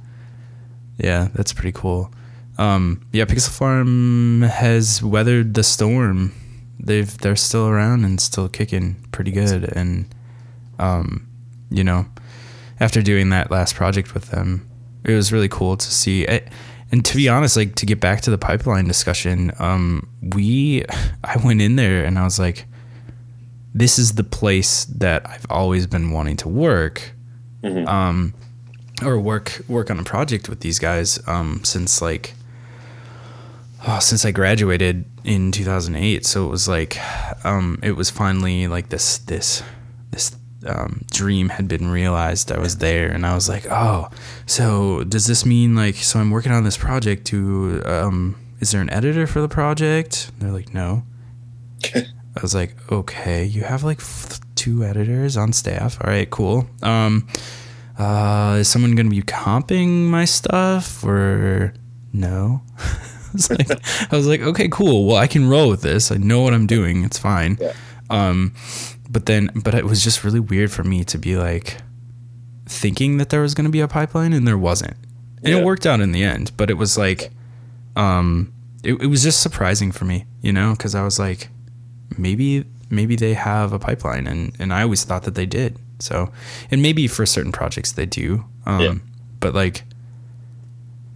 Yeah, 0.98 1.30
that's 1.34 1.54
pretty 1.54 1.72
cool. 1.74 2.12
Um, 2.58 3.06
yeah, 3.14 3.26
Pixel 3.26 3.50
Farm 3.58 4.42
has 4.42 5.02
weathered 5.04 5.54
the 5.54 5.64
storm. 5.64 6.34
They've 6.80 7.16
they're 7.20 7.36
still 7.36 7.68
around 7.68 8.06
and 8.06 8.20
still 8.20 8.48
kicking 8.50 8.96
pretty 9.12 9.32
good. 9.32 9.64
And 9.76 10.14
um, 10.80 11.28
you 11.70 11.84
know, 11.84 12.06
after 12.80 13.02
doing 13.02 13.30
that 13.30 13.52
last 13.52 13.76
project 13.76 14.14
with 14.14 14.32
them, 14.32 14.68
it 15.04 15.14
was 15.14 15.32
really 15.32 15.50
cool 15.50 15.78
to 15.78 15.92
see. 15.92 16.24
It, 16.24 16.48
and 16.92 17.04
to 17.06 17.18
be 17.18 17.28
honest, 17.30 17.58
like 17.58 17.76
to 17.76 17.86
get 17.86 18.00
back 18.00 18.22
to 18.22 18.32
the 18.32 18.38
pipeline 18.38 18.86
discussion, 18.86 19.52
um, 19.60 20.08
we 20.22 20.86
I 21.24 21.38
went 21.44 21.62
in 21.62 21.76
there 21.76 22.06
and 22.06 22.18
I 22.18 22.24
was 22.24 22.40
like, 22.40 22.66
this 23.74 24.00
is 24.00 24.14
the 24.14 24.24
place 24.24 24.86
that 24.86 25.28
I've 25.30 25.46
always 25.50 25.86
been 25.88 26.12
wanting 26.12 26.38
to 26.38 26.50
work 26.50 27.12
Mhm. 27.64 27.88
um, 27.88 28.34
or 29.04 29.20
work 29.20 29.62
work 29.68 29.90
on 29.92 30.00
a 30.00 30.04
project 30.04 30.48
with 30.48 30.60
these 30.62 30.80
guys 30.80 31.20
um, 31.28 31.62
since 31.64 32.02
like 32.02 32.34
oh, 33.88 34.00
since 34.00 34.26
I 34.26 34.32
graduated 34.32 35.06
in 35.24 35.52
2008. 35.52 36.26
So 36.26 36.46
it 36.46 36.50
was 36.50 36.68
like 36.68 36.98
um, 37.46 37.80
it 37.82 37.94
was 37.94 38.10
finally 38.10 38.68
like 38.68 38.90
this 38.90 39.18
this 39.20 39.64
this 40.12 40.36
um, 40.66 41.06
dream 41.12 41.50
had 41.50 41.68
been 41.68 41.90
realized. 41.90 42.52
I 42.52 42.60
was 42.60 42.78
there, 42.78 43.10
and 43.10 43.26
I 43.26 43.34
was 43.34 43.48
like, 43.48 43.66
oh, 43.72 44.10
so 44.46 45.04
does 45.04 45.26
this 45.26 45.46
mean 45.46 45.76
like 45.76 45.96
so 45.96 46.20
I'm 46.20 46.32
working 46.32 46.52
on 46.52 46.64
this 46.64 46.78
project? 46.78 47.26
To 47.28 47.82
um, 47.86 48.36
is 48.60 48.72
there 48.72 48.82
an 48.82 48.90
editor 48.90 49.28
for 49.28 49.42
the 49.42 49.50
project? 49.50 50.32
They're 50.40 50.52
like, 50.52 50.74
no. 50.74 51.04
I 51.96 52.42
was 52.42 52.54
like, 52.54 52.76
okay, 52.92 53.46
you 53.46 53.64
have 53.64 53.84
like 53.84 54.00
f- 54.00 54.40
two 54.54 54.84
editors 54.84 55.38
on 55.38 55.54
staff. 55.54 55.98
All 56.04 56.10
right, 56.12 56.30
cool. 56.30 56.68
Um, 56.84 57.28
uh, 57.98 58.58
is 58.60 58.68
someone 58.68 58.94
going 58.94 59.10
to 59.10 59.16
be 59.16 59.24
comping 59.24 60.06
my 60.06 60.26
stuff 60.26 61.04
or 61.04 61.74
no? 62.14 62.62
I, 63.50 63.54
was 63.56 63.70
like, 63.70 64.12
I 64.12 64.16
was 64.16 64.28
like, 64.28 64.42
okay, 64.42 64.68
cool. 64.70 65.06
Well, 65.06 65.18
I 65.18 65.28
can 65.28 65.48
roll 65.48 65.70
with 65.70 65.82
this. 65.82 66.12
I 66.12 66.18
know 66.18 66.42
what 66.42 66.54
I'm 66.54 66.68
doing. 66.68 67.04
It's 67.04 67.18
fine. 67.18 67.58
Yeah. 67.60 67.74
Um, 68.10 68.54
but 69.10 69.26
then, 69.26 69.52
but 69.56 69.74
it 69.74 69.86
was 69.86 70.04
just 70.04 70.24
really 70.24 70.40
weird 70.40 70.72
for 70.72 70.84
me 70.84 71.04
to 71.06 71.18
be 71.18 71.38
like 71.38 71.78
thinking 72.66 73.18
that 73.18 73.30
there 73.30 73.42
was 73.42 73.54
going 73.54 73.66
to 73.66 73.72
be 73.72 73.80
a 73.82 73.88
pipeline 73.88 74.34
and 74.34 74.48
there 74.48 74.58
wasn't. 74.58 74.96
And 75.44 75.54
Yeah. 75.54 75.58
it 75.60 75.66
worked 75.66 75.86
out 75.86 76.00
in 76.02 76.12
the 76.12 76.24
end, 76.24 76.52
but 76.58 76.70
it 76.70 76.76
was 76.76 76.98
like, 76.98 77.32
um, 77.96 78.54
it, 78.84 78.94
it 79.02 79.08
was 79.08 79.24
just 79.24 79.42
surprising 79.42 79.92
for 79.92 80.06
me, 80.06 80.26
you 80.42 80.52
know, 80.54 80.72
because 80.72 80.96
I 80.96 81.04
was 81.04 81.20
like, 81.20 81.50
maybe 82.18 82.66
maybe 82.90 83.16
they 83.18 83.34
have 83.34 83.74
a 83.74 83.80
pipeline, 83.80 84.28
and 84.28 84.54
and 84.60 84.74
I 84.74 84.84
always 84.84 85.04
thought 85.04 85.24
that 85.24 85.36
they 85.36 85.46
did. 85.46 85.78
So, 86.00 86.32
and 86.72 86.82
maybe 86.82 87.08
for 87.08 87.26
certain 87.26 87.52
projects 87.52 87.92
they 87.92 88.06
do, 88.06 88.46
um, 88.66 88.82
Yeah. 88.82 88.94
but 89.40 89.54
like, 89.56 89.84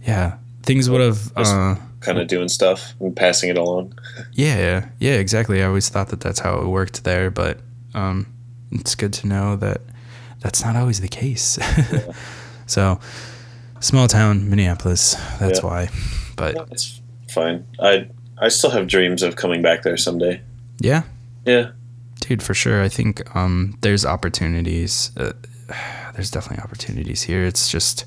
yeah, 0.06 0.36
things 0.62 0.88
would 0.90 1.00
have, 1.00 1.32
uh, 1.36 1.76
kind 2.00 2.18
of 2.18 2.26
doing 2.28 2.48
stuff 2.48 2.94
and 3.00 3.14
passing 3.14 3.50
it 3.50 3.56
along. 3.58 3.94
yeah, 4.32 4.56
yeah, 4.58 4.88
Yeah, 4.98 5.14
exactly. 5.14 5.62
I 5.62 5.66
always 5.66 5.88
thought 5.88 6.08
that 6.08 6.20
that's 6.20 6.40
how 6.40 6.60
it 6.60 6.66
worked 6.66 7.04
there, 7.04 7.30
but 7.30 7.58
um, 7.94 8.26
it's 8.70 8.94
good 8.94 9.12
to 9.14 9.26
know 9.26 9.56
that 9.56 9.80
that's 10.40 10.64
not 10.64 10.74
always 10.76 11.00
the 11.00 11.08
case. 11.08 11.58
so, 12.66 12.98
small 13.80 14.08
town 14.08 14.48
Minneapolis, 14.50 15.14
that's 15.38 15.60
Yeah. 15.60 15.66
why. 15.68 15.88
But 16.36 16.54
No, 16.56 16.66
it's 16.70 17.00
fine. 17.30 17.64
I 17.80 18.08
I 18.38 18.48
still 18.48 18.70
have 18.70 18.88
dreams 18.88 19.22
of 19.22 19.36
coming 19.36 19.62
back 19.62 19.82
there 19.82 19.96
someday. 19.96 20.40
yeah, 20.80 21.02
Yeah, 21.46 21.70
dude 22.20 22.42
for 22.42 22.54
sure 22.54 22.82
i 22.82 22.88
think 22.88 23.20
um 23.36 23.76
there's 23.82 24.04
opportunities 24.06 25.10
uh, 25.16 25.32
there's 26.14 26.30
definitely 26.30 26.62
opportunities 26.62 27.22
here 27.24 27.44
it's 27.44 27.68
just 27.68 28.04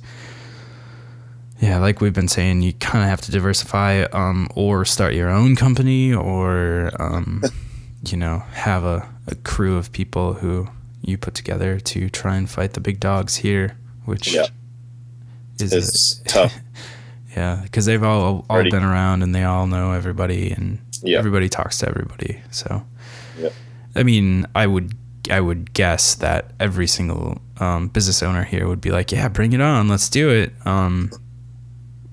yeah 1.62 1.80
like 1.80 2.02
we've 2.02 2.14
been 2.14 2.28
saying 2.28 2.62
you 2.62 2.74
kind 2.74 3.04
of 3.04 3.10
have 3.10 3.22
to 3.22 3.32
diversify 3.32 4.04
um 4.12 4.48
or 4.56 4.84
start 4.86 5.14
your 5.14 5.30
own 5.30 5.56
company 5.56 6.14
or 6.14 6.92
um 7.00 7.42
you 8.08 8.18
know 8.18 8.40
have 8.52 8.84
a, 8.84 9.08
a 9.28 9.36
crew 9.36 9.78
of 9.78 9.92
people 9.92 10.34
who 10.34 10.68
you 11.02 11.18
put 11.18 11.34
together 11.34 11.80
to 11.80 12.10
try 12.10 12.36
and 12.36 12.50
fight 12.50 12.74
the 12.74 12.80
big 12.82 13.00
dogs 13.00 13.38
here 13.38 13.78
which 14.06 14.34
Yeah. 14.34 14.48
is 15.60 16.22
a- 16.26 16.30
tough. 16.30 16.56
yeah 17.36 17.62
because 17.64 17.86
they've 17.86 18.04
all 18.04 18.22
all 18.24 18.46
Already- 18.50 18.72
been 18.72 18.84
around 18.84 19.24
and 19.24 19.34
they 19.34 19.44
all 19.44 19.68
know 19.68 19.92
everybody 19.94 20.52
and 20.52 20.80
Yeah. 21.04 21.18
everybody 21.20 21.50
talks 21.50 21.78
to 21.80 21.88
everybody 21.88 22.42
so 22.52 22.84
Yep. 23.38 23.54
I 23.98 24.04
mean, 24.04 24.46
I 24.56 24.66
would 24.66 24.94
I 25.30 25.42
would 25.42 25.74
guess 25.74 26.16
that 26.16 26.52
every 26.60 26.88
single 26.88 27.42
um, 27.60 27.88
business 27.90 28.22
owner 28.24 28.44
here 28.44 28.66
would 28.68 28.80
be 28.80 28.92
like, 28.92 29.12
"Yeah, 29.12 29.28
bring 29.28 29.52
it 29.54 29.60
on, 29.60 29.88
let's 29.90 30.08
do 30.10 30.30
it." 30.30 30.54
Um, 30.66 31.12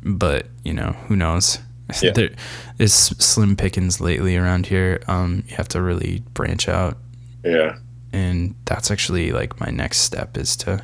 but 0.04 0.46
you 0.64 0.72
know, 0.72 0.92
who 1.08 1.16
knows? 1.16 1.58
Yeah. 2.00 2.12
there 2.12 2.30
is 2.78 2.94
slim 2.94 3.54
pickings 3.54 4.00
lately 4.00 4.34
around 4.36 4.64
here. 4.66 5.02
Um, 5.08 5.44
you 5.46 5.56
have 5.56 5.68
to 5.68 5.82
really 5.82 6.22
branch 6.32 6.66
out, 6.66 6.96
Yeah. 7.44 7.76
and 8.14 8.54
that's 8.64 8.90
actually 8.90 9.32
like 9.32 9.60
my 9.60 9.66
next 9.70 9.98
step 9.98 10.38
is 10.38 10.56
to 10.58 10.82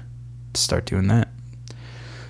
start 0.52 0.84
doing 0.84 1.06
that. 1.08 1.28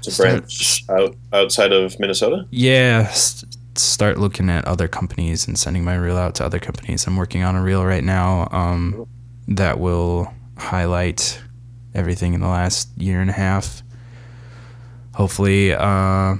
To 0.02 0.10
Start- 0.12 0.28
branch 0.30 0.84
out 0.90 1.16
outside 1.32 1.72
of 1.72 1.98
Minnesota. 1.98 2.46
Yeah, 2.50 3.06
s- 3.08 3.44
start 3.74 4.16
looking 4.18 4.48
at 4.48 4.64
other 4.64 4.86
companies 4.86 5.48
and 5.48 5.58
sending 5.58 5.82
my 5.82 5.96
reel 5.96 6.16
out 6.16 6.36
to 6.36 6.44
other 6.44 6.60
companies. 6.60 7.04
I'm 7.06 7.16
working 7.16 7.42
on 7.42 7.56
a 7.56 7.62
reel 7.62 7.84
right 7.84 8.04
now 8.04 8.46
um, 8.52 9.08
that 9.48 9.80
will 9.80 10.32
highlight 10.56 11.40
everything 11.94 12.34
in 12.34 12.40
the 12.40 12.48
last 12.48 12.90
year 12.96 13.20
and 13.20 13.30
a 13.30 13.32
half. 13.32 13.82
Hopefully, 15.14 15.72
uh, 15.74 16.36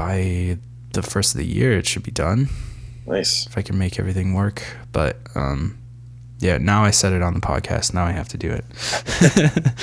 by 0.00 0.56
the 0.94 1.02
first 1.02 1.34
of 1.34 1.38
the 1.38 1.46
year, 1.46 1.72
it 1.76 1.86
should 1.86 2.02
be 2.02 2.10
done 2.10 2.48
Nice. 3.06 3.46
if 3.46 3.58
I 3.58 3.62
can 3.62 3.76
make 3.76 3.98
everything 3.98 4.32
work. 4.32 4.62
But 4.92 5.18
um, 5.34 5.76
yeah, 6.38 6.56
now 6.56 6.84
I 6.84 6.90
said 6.90 7.12
it 7.12 7.20
on 7.20 7.34
the 7.34 7.40
podcast. 7.40 7.92
Now 7.92 8.06
I 8.06 8.12
have 8.12 8.26
to 8.28 8.38
do 8.38 8.50
it. 8.50 8.64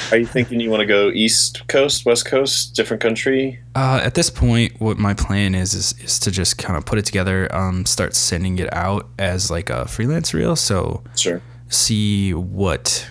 Are 0.12 0.18
you 0.18 0.26
thinking 0.26 0.60
you 0.60 0.72
want 0.72 0.82
to 0.82 0.88
go 0.88 1.10
East 1.12 1.68
Coast, 1.68 2.04
West 2.04 2.26
Coast, 2.26 2.76
different 2.76 3.00
country? 3.00 3.60
Uh, 3.76 4.00
at 4.04 4.16
this 4.16 4.32
point, 4.32 4.82
what 4.82 4.98
my 4.98 5.14
plan 5.14 5.54
is 5.54 5.76
is, 5.76 5.94
is 6.04 6.18
to 6.22 6.32
just 6.32 6.58
kind 6.58 6.76
of 6.78 6.84
put 6.84 6.98
it 6.98 7.06
together, 7.06 7.48
um, 7.56 7.86
start 7.86 8.16
sending 8.16 8.58
it 8.58 8.74
out 8.74 9.08
as 9.20 9.52
like 9.52 9.70
a 9.70 9.88
freelance 9.88 10.34
reel. 10.34 10.56
So 10.56 11.04
Sure. 11.16 11.44
see 11.70 12.34
what 12.34 13.08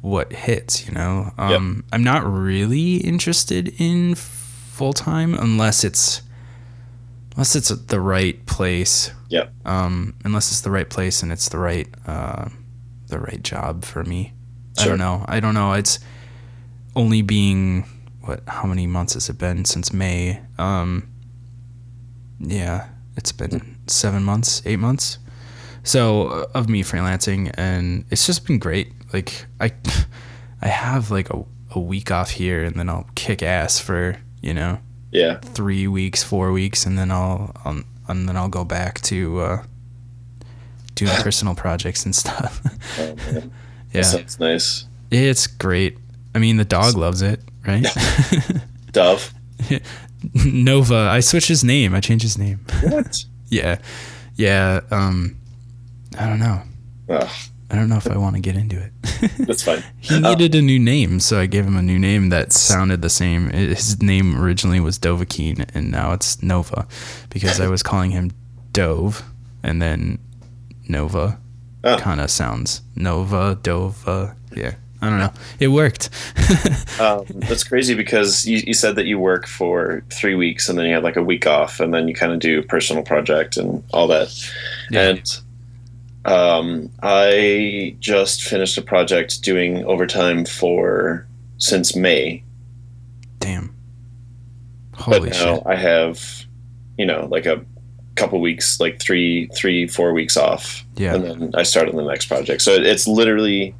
what 0.00 0.32
hits. 0.32 0.86
You 0.86 0.94
know, 0.94 1.32
um, 1.36 1.82
I'm 1.92 2.04
not 2.04 2.24
really 2.24 2.98
interested 2.98 3.74
in 3.80 4.14
full 4.78 4.92
time 4.92 5.34
unless 5.34 5.82
it's 5.82 6.22
unless 7.32 7.56
it's 7.56 7.68
the 7.68 8.00
right 8.00 8.46
place. 8.46 9.10
Yep. 9.28 9.52
Um, 9.64 10.14
unless 10.24 10.52
it's 10.52 10.60
the 10.60 10.70
right 10.70 10.88
place 10.88 11.20
and 11.20 11.32
it's 11.32 11.48
the 11.48 11.58
right 11.58 11.88
uh, 12.06 12.48
the 13.08 13.18
right 13.18 13.42
job 13.42 13.84
for 13.84 14.04
me. 14.04 14.32
I 14.78 14.84
don't 14.84 14.98
know. 14.98 15.24
I 15.26 15.40
don't 15.40 15.54
know. 15.54 15.72
It's 15.72 15.98
only 16.94 17.22
being 17.22 17.84
what? 18.20 18.40
How 18.46 18.68
many 18.68 18.86
months 18.86 19.14
has 19.14 19.28
it 19.28 19.36
been 19.36 19.64
since 19.64 19.92
May? 19.92 20.40
Um, 20.56 21.10
yeah, 22.38 22.86
it's 23.16 23.32
been 23.32 23.78
seven 23.88 24.22
months, 24.22 24.62
eight 24.64 24.78
months. 24.78 25.18
So 25.82 26.28
uh, 26.28 26.46
of 26.54 26.68
me 26.68 26.84
freelancing, 26.84 27.52
and 27.54 28.04
it's 28.10 28.26
just 28.26 28.46
been 28.46 28.60
great. 28.60 28.92
Like 29.12 29.46
I, 29.58 29.72
I 30.62 30.68
have 30.68 31.10
like 31.10 31.30
a, 31.30 31.44
a 31.72 31.80
week 31.80 32.12
off 32.12 32.30
here, 32.30 32.62
and 32.62 32.76
then 32.76 32.88
I'll 32.88 33.10
kick 33.16 33.42
ass 33.42 33.80
for 33.80 34.18
you 34.42 34.54
know 34.54 34.78
Yeah. 35.10 35.38
three 35.40 35.86
weeks, 35.88 36.22
four 36.22 36.52
weeks, 36.52 36.86
and 36.86 36.98
then 36.98 37.10
I'll, 37.10 37.52
um, 37.64 37.84
and 38.08 38.28
then 38.28 38.36
I'll 38.36 38.48
go 38.48 38.64
back 38.64 39.00
to 39.02 39.40
uh, 39.40 39.62
doing 40.94 41.10
personal 41.22 41.54
projects 41.54 42.04
and 42.04 42.14
stuff. 42.14 42.60
Oh, 42.98 43.14
yeah, 43.32 43.40
That 43.92 44.04
sounds 44.04 44.40
nice. 44.40 44.84
it's 45.10 45.46
great. 45.46 45.98
I 46.34 46.38
mean, 46.38 46.56
the 46.56 46.64
dog 46.64 46.96
loves 46.96 47.22
it, 47.22 47.40
right? 47.66 47.86
Dove. 48.92 49.32
Nova. 50.44 51.08
I 51.10 51.20
switched 51.20 51.48
his 51.48 51.64
name. 51.64 51.94
I 51.94 52.00
changed 52.00 52.22
his 52.22 52.38
name. 52.38 52.60
What? 52.82 53.24
Yeah, 53.48 53.78
yeah. 54.36 54.80
Um, 54.90 55.36
I 56.18 56.26
don't 56.26 56.38
know. 56.40 56.62
Ugh, 57.08 57.28
I 57.70 57.76
don't 57.76 57.88
know 57.88 57.96
if 57.96 58.10
I 58.10 58.16
want 58.16 58.34
to 58.36 58.40
get 58.40 58.56
into 58.56 58.80
it. 58.82 58.92
that's 59.46 59.62
fine. 59.62 59.82
he 60.00 60.18
needed 60.20 60.54
a 60.54 60.62
new 60.62 60.78
name, 60.78 61.20
so 61.20 61.38
I 61.38 61.46
gave 61.46 61.66
him 61.66 61.76
a 61.76 61.82
new 61.82 61.98
name 61.98 62.30
that 62.30 62.52
sounded 62.52 63.02
the 63.02 63.10
same. 63.10 63.50
His 63.50 64.00
name 64.02 64.40
originally 64.42 64.80
was 64.80 64.98
Dovahkiin, 64.98 65.68
and 65.74 65.90
now 65.90 66.12
it's 66.12 66.42
Nova, 66.42 66.86
because 67.30 67.60
I 67.60 67.68
was 67.68 67.82
calling 67.82 68.10
him 68.12 68.30
Dove, 68.72 69.22
and 69.62 69.82
then 69.82 70.18
Nova 70.88 71.38
Oh. 71.84 71.96
kind 71.96 72.20
of 72.20 72.28
sounds 72.30 72.82
Nova, 72.96 73.56
Dova. 73.62 74.34
Yeah, 74.54 74.74
I 75.00 75.08
don't 75.10 75.18
know. 75.20 75.32
It 75.60 75.68
worked. 75.68 76.10
Um, 77.00 77.24
that's 77.28 77.62
crazy 77.62 77.94
because 77.94 78.44
you, 78.44 78.60
you 78.66 78.74
said 78.74 78.96
that 78.96 79.06
you 79.06 79.20
work 79.20 79.46
for 79.46 80.02
three 80.12 80.34
weeks 80.34 80.68
and 80.68 80.76
then 80.76 80.86
you 80.86 80.94
have 80.94 81.04
like 81.04 81.14
a 81.14 81.22
week 81.22 81.46
off 81.46 81.78
and 81.78 81.94
then 81.94 82.08
you 82.08 82.14
kind 82.14 82.32
of 82.32 82.40
do 82.40 82.58
a 82.58 82.62
personal 82.64 83.04
project 83.04 83.56
and 83.56 83.84
all 83.92 84.08
that. 84.08 84.34
Yeah. 84.90 85.10
And 85.10 85.40
um, 86.24 86.90
I 87.02 87.96
just 88.00 88.42
finished 88.42 88.76
a 88.78 88.82
project 88.82 89.42
doing 89.42 89.84
overtime 89.84 90.44
for 90.44 91.26
since 91.58 91.94
May, 91.96 92.42
Damn. 93.40 93.74
Holy 94.94 95.20
but 95.20 95.28
now 95.30 95.54
shit. 95.56 95.62
I 95.66 95.76
have, 95.76 96.44
you 96.96 97.06
know, 97.06 97.26
like 97.30 97.46
a 97.46 97.64
couple 98.16 98.40
weeks, 98.40 98.80
like 98.80 99.00
three, 99.00 99.46
three, 99.54 99.86
four 99.86 100.12
weeks 100.12 100.36
off, 100.36 100.84
Yeah. 100.96 101.14
and 101.14 101.24
then 101.24 101.50
I 101.54 101.62
start 101.62 101.88
on 101.88 101.96
the 101.96 102.02
next 102.04 102.26
project. 102.26 102.62
So 102.62 102.72
it's 102.72 103.06
literally 103.06 103.74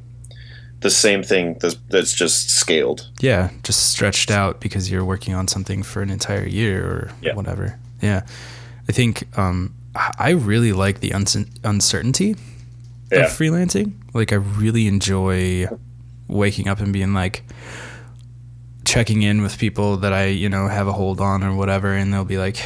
the 0.79 0.89
same 0.89 1.23
thing 1.23 1.57
that's, 1.59 1.75
that's 1.89 2.13
just 2.13 2.49
scaled. 2.49 3.09
Yeah, 3.19 3.49
just 3.63 3.89
stretched 3.91 4.31
out 4.31 4.61
because 4.61 4.89
you're 4.89 5.03
working 5.03 5.33
on 5.33 5.47
something 5.49 5.83
for 5.83 6.01
an 6.01 6.09
entire 6.09 6.45
year 6.47 6.85
or 6.85 7.11
Yeah. 7.21 7.35
whatever. 7.35 7.77
Yeah. 8.01 8.21
I 8.87 8.93
think 8.93 9.27
um, 9.37 9.75
I 9.95 10.31
really 10.31 10.71
like 10.73 10.99
the 10.99 11.11
uncertainty 11.11 12.35
Yeah. 13.11 13.19
of 13.25 13.31
freelancing. 13.31 13.93
Like, 14.13 14.31
I 14.31 14.35
really 14.37 14.87
enjoy 14.87 15.67
waking 16.27 16.67
up 16.67 16.79
and 16.79 16.93
being 16.93 17.13
like, 17.13 17.43
checking 18.85 19.21
in 19.21 19.41
with 19.41 19.57
people 19.59 19.97
that 19.97 20.13
I, 20.13 20.25
you 20.27 20.49
know, 20.49 20.67
have 20.67 20.87
a 20.87 20.93
hold 20.93 21.21
on 21.21 21.43
or 21.43 21.53
whatever, 21.55 21.93
and 21.93 22.13
they'll 22.13 22.25
be 22.25 22.37
like, 22.37 22.59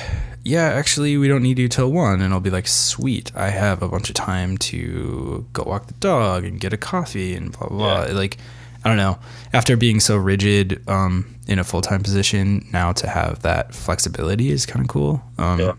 yeah, 0.43 0.65
actually, 0.65 1.17
we 1.17 1.28
don't 1.28 1.43
need 1.43 1.59
you 1.59 1.67
till 1.67 1.91
one. 1.91 2.21
And 2.21 2.34
I'll 2.34 2.39
be 2.39 2.49
like, 2.49 2.67
sweet, 2.67 3.32
I 3.36 3.49
have 3.49 3.82
a 3.82 3.88
bunch 3.88 4.09
of 4.09 4.15
time 4.15 4.57
to 4.59 5.45
go 5.53 5.63
walk 5.65 5.88
the 5.88 5.93
dog 5.95 6.43
and 6.45 6.59
get 6.59 6.71
a 6.74 6.78
coffee 6.78 7.34
and 7.36 7.51
blah, 7.51 7.67
blah, 7.67 7.78
blah. 7.78 8.05
Yeah. 8.07 8.11
Like, 8.13 8.38
I 8.86 8.89
don't 8.89 8.97
know. 8.97 9.17
After 9.53 9.78
being 9.78 9.99
so 9.99 10.17
rigid 10.17 10.84
um, 10.89 11.36
in 11.47 11.59
a 11.59 11.63
full 11.63 11.82
time 11.82 12.03
position, 12.03 12.67
now 12.74 12.91
to 12.93 13.07
have 13.07 13.41
that 13.43 13.74
flexibility 13.74 14.49
is 14.49 14.65
kind 14.65 14.84
of 14.84 14.89
cool. 14.89 15.21
Um, 15.38 15.59
Yeah. 15.59 15.74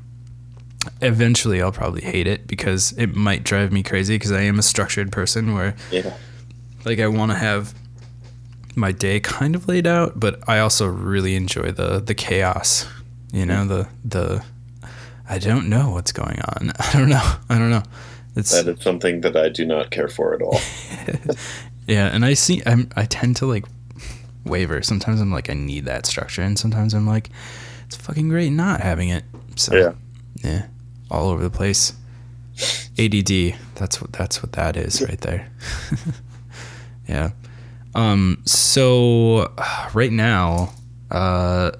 Eventually, 1.02 1.60
I'll 1.62 1.72
probably 1.72 2.02
hate 2.02 2.26
it 2.26 2.46
because 2.46 2.92
it 2.98 3.14
might 3.14 3.44
drive 3.44 3.72
me 3.72 3.82
crazy 3.82 4.16
because 4.16 4.32
I 4.32 4.42
am 4.42 4.58
a 4.58 4.62
structured 4.62 5.10
person 5.12 5.54
where 5.54 5.74
Yeah. 5.90 6.14
like 6.84 6.98
I 7.00 7.06
want 7.08 7.32
to 7.32 7.38
have 7.38 7.74
my 8.76 8.90
day 8.92 9.20
kind 9.20 9.54
of 9.54 9.68
laid 9.68 9.86
out, 9.86 10.18
but 10.18 10.40
I 10.48 10.58
also 10.58 10.86
really 10.86 11.36
enjoy 11.36 11.70
the 11.72 12.00
the 12.00 12.14
chaos. 12.14 12.86
You 13.32 13.46
know, 13.46 13.66
the 13.66 13.88
the 14.04 14.44
I 15.28 15.38
don't 15.38 15.68
know 15.68 15.90
what's 15.90 16.12
going 16.12 16.40
on. 16.40 16.72
I 16.78 16.92
don't 16.92 17.08
know. 17.08 17.32
I 17.48 17.58
don't 17.58 17.70
know. 17.70 17.82
It's 18.36 18.50
That 18.50 18.68
is 18.76 18.82
something 18.82 19.20
that 19.22 19.36
I 19.36 19.48
do 19.48 19.64
not 19.64 19.90
care 19.90 20.08
for 20.08 20.34
at 20.34 20.42
all. 20.42 20.60
yeah, 21.86 22.06
and 22.12 22.24
I 22.24 22.34
see 22.34 22.62
I'm 22.66 22.88
I 22.96 23.04
tend 23.04 23.36
to 23.36 23.46
like 23.46 23.64
waver. 24.44 24.82
Sometimes 24.82 25.20
I'm 25.20 25.30
like 25.32 25.48
I 25.50 25.54
need 25.54 25.84
that 25.86 26.06
structure, 26.06 26.42
and 26.42 26.58
sometimes 26.58 26.94
I'm 26.94 27.06
like 27.06 27.30
it's 27.86 27.96
fucking 27.96 28.28
great 28.28 28.50
not 28.50 28.80
having 28.80 29.08
it. 29.10 29.24
So 29.56 29.74
Yeah. 29.76 29.92
yeah, 30.42 30.66
all 31.14 31.30
over 31.30 31.42
the 31.42 31.50
place. 31.50 31.92
ADD. 32.98 33.56
That's 33.74 34.00
what 34.00 34.12
that's 34.12 34.42
what 34.42 34.52
that 34.52 34.76
is 34.76 35.02
right 35.02 35.20
there. 35.20 35.48
yeah. 37.08 37.30
Um. 37.94 38.42
So 38.44 39.52
uh, 39.58 39.90
right 39.94 40.12
now, 40.12 40.72
uh, 41.10 41.72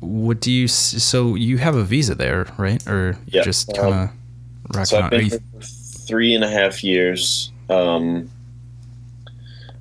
what 0.00 0.40
do 0.40 0.50
you? 0.50 0.68
So 0.68 1.34
you 1.34 1.58
have 1.58 1.74
a 1.76 1.84
visa 1.84 2.14
there, 2.14 2.46
right? 2.56 2.86
Or 2.88 3.16
Yeah, 3.26 3.42
just 3.42 3.76
um, 3.78 3.90
kind 3.90 3.94
of 3.94 4.74
rocking 4.76 4.84
So 4.86 4.98
I've? 5.00 5.10
Been 5.10 5.20
you- 5.24 5.30
here 5.30 5.40
for 5.60 5.66
three 6.06 6.34
and 6.34 6.44
a 6.44 6.48
half 6.50 6.82
years. 6.82 7.52
Um, 7.68 8.30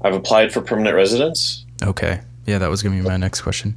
I've 0.02 0.14
applied 0.14 0.52
for 0.54 0.62
permanent 0.62 0.96
residence. 0.96 1.66
okay. 1.84 2.22
Yeah, 2.46 2.58
that 2.58 2.70
was 2.70 2.82
gonna 2.84 2.96
be 2.96 3.02
my 3.08 3.18
next 3.18 3.42
question. 3.42 3.76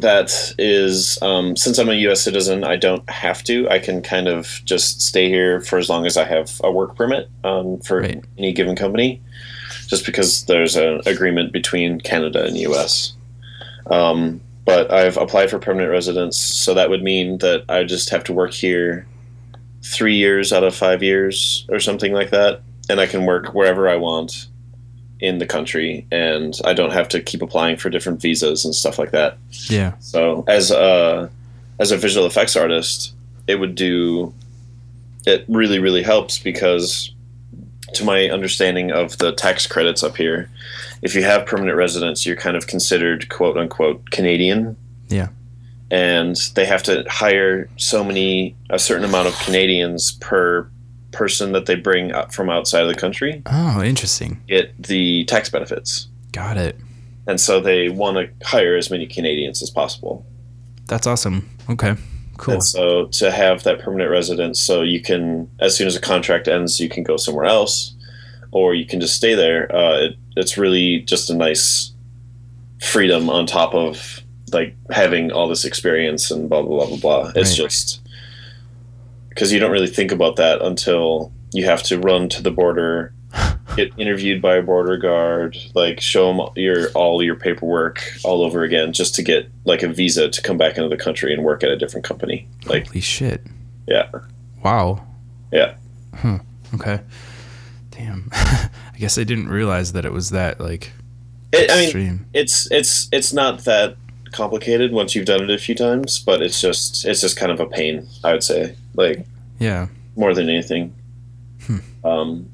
That 0.00 0.54
is, 0.58 1.18
um, 1.20 1.56
since 1.56 1.78
I'm 1.78 1.90
a 1.90 1.94
U.S. 1.94 2.22
citizen, 2.22 2.64
I 2.64 2.76
don't 2.76 3.08
have 3.10 3.42
to. 3.44 3.68
I 3.68 3.78
can 3.78 4.00
kind 4.02 4.28
of 4.28 4.62
just 4.64 5.02
stay 5.02 5.28
here 5.28 5.60
for 5.60 5.78
as 5.78 5.88
long 5.90 6.06
as 6.06 6.16
I 6.16 6.24
have 6.24 6.58
a 6.64 6.70
work 6.72 6.96
permit 6.96 7.28
um, 7.44 7.80
for 7.80 8.00
Right. 8.00 8.24
any 8.38 8.52
given 8.52 8.76
company, 8.76 9.20
just 9.88 10.06
because 10.06 10.44
there's 10.46 10.76
an 10.76 11.02
agreement 11.04 11.52
between 11.52 12.00
Canada 12.00 12.44
and 12.44 12.56
U.S. 12.56 13.12
Um, 13.90 14.40
but 14.64 14.90
I've 14.90 15.16
applied 15.18 15.50
for 15.50 15.58
permanent 15.58 15.90
residence, 15.90 16.38
so 16.38 16.72
that 16.74 16.88
would 16.88 17.02
mean 17.02 17.38
that 17.38 17.64
I 17.68 17.84
just 17.84 18.08
have 18.10 18.24
to 18.24 18.32
work 18.32 18.52
here 18.52 19.06
three 19.82 20.16
years 20.16 20.52
out 20.52 20.64
of 20.64 20.74
five 20.74 21.02
years 21.02 21.66
or 21.68 21.78
something 21.80 22.12
like 22.12 22.30
that, 22.30 22.62
and 22.88 23.00
I 23.00 23.06
can 23.06 23.26
work 23.26 23.54
wherever 23.54 23.88
I 23.88 23.96
want 23.96 24.46
in 25.20 25.38
the 25.38 25.46
country, 25.46 26.06
and 26.10 26.54
I 26.64 26.72
don't 26.72 26.92
have 26.92 27.08
to 27.10 27.20
keep 27.20 27.42
applying 27.42 27.76
for 27.76 27.90
different 27.90 28.20
visas 28.20 28.64
and 28.64 28.74
stuff 28.74 28.98
like 28.98 29.10
that. 29.10 29.36
Yeah. 29.68 29.94
So 30.00 30.44
as 30.48 30.70
a 30.70 31.30
as 31.78 31.92
a 31.92 31.96
visual 31.96 32.26
effects 32.26 32.56
artist, 32.56 33.14
it 33.46 33.56
would 33.56 33.74
do 33.74 34.32
it 35.26 35.44
really 35.48 35.78
really 35.78 36.02
helps 36.02 36.38
because 36.38 37.12
to 37.94 38.04
my 38.04 38.28
understanding 38.30 38.92
of 38.92 39.18
the 39.18 39.32
tax 39.32 39.66
credits 39.66 40.02
up 40.02 40.16
here, 40.16 40.48
if 41.02 41.14
you 41.14 41.22
have 41.24 41.44
permanent 41.44 41.76
residence, 41.76 42.24
you're 42.24 42.36
kind 42.36 42.56
of 42.56 42.66
considered 42.66 43.28
quote 43.28 43.56
unquote 43.56 44.10
Canadian. 44.10 44.76
Yeah. 45.08 45.28
and 45.90 46.36
they 46.54 46.64
have 46.66 46.84
to 46.84 47.04
hire 47.08 47.68
so 47.76 48.04
many 48.04 48.54
a 48.70 48.78
certain 48.78 49.04
amount 49.04 49.26
of 49.26 49.34
Canadians 49.40 50.12
per 50.20 50.70
person 51.12 51.52
that 51.52 51.66
they 51.66 51.74
bring 51.74 52.12
up 52.12 52.32
from 52.32 52.48
outside 52.50 52.82
of 52.82 52.88
the 52.88 52.94
country 52.94 53.42
Oh, 53.46 53.82
interesting. 53.82 54.40
get 54.48 54.80
the 54.82 55.24
tax 55.24 55.48
benefits. 55.48 56.08
Got 56.32 56.56
it. 56.56 56.76
And 57.26 57.40
so 57.40 57.60
they 57.60 57.88
want 57.88 58.16
to 58.16 58.46
hire 58.46 58.76
as 58.76 58.90
many 58.90 59.06
Canadians 59.06 59.62
as 59.62 59.70
possible. 59.70 60.24
That's 60.86 61.06
awesome. 61.06 61.48
Okay. 61.68 61.94
Cool. 62.38 62.54
And 62.54 62.64
so 62.64 63.06
to 63.06 63.30
have 63.30 63.62
that 63.64 63.80
permanent 63.80 64.10
residence, 64.10 64.58
so 64.60 64.82
you 64.82 65.00
can, 65.02 65.50
as 65.60 65.76
soon 65.76 65.86
as 65.86 65.94
a 65.96 66.00
contract 66.00 66.48
ends, 66.48 66.80
you 66.80 66.88
can 66.88 67.02
go 67.02 67.16
somewhere 67.16 67.44
else, 67.44 67.94
or 68.52 68.74
you 68.74 68.86
can 68.86 69.00
just 69.00 69.14
stay 69.14 69.34
there. 69.34 69.70
Uh, 69.74 69.98
it, 70.06 70.16
it's 70.36 70.56
really 70.56 71.00
just 71.00 71.28
a 71.30 71.34
nice 71.34 71.92
freedom 72.80 73.28
on 73.28 73.46
top 73.46 73.74
of 73.74 74.20
like 74.52 74.74
having 74.90 75.30
all 75.30 75.48
this 75.48 75.64
experience 75.64 76.30
and 76.30 76.48
blah 76.48 76.62
blah 76.62 76.78
blah 76.86 76.96
blah 76.96 76.96
blah. 77.22 77.32
It's 77.36 77.50
Right. 77.50 77.68
just 77.68 78.00
because 79.40 79.54
you 79.54 79.58
don't 79.58 79.70
really 79.70 79.86
think 79.86 80.12
about 80.12 80.36
that 80.36 80.60
until 80.60 81.32
you 81.54 81.64
have 81.64 81.82
to 81.82 81.98
run 81.98 82.28
to 82.28 82.42
the 82.42 82.50
border, 82.50 83.14
get 83.74 83.90
interviewed 83.96 84.42
by 84.42 84.56
a 84.56 84.62
border 84.62 84.98
guard, 84.98 85.56
like 85.74 85.98
show 85.98 86.30
them 86.30 86.46
your 86.56 86.90
all 86.90 87.22
your 87.22 87.36
paperwork 87.36 88.04
all 88.22 88.42
over 88.42 88.64
again, 88.64 88.92
just 88.92 89.14
to 89.14 89.22
get 89.22 89.48
like 89.64 89.82
a 89.82 89.88
visa 89.88 90.28
to 90.28 90.42
come 90.42 90.58
back 90.58 90.76
into 90.76 90.90
the 90.90 91.02
country 91.02 91.32
and 91.32 91.42
work 91.42 91.64
at 91.64 91.70
a 91.70 91.76
different 91.78 92.04
company. 92.04 92.46
Like 92.66 92.88
Holy 92.88 93.00
shit. 93.00 93.40
yeah. 93.88 94.10
Wow. 94.62 95.06
Yeah. 95.50 95.74
Huh. 96.16 96.40
Okay. 96.74 97.00
Damn. 97.92 98.28
I 98.32 98.68
guess 98.98 99.16
I 99.16 99.24
didn't 99.24 99.48
realize 99.48 99.94
that 99.94 100.04
it 100.04 100.12
was 100.12 100.28
that 100.30 100.60
like 100.60 100.92
It, 101.50 101.70
I 101.70 101.76
mean, 101.76 101.84
extreme. 101.84 102.26
it's 102.34 102.70
it's 102.70 103.08
it's 103.10 103.32
not 103.32 103.64
that 103.64 103.96
complicated 104.32 104.92
once 104.92 105.14
you've 105.14 105.26
done 105.26 105.42
it 105.42 105.50
a 105.50 105.58
few 105.58 105.74
times, 105.74 106.18
but 106.18 106.42
it's 106.42 106.60
just 106.60 107.04
it's 107.04 107.20
just 107.20 107.36
kind 107.36 107.52
of 107.52 107.60
a 107.60 107.66
pain. 107.66 108.06
I 108.24 108.32
would 108.32 108.42
say, 108.42 108.74
like 108.94 109.26
yeah. 109.58 109.88
more 110.16 110.34
than 110.34 110.48
anything. 110.48 110.94
Hmm. 111.62 111.78
Um, 112.04 112.50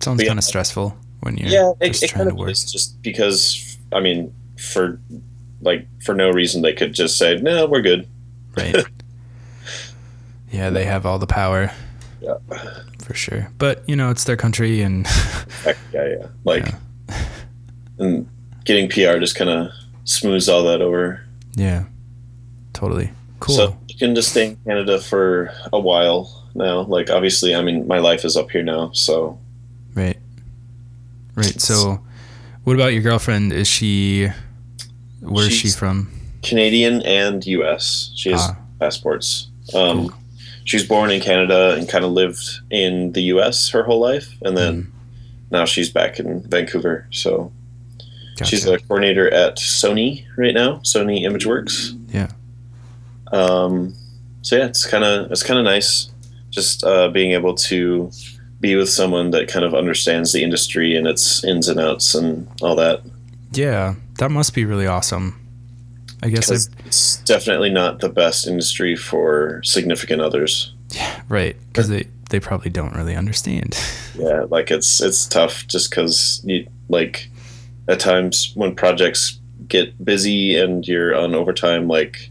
Sounds 0.00 0.22
yeah. 0.22 0.28
kind 0.28 0.38
of 0.38 0.44
stressful 0.44 0.96
when 1.20 1.36
you're 1.36 1.48
yeah, 1.48 1.72
it, 1.80 2.02
it 2.02 2.08
trying 2.08 2.26
kind 2.26 2.28
to 2.30 2.34
of 2.34 2.38
work. 2.38 2.50
is 2.50 2.70
just 2.70 3.00
because 3.02 3.78
I 3.92 4.00
mean, 4.00 4.34
for 4.58 5.00
like 5.60 5.86
for 6.02 6.14
no 6.14 6.30
reason 6.30 6.62
they 6.62 6.72
could 6.72 6.92
just 6.92 7.16
say 7.18 7.36
no, 7.36 7.66
we're 7.66 7.82
good. 7.82 8.06
Right. 8.56 8.76
yeah, 10.52 10.70
they 10.70 10.84
have 10.84 11.06
all 11.06 11.18
the 11.18 11.26
power. 11.26 11.70
Yeah. 12.20 12.38
For 13.04 13.14
sure. 13.14 13.50
But, 13.58 13.86
you 13.86 13.96
know, 13.96 14.10
it's 14.10 14.24
their 14.24 14.36
country 14.36 14.80
and 14.80 15.06
yeah, 15.66 15.74
yeah. 15.92 16.26
Like, 16.44 16.66
Yeah. 17.08 17.18
and 17.98 18.28
getting 18.64 18.88
PR 18.88 19.18
just 19.18 19.36
kind 19.36 19.50
of 19.50 19.70
smooths 20.04 20.48
all 20.48 20.62
that 20.64 20.80
over. 20.82 21.20
yeah. 21.54 21.84
Totally. 22.72 23.10
Cool. 23.40 23.54
So 23.54 23.76
you 23.88 23.96
can 23.96 24.14
just 24.16 24.30
stay 24.30 24.46
in 24.48 24.56
Canada 24.66 24.98
for 25.00 25.52
a 25.72 25.78
while 25.78 26.44
now. 26.56 26.80
Like, 26.82 27.08
obviously, 27.08 27.54
I 27.54 27.62
mean, 27.62 27.86
my 27.86 27.98
life 28.00 28.24
is 28.24 28.36
up 28.36 28.50
here 28.50 28.64
now, 28.64 28.90
so 28.92 29.38
right. 29.94 30.16
Right. 31.36 31.60
So 31.60 32.00
what 32.64 32.74
about 32.74 32.92
your 32.92 33.02
girlfriend? 33.02 33.52
Is 33.52 33.68
she 33.68 34.28
where's 35.20 35.52
she 35.52 35.68
from? 35.70 36.10
Canadian 36.42 37.00
and 37.02 37.46
U.S. 37.46 38.10
She 38.16 38.30
has 38.32 38.40
Ah. 38.42 38.56
passports. 38.80 39.48
Um, 39.72 40.08
Cool. 40.08 40.18
She 40.64 40.76
was 40.76 40.84
born 40.86 41.10
in 41.10 41.20
Canada 41.20 41.74
and 41.78 41.88
kind 41.88 42.04
of 42.04 42.12
lived 42.12 42.42
in 42.70 43.12
the 43.12 43.22
U.S. 43.34 43.68
her 43.68 43.82
whole 43.84 44.00
life, 44.00 44.34
and 44.42 44.56
then 44.56 44.74
Mm. 44.84 44.86
now 45.50 45.64
she's 45.66 45.90
back 45.90 46.18
in 46.18 46.42
Vancouver. 46.42 47.06
So 47.12 47.52
Gotcha. 48.36 48.44
she's 48.44 48.66
a 48.66 48.78
coordinator 48.78 49.32
at 49.32 49.56
Sony 49.56 50.26
right 50.36 50.54
now, 50.54 50.76
Sony 50.78 51.22
ImageWorks. 51.22 51.96
Yeah. 52.12 52.30
Um, 53.32 53.94
so 54.42 54.56
yeah, 54.56 54.66
it's 54.66 54.86
kind 54.86 55.04
of 55.04 55.30
it's 55.30 55.42
kind 55.42 55.58
of 55.58 55.64
nice, 55.64 56.10
just 56.50 56.84
uh, 56.84 57.08
being 57.08 57.32
able 57.32 57.54
to 57.54 58.10
be 58.60 58.76
with 58.76 58.88
someone 58.88 59.30
that 59.30 59.48
kind 59.48 59.64
of 59.64 59.74
understands 59.74 60.32
the 60.32 60.42
industry 60.42 60.96
and 60.96 61.06
its 61.06 61.44
ins 61.44 61.68
and 61.68 61.78
outs 61.78 62.14
and 62.14 62.48
all 62.60 62.76
that. 62.76 63.02
Yeah, 63.52 63.94
that 64.18 64.30
must 64.30 64.54
be 64.54 64.64
really 64.64 64.86
awesome. 64.86 65.40
I 66.22 66.28
guess 66.28 66.50
it's 66.50 67.18
definitely 67.24 67.70
not 67.70 68.00
the 68.00 68.08
best 68.08 68.46
industry 68.46 68.96
for 68.96 69.60
significant 69.62 70.22
others. 70.22 70.72
Yeah, 70.90 71.22
right 71.28 71.56
because 71.68 71.88
they 71.88 72.08
they 72.30 72.40
probably 72.40 72.70
don't 72.70 72.94
really 72.94 73.14
understand. 73.16 73.78
Yeah, 74.16 74.44
like 74.48 74.70
it's 74.70 75.00
it's 75.00 75.26
tough 75.26 75.66
just 75.66 75.90
because 75.90 76.40
you 76.44 76.68
like 76.88 77.28
at 77.88 78.00
times 78.00 78.52
when 78.54 78.74
projects 78.74 79.38
get 79.68 80.04
busy 80.04 80.58
and 80.58 80.86
you're 80.86 81.14
on 81.14 81.34
overtime, 81.34 81.88
like 81.88 82.30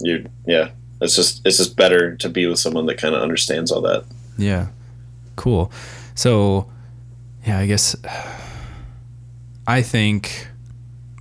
you 0.00 0.28
yeah, 0.46 0.70
it's 1.00 1.16
just 1.16 1.44
it's 1.44 1.58
just 1.58 1.76
better 1.76 2.16
to 2.16 2.28
be 2.28 2.46
with 2.46 2.58
someone 2.58 2.86
that 2.86 2.98
kind 2.98 3.14
of 3.14 3.22
understands 3.22 3.70
all 3.70 3.80
that. 3.82 4.04
Yeah. 4.38 4.68
Cool. 5.36 5.72
So, 6.14 6.70
yeah, 7.46 7.58
I 7.58 7.66
guess 7.66 7.96
I 9.66 9.82
think 9.82 10.48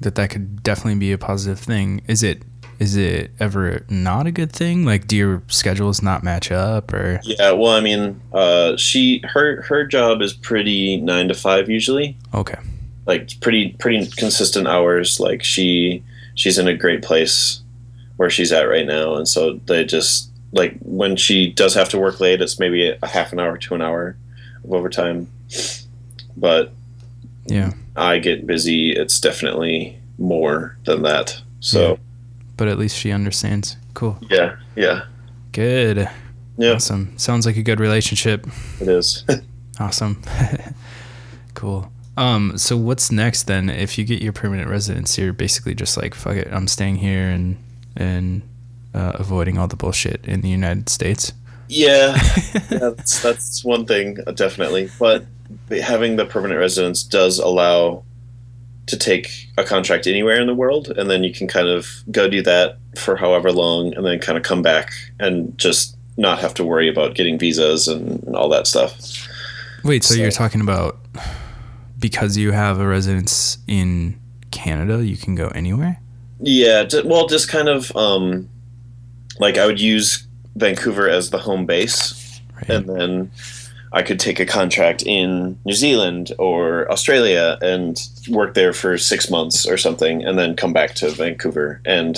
that 0.02 0.16
that 0.16 0.30
could 0.30 0.64
definitely 0.64 1.00
be 1.00 1.12
a 1.12 1.18
positive 1.18 1.60
thing. 1.60 2.02
Is 2.08 2.24
it 2.24 2.44
is 2.80 2.96
it 2.96 3.30
ever 3.40 3.86
not 3.90 4.26
a 4.26 4.32
good 4.32 4.52
thing? 4.52 4.86
Like 4.86 5.08
do 5.08 5.16
your 5.16 5.44
schedules 5.48 6.02
not 6.02 6.24
match 6.24 6.52
up 6.52 6.92
or 6.92 7.20
Yeah, 7.24 7.52
well, 7.52 7.72
I 7.72 7.80
mean, 7.80 8.20
uh, 8.34 8.76
she 8.76 9.24
her 9.24 9.62
her 9.64 9.86
job 9.86 10.22
is 10.22 10.34
pretty 10.34 10.98
nine 10.98 11.28
to 11.28 11.34
five 11.36 11.70
usually, 11.70 12.18
Okay. 12.34 12.58
Like 13.06 13.40
pretty 13.42 13.70
pretty 13.80 14.08
consistent 14.08 14.68
hours. 14.68 15.20
Like 15.20 15.44
she 15.44 16.04
she's 16.36 16.58
in 16.58 16.68
a 16.68 16.76
great 16.76 17.02
place 17.02 17.62
where 18.18 18.30
she's 18.30 18.52
at 18.52 18.64
right 18.70 18.86
now, 18.86 19.16
and 19.16 19.28
so 19.28 19.60
they 19.66 19.84
just 19.86 20.30
like 20.52 20.78
when 20.82 21.16
she 21.16 21.52
does 21.52 21.74
have 21.76 21.90
to 21.90 21.98
work 21.98 22.20
late, 22.20 22.42
it's 22.42 22.60
maybe 22.60 22.90
a 22.90 23.08
half 23.08 23.32
an 23.34 23.40
hour 23.40 23.58
to 23.58 23.76
an 23.76 23.82
hour 23.82 24.16
of 24.64 24.72
overtime. 24.74 25.28
But 26.38 26.72
Yeah. 27.46 27.74
I 27.96 28.20
get 28.20 28.46
busy; 28.48 28.92
it's 28.92 29.20
definitely 29.20 29.98
more 30.18 30.78
than 30.86 31.02
that. 31.04 31.42
So 31.60 32.00
But 32.58 32.68
at 32.68 32.78
least 32.78 32.98
she 32.98 33.12
understands. 33.12 33.76
Cool. 33.94 34.18
yeah, 34.30 34.56
yeah, 34.76 35.04
Good. 35.52 36.08
yeah, 36.58 36.74
Awesome. 36.74 37.14
Sounds 37.18 37.46
like 37.46 37.58
a 37.58 37.64
good 37.64 37.80
relationship. 37.80 38.48
it 38.80 38.88
is. 38.88 39.26
Awesome. 39.80 40.22
cool. 41.56 41.92
Um, 42.22 42.56
so 42.56 42.78
what's 42.78 43.12
next 43.12 43.44
then? 43.44 43.68
If 43.68 43.98
you 43.98 44.06
get 44.06 44.22
your 44.22 44.32
permanent 44.32 44.70
residence, 44.70 45.18
you're 45.18 45.34
basically 45.34 45.74
just 45.74 45.98
like, 45.98 46.14
fuck 46.14 46.36
it, 46.36 46.50
I'm 46.52 46.68
staying 46.68 46.98
here 46.98 47.28
and 47.28 47.58
and 47.98 48.44
uh, 48.94 49.14
avoiding 49.16 49.58
all 49.58 49.68
the 49.68 49.76
bullshit 49.76 50.24
in 50.26 50.42
the 50.42 50.50
United 50.50 50.88
States. 50.88 51.34
Yeah, 51.68 52.16
yeah 52.54 52.60
that's, 52.70 53.24
that's 53.24 53.64
one 53.64 53.88
thing, 53.88 54.18
uh, 54.28 54.34
definitely. 54.34 54.92
But 55.00 55.26
having 55.82 56.18
the 56.18 56.26
permanent 56.26 56.60
residence 56.60 57.02
does 57.02 57.40
allow 57.40 58.04
to 58.86 58.98
take 58.98 59.48
a 59.58 59.64
contract 59.64 60.06
anywhere 60.06 60.40
in 60.40 60.46
the 60.46 60.54
world, 60.54 60.90
and 60.90 61.10
then 61.10 61.24
you 61.24 61.34
can 61.34 61.48
kind 61.48 61.68
of 61.68 61.88
go 62.12 62.30
do 62.30 62.44
that 62.44 62.78
for 63.00 63.16
however 63.16 63.52
long, 63.52 63.96
and 63.96 64.06
then 64.06 64.20
kind 64.20 64.38
of 64.38 64.44
come 64.44 64.62
back 64.62 64.92
and 65.20 65.58
just 65.58 65.98
not 66.18 66.38
have 66.38 66.54
to 66.54 66.64
worry 66.64 66.88
about 66.88 67.16
getting 67.16 67.40
visas 67.40 67.88
and, 67.88 68.22
and 68.26 68.36
all 68.36 68.50
that 68.50 68.68
stuff. 68.68 69.28
Wait, 69.84 70.04
so, 70.04 70.14
So- 70.14 70.22
you're 70.22 70.30
talking 70.30 70.62
about 70.62 71.00
because 72.02 72.36
you 72.36 72.52
have 72.52 72.80
a 72.80 72.88
residence 72.88 73.60
in 73.68 74.20
Canada, 74.52 75.06
you 75.06 75.16
can 75.16 75.36
go 75.36 75.48
anywhere? 75.50 76.00
Yeah, 76.42 76.84
well, 77.06 77.28
just 77.28 77.48
kind 77.48 77.70
of 77.70 77.96
um, 77.96 78.50
like 79.40 79.58
I 79.58 79.66
would 79.66 79.80
use 79.80 80.26
Vancouver 80.56 81.08
as 81.08 81.30
the 81.30 81.38
home 81.38 81.66
base, 81.66 82.42
Right. 82.56 82.70
and 82.72 82.90
then 82.90 83.32
I 83.94 84.02
could 84.02 84.20
take 84.20 84.40
a 84.40 84.46
contract 84.46 85.04
in 85.06 85.58
New 85.66 85.74
Zealand 85.74 86.32
or 86.40 86.92
Australia 86.92 87.58
and 87.62 87.98
work 88.30 88.54
there 88.56 88.74
for 88.74 88.98
six 88.98 89.30
months 89.30 89.66
or 89.68 89.78
something, 89.78 90.24
and 90.26 90.38
then 90.38 90.56
come 90.56 90.74
back 90.74 90.96
to 90.96 91.10
Vancouver. 91.12 91.82
And 91.86 92.18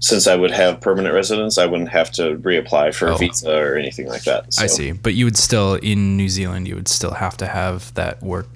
since 0.00 0.26
I 0.26 0.34
would 0.36 0.50
have 0.50 0.80
permanent 0.80 1.14
residence, 1.14 1.56
I 1.58 1.66
wouldn't 1.66 1.88
have 1.90 2.10
to 2.12 2.36
reapply 2.38 2.94
for 2.94 3.08
Oh. 3.10 3.14
a 3.14 3.18
visa 3.18 3.56
or 3.56 3.76
anything 3.76 4.08
like 4.08 4.24
that. 4.24 4.52
So, 4.52 4.62
I 4.64 4.66
see. 4.66 4.92
But 4.92 5.14
you 5.14 5.24
would 5.24 5.36
still 5.38 5.74
in 5.74 6.16
New 6.16 6.28
Zealand, 6.28 6.66
you 6.68 6.74
would 6.74 6.88
still 6.88 7.12
have 7.12 7.36
to 7.38 7.46
have 7.46 7.94
that 7.94 8.22
work 8.22 8.48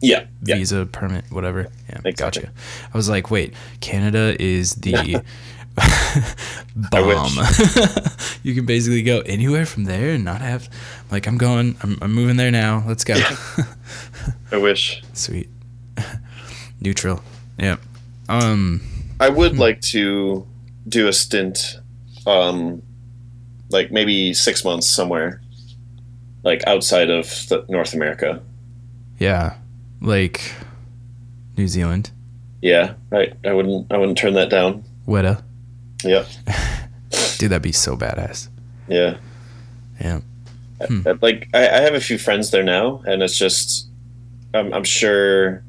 Yeah, 0.00 0.26
yeah, 0.42 0.56
visa 0.56 0.86
permit, 0.86 1.24
whatever. 1.30 1.68
Yeah, 1.88 2.00
Exactly. 2.04 2.42
gotcha. 2.42 2.52
I 2.92 2.96
was 2.96 3.08
like, 3.08 3.30
wait, 3.30 3.54
Canada 3.80 4.34
is 4.40 4.74
the 4.76 5.22
bomb. 6.90 7.32
you 8.42 8.54
can 8.54 8.64
basically 8.66 9.02
go 9.02 9.20
anywhere 9.20 9.66
from 9.66 9.84
there 9.84 10.10
and 10.10 10.24
not 10.24 10.40
have 10.40 10.68
like 11.10 11.26
I'm 11.26 11.36
going. 11.38 11.76
I'm, 11.82 11.98
I'm 12.00 12.12
moving 12.12 12.36
there 12.36 12.50
now. 12.50 12.84
Let's 12.86 13.04
go. 13.04 13.14
I 14.52 14.56
wish. 14.56 15.02
Sweet. 15.12 15.48
Neutral. 16.80 17.22
Yeah. 17.58 17.76
Um. 18.28 18.80
I 19.20 19.28
would 19.28 19.58
like 19.58 19.80
to 19.92 20.46
do 20.88 21.08
a 21.08 21.12
stint, 21.12 21.76
um, 22.26 22.82
like 23.70 23.90
maybe 23.92 24.34
six 24.34 24.64
months 24.64 24.90
somewhere, 24.90 25.40
like 26.42 26.66
outside 26.66 27.10
of 27.10 27.28
North 27.68 27.94
America. 27.94 28.42
Yeah. 29.18 29.54
Like 30.04 30.54
New 31.56 31.66
Zealand. 31.66 32.10
Yeah, 32.62 32.94
right. 33.10 33.34
I 33.44 33.52
wouldn't. 33.52 33.92
I 33.92 33.98
wouldn't 33.98 34.18
turn 34.18 34.34
that 34.34 34.50
down. 34.50 34.84
Weta. 35.06 35.42
Yep. 36.02 36.26
Dude, 37.38 37.50
that'd 37.50 37.62
be 37.62 37.72
so 37.72 37.96
badass. 37.96 38.48
Yeah. 38.88 39.16
Yeah. 40.00 40.20
Hmm. 40.86 41.02
Like 41.20 41.48
I, 41.54 41.68
I 41.68 41.80
have 41.80 41.94
a 41.94 42.00
few 42.00 42.18
friends 42.18 42.50
there 42.50 42.62
now, 42.62 43.02
and 43.06 43.22
it's 43.22 43.36
just 43.36 43.88
I'm, 44.52 44.72
I'm 44.72 44.84
sure 44.84 45.62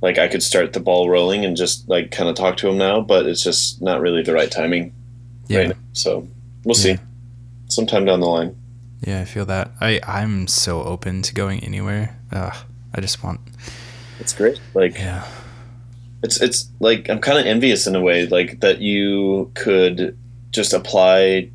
like 0.00 0.18
I 0.18 0.28
could 0.28 0.42
start 0.42 0.72
the 0.72 0.80
ball 0.80 1.08
rolling 1.08 1.44
and 1.44 1.56
just 1.56 1.88
like 1.88 2.10
kind 2.10 2.28
of 2.28 2.34
talk 2.34 2.56
to 2.58 2.66
them 2.66 2.78
now, 2.78 3.00
but 3.00 3.26
it's 3.26 3.42
just 3.42 3.80
not 3.80 4.00
really 4.00 4.22
the 4.22 4.32
right 4.32 4.50
timing. 4.50 4.94
Yeah. 5.48 5.58
Right 5.58 5.68
now. 5.68 5.74
So 5.92 6.28
we'll 6.64 6.74
see. 6.74 6.98
Sometime 7.68 8.04
down 8.04 8.20
the 8.20 8.26
line. 8.26 8.56
Yeah, 9.00 9.20
I 9.20 9.24
feel 9.24 9.44
that. 9.46 9.72
I 9.80 10.00
I'm 10.06 10.46
so 10.46 10.82
open 10.82 11.22
to 11.22 11.34
going 11.34 11.60
anywhere. 11.60 12.18
Ugh, 12.32 12.54
I 12.94 13.00
just 13.00 13.22
want. 13.24 13.40
It's 14.20 14.32
great. 14.32 14.60
Like 14.74 14.94
Yeah. 14.98 15.26
it's 16.22 16.40
it's 16.40 16.68
like 16.80 17.08
I'm 17.10 17.18
kind 17.20 17.38
of 17.38 17.46
envious 17.46 17.86
in 17.86 17.94
a 17.96 18.00
way, 18.00 18.26
like 18.26 18.60
that 18.60 18.80
you 18.80 19.50
could 19.54 20.16
just 20.50 20.72
apply 20.72 21.50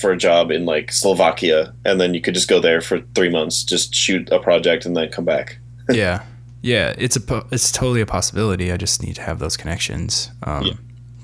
for 0.00 0.12
a 0.12 0.16
job 0.16 0.50
in 0.50 0.64
like 0.64 0.90
Slovakia, 0.92 1.74
and 1.84 2.00
then 2.00 2.14
you 2.14 2.20
could 2.20 2.34
just 2.34 2.48
go 2.48 2.58
there 2.60 2.80
for 2.80 3.00
three 3.14 3.28
months, 3.28 3.62
just 3.64 3.94
shoot 3.94 4.30
a 4.32 4.38
project, 4.38 4.86
and 4.86 4.96
then 4.96 5.10
come 5.10 5.24
back. 5.24 5.58
yeah. 5.90 6.22
Yeah. 6.62 6.94
It's 6.98 7.16
a 7.16 7.44
it's 7.50 7.70
totally 7.70 8.00
a 8.00 8.06
possibility. 8.06 8.72
I 8.72 8.76
just 8.76 9.02
need 9.02 9.14
to 9.16 9.22
have 9.22 9.38
those 9.38 9.56
connections. 9.56 10.30
Um, 10.42 10.64
Yeah. 10.66 10.72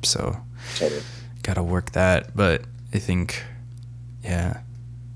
So 0.02 0.36
Totally. 0.76 1.02
gotta 1.42 1.62
work 1.62 1.92
that. 1.92 2.36
But 2.36 2.62
I 2.94 2.98
think, 2.98 3.42
yeah. 4.22 4.60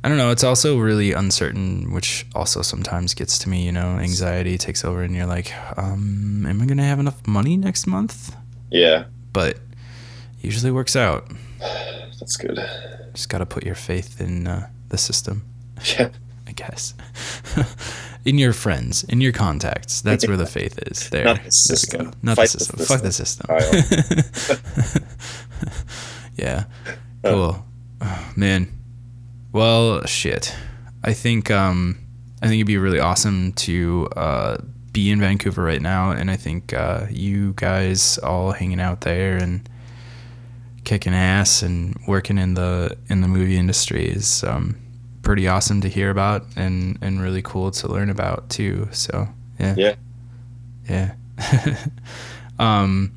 I 0.03 0.09
don't 0.09 0.17
know. 0.17 0.31
It's 0.31 0.45
also 0.45 0.79
really 0.79 1.13
uncertain, 1.13 1.93
which 1.93 2.25
also 2.35 2.63
sometimes 2.63 3.13
gets 3.15 3.39
to 3.41 3.49
me. 3.51 3.67
You 3.67 3.73
know, 3.73 3.99
anxiety 3.99 4.57
takes 4.57 4.85
over, 4.85 5.03
and 5.03 5.15
you're 5.15 5.27
like, 5.27 5.53
um, 5.77 6.47
"Am 6.49 6.63
I 6.63 6.67
gonna 6.67 6.85
have 6.85 6.99
enough 7.01 7.27
money 7.27 7.57
next 7.57 7.87
month?" 7.87 8.35
Yeah, 8.71 9.05
But 9.33 9.59
usually 10.41 10.71
works 10.73 10.97
out. 10.97 11.31
that's 11.61 12.37
good. 12.37 12.57
Just 13.13 13.29
gotta 13.29 13.45
put 13.47 13.65
your 13.65 13.75
faith 13.75 14.21
in 14.21 14.47
uh, 14.47 14.69
the 14.89 14.97
system, 14.99 15.43
Yeah. 15.99 16.09
I 16.49 16.53
guess. 16.53 16.95
in 18.25 18.39
your 18.39 18.53
friends, 18.53 19.05
in 19.05 19.21
your 19.21 19.33
contacts. 19.33 20.01
That's 20.01 20.27
where 20.27 20.37
the 20.37 20.47
faith 20.47 20.79
is. 20.87 21.09
There. 21.11 21.25
Not 21.25 21.37
the 21.37 21.41
There 21.43 21.47
we 21.47 21.51
system. 21.51 22.05
go. 22.07 22.11
Not 22.23 22.37
the 22.37 22.43
the 22.43 22.49
system. 22.49 22.79
Fuck 22.87 23.03
the 23.03 23.13
system. 23.13 23.47
Yeah. 26.37 26.65
Cool. 27.23 27.65
Oh, 28.01 28.33
man. 28.37 28.69
Well, 29.53 30.05
shit. 30.07 30.55
I 31.03 31.13
think 31.13 31.51
um 31.51 31.99
I 32.43 32.47
think 32.47 32.59
it'd 32.59 32.67
be 32.67 32.79
really 32.79 33.01
awesome 33.01 33.53
to 33.55 34.09
uh 34.17 34.59
be 34.93 35.11
in 35.11 35.21
Vancouver 35.21 35.63
right 35.63 35.83
now 35.83 36.11
and 36.11 36.31
I 36.31 36.37
think 36.37 36.73
uh 36.73 37.07
you 37.11 37.53
guys 37.55 38.19
all 38.19 38.53
hanging 38.53 38.81
out 38.81 39.03
there 39.03 39.37
and 39.37 39.69
kicking 40.85 41.15
ass 41.15 41.63
and 41.63 41.97
working 42.07 42.39
in 42.39 42.55
the 42.55 42.97
in 43.09 43.21
the 43.21 43.29
movie 43.29 43.57
industry 43.57 44.07
is 44.07 44.45
um 44.45 44.77
pretty 45.23 45.47
awesome 45.47 45.81
to 45.83 45.89
hear 45.89 46.11
about 46.11 46.47
and 46.57 46.99
and 47.01 47.21
really 47.21 47.43
cool 47.43 47.71
to 47.71 47.89
learn 47.89 48.11
about 48.11 48.49
too. 48.51 48.89
So, 48.93 49.29
yeah. 49.59 49.75
Yeah. 49.77 49.95
Yeah. 50.89 51.77
um 52.59 53.13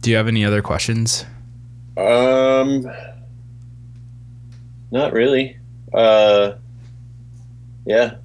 do 0.00 0.10
you 0.10 0.16
have 0.16 0.28
any 0.28 0.44
other 0.44 0.62
questions? 0.62 1.24
Um, 1.96 2.86
not 4.92 5.12
really. 5.12 5.56
Uh, 5.92 6.52
yeah. 7.84 8.16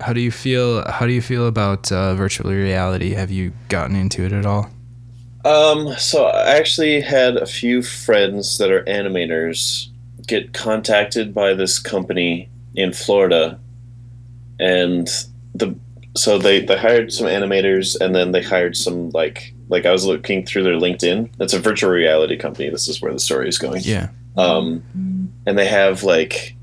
How 0.00 0.12
do 0.12 0.20
you 0.20 0.30
feel? 0.30 0.88
How 0.90 1.06
do 1.06 1.12
you 1.12 1.22
feel 1.22 1.46
about 1.46 1.90
uh, 1.90 2.14
virtual 2.14 2.50
reality? 2.50 3.14
Have 3.14 3.30
you 3.30 3.52
gotten 3.68 3.96
into 3.96 4.24
it 4.24 4.32
at 4.32 4.44
all? 4.44 4.70
Um, 5.44 5.94
so 5.96 6.26
I 6.26 6.56
actually 6.56 7.00
had 7.00 7.36
a 7.36 7.46
few 7.46 7.82
friends 7.82 8.58
that 8.58 8.70
are 8.70 8.82
animators 8.84 9.88
get 10.26 10.52
contacted 10.52 11.32
by 11.32 11.54
this 11.54 11.78
company 11.78 12.48
in 12.74 12.92
Florida, 12.92 13.58
and 14.58 15.08
the 15.54 15.74
so 16.16 16.38
they 16.38 16.60
they 16.64 16.76
hired 16.76 17.12
some 17.12 17.26
animators 17.26 17.98
and 18.00 18.14
then 18.14 18.32
they 18.32 18.42
hired 18.42 18.76
some 18.76 19.10
like 19.10 19.54
like 19.68 19.86
I 19.86 19.92
was 19.92 20.04
looking 20.04 20.44
through 20.44 20.64
their 20.64 20.74
LinkedIn. 20.74 21.30
It's 21.40 21.54
a 21.54 21.60
virtual 21.60 21.90
reality 21.90 22.36
company. 22.36 22.68
This 22.68 22.88
is 22.88 23.00
where 23.00 23.12
the 23.12 23.20
story 23.20 23.48
is 23.48 23.58
going. 23.58 23.82
Yeah. 23.84 24.08
um, 24.36 24.82
and 25.46 25.56
they 25.56 25.66
have 25.66 26.02
like 26.02 26.55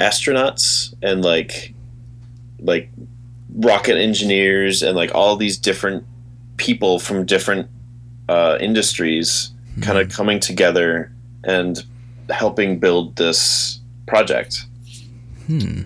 astronauts 0.00 0.92
and 1.02 1.22
like 1.24 1.74
like 2.60 2.90
rocket 3.56 3.96
engineers 3.96 4.82
and 4.82 4.96
like 4.96 5.14
all 5.14 5.36
these 5.36 5.58
different 5.58 6.04
people 6.56 6.98
from 6.98 7.24
different 7.24 7.68
uh, 8.28 8.56
industries 8.60 9.50
kind 9.82 9.98
of 9.98 10.10
coming 10.10 10.38
together 10.40 11.10
and 11.44 11.84
helping 12.28 12.78
build 12.78 13.16
this 13.16 13.80
project 14.06 14.66
Hmm. 15.46 15.82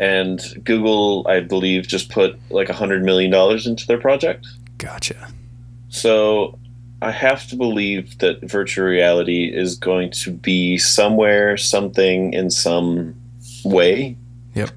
and 0.00 0.40
google 0.64 1.24
i 1.28 1.38
believe 1.40 1.86
just 1.86 2.08
put 2.10 2.38
like 2.50 2.68
a 2.68 2.72
hundred 2.72 3.04
million 3.04 3.30
dollars 3.30 3.66
into 3.66 3.86
their 3.86 3.98
project 3.98 4.46
Gotcha. 4.78 5.28
so 5.88 6.58
I 7.02 7.10
have 7.10 7.46
to 7.48 7.56
believe 7.56 8.18
that 8.18 8.40
virtual 8.42 8.86
reality 8.86 9.52
is 9.54 9.76
going 9.76 10.10
to 10.12 10.30
be 10.32 10.78
somewhere, 10.78 11.58
something 11.58 12.32
in 12.32 12.50
some 12.50 13.14
way. 13.66 14.16
Yep. 14.54 14.70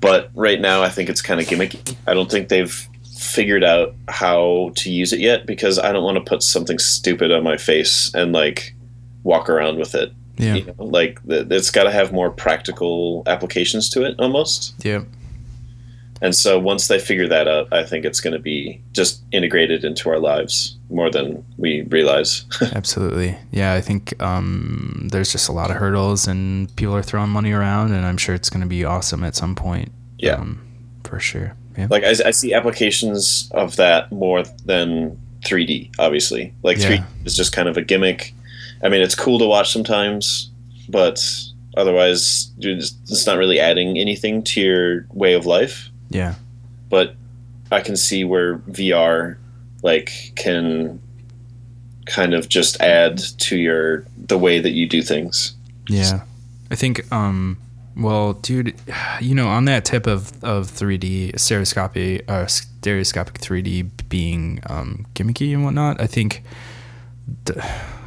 But 0.00 0.30
right 0.34 0.60
now, 0.60 0.82
I 0.82 0.88
think 0.88 1.08
it's 1.08 1.22
kind 1.22 1.40
of 1.40 1.46
gimmicky. 1.46 1.96
I 2.06 2.14
don't 2.14 2.30
think 2.30 2.48
they've 2.48 2.88
figured 3.16 3.64
out 3.64 3.94
how 4.08 4.70
to 4.76 4.90
use 4.90 5.12
it 5.12 5.20
yet 5.20 5.44
because 5.46 5.78
I 5.78 5.92
don't 5.92 6.04
want 6.04 6.16
to 6.16 6.24
put 6.24 6.42
something 6.42 6.78
stupid 6.78 7.32
on 7.32 7.42
my 7.42 7.56
face 7.56 8.12
and 8.14 8.32
like 8.32 8.74
walk 9.24 9.50
around 9.50 9.78
with 9.78 9.94
it. 9.94 10.12
Yeah. 10.36 10.54
You 10.54 10.66
know, 10.66 10.84
like 10.84 11.18
it's 11.26 11.70
got 11.70 11.84
to 11.84 11.90
have 11.90 12.12
more 12.12 12.30
practical 12.30 13.24
applications 13.26 13.90
to 13.90 14.04
it 14.04 14.14
almost. 14.18 14.74
Yep. 14.84 15.06
And 16.20 16.34
so 16.34 16.58
once 16.58 16.88
they 16.88 16.98
figure 16.98 17.28
that 17.28 17.46
out, 17.48 17.72
I 17.72 17.84
think 17.84 18.04
it's 18.04 18.20
going 18.20 18.32
to 18.32 18.38
be 18.40 18.80
just 18.92 19.22
integrated 19.32 19.84
into 19.84 20.10
our 20.10 20.18
lives 20.18 20.76
more 20.90 21.10
than 21.10 21.44
we 21.58 21.82
realize. 21.82 22.44
Absolutely. 22.74 23.36
Yeah. 23.52 23.74
I 23.74 23.80
think 23.80 24.20
um, 24.22 25.08
there's 25.12 25.30
just 25.32 25.48
a 25.48 25.52
lot 25.52 25.70
of 25.70 25.76
hurdles, 25.76 26.26
and 26.26 26.74
people 26.76 26.94
are 26.96 27.02
throwing 27.02 27.30
money 27.30 27.52
around, 27.52 27.92
and 27.92 28.04
I'm 28.04 28.16
sure 28.16 28.34
it's 28.34 28.50
going 28.50 28.62
to 28.62 28.66
be 28.66 28.84
awesome 28.84 29.22
at 29.24 29.36
some 29.36 29.54
point. 29.54 29.92
Yeah. 30.18 30.34
Um, 30.34 30.60
for 31.04 31.20
sure. 31.20 31.54
Yeah. 31.76 31.86
like 31.90 32.02
I, 32.02 32.10
I 32.26 32.30
see 32.32 32.52
applications 32.52 33.48
of 33.54 33.76
that 33.76 34.10
more 34.10 34.42
than 34.64 35.16
3D. 35.42 35.90
Obviously, 35.98 36.52
like 36.64 36.78
Yeah. 36.78 36.96
3D 36.96 37.04
is 37.26 37.36
just 37.36 37.52
kind 37.52 37.68
of 37.68 37.76
a 37.76 37.82
gimmick. 37.82 38.34
I 38.82 38.88
mean, 38.88 39.00
it's 39.00 39.14
cool 39.14 39.38
to 39.38 39.46
watch 39.46 39.72
sometimes, 39.72 40.50
but 40.88 41.22
otherwise, 41.76 42.50
it's 42.58 43.26
not 43.26 43.38
really 43.38 43.60
adding 43.60 43.98
anything 43.98 44.42
to 44.44 44.60
your 44.60 45.06
way 45.12 45.34
of 45.34 45.46
life. 45.46 45.88
Yeah. 46.08 46.34
But 46.88 47.14
I 47.70 47.80
can 47.80 47.96
see 47.96 48.24
where 48.24 48.58
VR 48.58 49.36
like 49.82 50.32
can 50.36 51.00
kind 52.06 52.34
of 52.34 52.48
just 52.48 52.80
add 52.80 53.18
to 53.38 53.56
your 53.56 54.04
the 54.16 54.38
way 54.38 54.58
that 54.60 54.70
you 54.70 54.88
do 54.88 55.02
things. 55.02 55.54
Yeah. 55.88 56.22
I 56.70 56.74
think 56.74 57.10
um 57.12 57.58
well, 57.96 58.34
dude, 58.34 58.74
you 59.20 59.34
know, 59.34 59.48
on 59.48 59.64
that 59.66 59.84
tip 59.84 60.06
of 60.06 60.32
of 60.42 60.68
3D 60.68 61.38
stereoscopy 61.38 62.26
uh 62.28 62.46
stereoscopic 62.46 63.34
3D 63.40 63.90
being 64.08 64.60
um 64.66 65.06
gimmicky 65.14 65.52
and 65.52 65.64
whatnot, 65.64 66.00
I 66.00 66.06
think 66.06 66.42
the, 67.44 67.62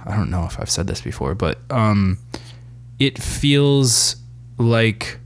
I 0.06 0.16
don't 0.16 0.32
know 0.32 0.46
if 0.46 0.60
I've 0.60 0.70
said 0.70 0.88
this 0.88 1.02
before, 1.02 1.36
but 1.36 1.60
um 1.70 2.18
it 3.00 3.22
feels 3.22 4.16
like 4.58 5.20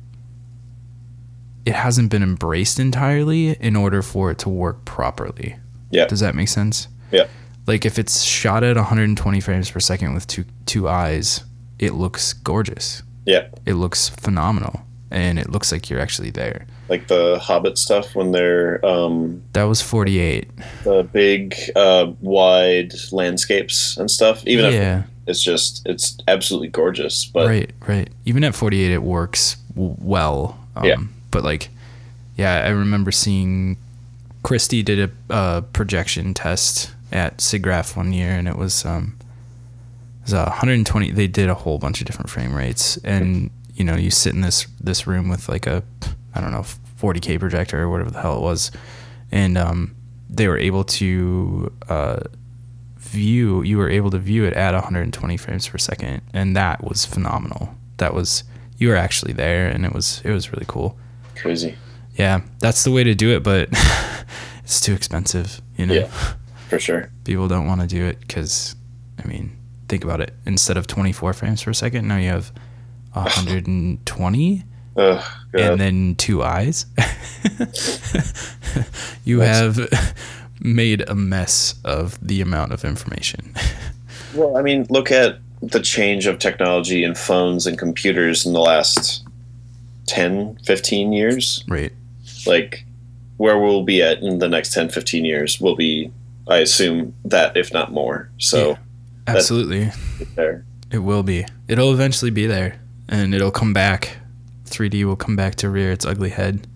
it 1.66 1.74
hasn't 1.74 2.12
been 2.12 2.24
embraced 2.24 2.80
entirely 2.80 3.50
in 3.60 3.76
order 3.76 4.02
for 4.02 4.32
it 4.32 4.38
to 4.40 4.50
work 4.50 4.86
properly. 4.86 5.56
Yeah. 5.92 6.06
Does 6.06 6.20
that 6.20 6.36
make 6.36 6.48
sense? 6.50 6.88
Yeah. 7.12 7.28
Like 7.68 7.86
if 7.86 7.98
it's 7.98 8.22
shot 8.24 8.64
at 8.64 8.76
120 8.76 9.40
frames 9.40 9.72
per 9.72 9.80
second 9.80 10.14
with 10.14 10.28
two 10.28 10.46
two 10.66 10.88
eyes, 10.88 11.44
it 11.80 11.94
looks 11.94 12.34
gorgeous. 12.34 13.02
Yeah. 13.26 13.48
It 13.66 13.74
looks 13.74 14.08
phenomenal, 14.10 14.82
and 15.10 15.40
it 15.40 15.50
looks 15.50 15.72
like 15.72 15.90
you're 15.90 16.00
actually 16.00 16.30
there. 16.30 16.68
Like 16.90 17.08
the 17.08 17.40
Hobbit 17.40 17.80
stuff 17.80 18.14
when 18.14 18.32
they're 18.32 18.86
um, 18.86 19.42
That 19.54 19.64
was 19.64 19.82
48. 19.82 20.48
the 20.84 21.02
big 21.12 21.56
uh, 21.76 22.12
wide 22.22 22.94
landscapes 23.12 23.98
and 23.98 24.12
stuff. 24.12 24.46
Even 24.46 24.66
if 24.66 25.06
it's 25.26 25.42
just 25.42 25.82
it's 25.88 26.16
absolutely 26.28 26.68
gorgeous. 26.68 27.26
But 27.26 27.48
right, 27.48 27.72
right. 27.88 28.10
Even 28.26 28.44
at 28.44 28.54
48, 28.54 28.92
it 28.92 29.02
works 29.02 29.56
w- 29.74 29.96
well. 29.98 30.60
Um, 30.76 30.86
Yeah. 30.86 30.96
But 31.36 31.44
like, 31.44 31.68
yeah, 32.38 32.64
I 32.66 32.70
remember 32.70 33.12
seeing 33.12 33.76
Christie 34.42 34.84
did 34.84 35.12
a 35.30 35.34
uh, 35.34 35.62
projection 35.74 36.34
test 36.34 36.94
at 37.12 37.40
SIGGRAPH 37.40 37.98
one 37.98 38.14
year, 38.14 38.30
and 38.30 38.48
it 38.48 38.56
was 38.56 38.86
um, 38.86 39.18
it 40.22 40.28
was 40.28 40.34
uh, 40.34 40.46
120. 40.46 41.12
They 41.12 41.28
did 41.28 41.50
a 41.50 41.54
whole 41.54 41.78
bunch 41.78 42.00
of 42.00 42.08
different 42.08 42.30
frame 42.30 42.56
rates, 42.56 42.96
and 43.04 43.50
you 43.74 43.84
know, 43.84 43.96
you 43.96 44.12
sit 44.12 44.34
in 44.34 44.40
this 44.40 44.66
this 44.80 45.08
room 45.08 45.28
with 45.28 45.50
like 45.50 45.68
a 45.68 45.84
I 46.34 46.40
don't 46.40 46.54
know 46.54 46.64
40k 47.02 47.38
projector 47.38 47.82
or 47.82 47.90
whatever 47.90 48.12
the 48.12 48.22
hell 48.22 48.38
it 48.38 48.42
was, 48.42 48.72
and 49.30 49.58
um, 49.58 49.94
they 50.30 50.48
were 50.48 50.58
able 50.58 50.86
to 50.86 51.70
uh, 51.90 52.22
view 52.96 53.62
you 53.62 53.78
were 53.78 53.90
able 53.90 54.10
to 54.10 54.20
view 54.20 54.46
it 54.46 54.54
at 54.54 54.74
120 54.74 55.36
frames 55.36 55.68
per 55.68 55.78
second 55.78 56.22
and 56.34 56.56
that 56.56 56.82
was 56.84 57.06
phenomenal 57.06 57.76
that 57.98 58.14
was 58.14 58.44
you 58.78 58.90
were 58.90 58.96
actually 58.96 59.32
there 59.32 59.68
and 59.68 59.86
it 59.86 59.94
was 59.94 60.22
it 60.26 60.32
was 60.32 60.52
really 60.52 60.66
cool 60.68 60.98
Crazy. 61.36 61.76
yeah 62.16 62.42
that's 62.60 62.84
the 62.84 62.92
way 62.92 63.04
to 63.04 63.14
do 63.16 63.36
it 63.36 63.44
but 63.44 63.70
it's 64.64 64.80
too 64.82 64.94
expensive 64.94 65.62
you 65.78 65.86
know 65.86 65.94
Yeah. 65.94 66.10
For 66.70 66.80
sure. 66.80 67.10
people 67.24 67.48
don't 67.48 67.68
want 67.68 67.82
to 67.82 67.88
do 67.88 68.06
it 68.06 68.20
because 68.22 68.76
i 69.24 69.28
mean 69.28 69.56
think 69.88 70.04
about 70.04 70.22
it 70.22 70.34
instead 70.46 70.78
of 70.78 70.88
24 70.88 71.34
frames 71.34 71.64
per 71.64 71.74
second 71.74 72.08
now 72.08 72.18
you 72.18 72.30
have 72.30 72.52
120 73.14 74.64
Ugh, 74.98 75.24
and 75.54 75.80
then 75.80 76.16
two 76.16 76.42
eyes 76.42 76.86
you 79.26 79.42
have 79.42 79.78
made 80.62 81.08
a 81.10 81.16
mess 81.16 81.76
of 81.84 82.18
the 82.26 82.40
amount 82.42 82.72
of 82.72 82.86
information 82.86 83.54
Well, 84.34 84.56
I 84.58 84.62
mean, 84.62 84.86
look 84.90 85.12
at 85.12 85.40
the 85.62 85.80
change 85.82 86.28
of 86.28 86.40
technology 86.40 87.04
in 87.04 87.16
phones 87.16 87.68
and 87.68 87.78
computers 87.78 88.46
in 88.46 88.54
the 88.54 88.60
last 88.60 89.25
10, 90.08 90.58
15 90.64 91.14
years. 91.14 91.64
right 91.68 91.92
Like, 92.46 92.86
where 93.38 93.60
we'll 93.60 93.84
be 93.84 94.02
at 94.02 94.20
in 94.22 94.40
the 94.40 94.48
next 94.48 94.74
10, 94.74 94.90
15 94.90 95.26
years 95.26 95.60
will 95.60 95.76
be, 95.76 96.12
I 96.48 96.58
assume, 96.58 97.14
that, 97.26 97.58
if 97.58 97.74
not 97.74 97.92
more. 97.92 98.30
So, 98.38 98.70
Yeah. 98.70 98.78
absolutely 99.28 99.92
there. 100.36 100.64
It 100.92 101.00
will 101.00 101.24
be. 101.24 101.46
It'll 101.68 101.92
eventually 101.92 102.32
be 102.32 102.46
there, 102.46 102.80
and 103.10 103.34
it'll 103.36 103.52
come 103.52 103.74
back. 103.74 104.18
3D 104.66 105.04
will 105.04 105.16
come 105.16 105.36
back 105.36 105.56
to 105.56 105.70
rear 105.70 105.92
its 105.92 106.06
ugly 106.06 106.30
head 106.30 106.68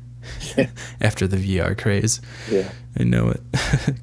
after 1.01 1.27
the 1.27 1.37
VR 1.37 1.77
craze. 1.77 2.19
Yeah. 2.51 2.69
I 2.99 3.03
know 3.03 3.29
it. 3.29 3.41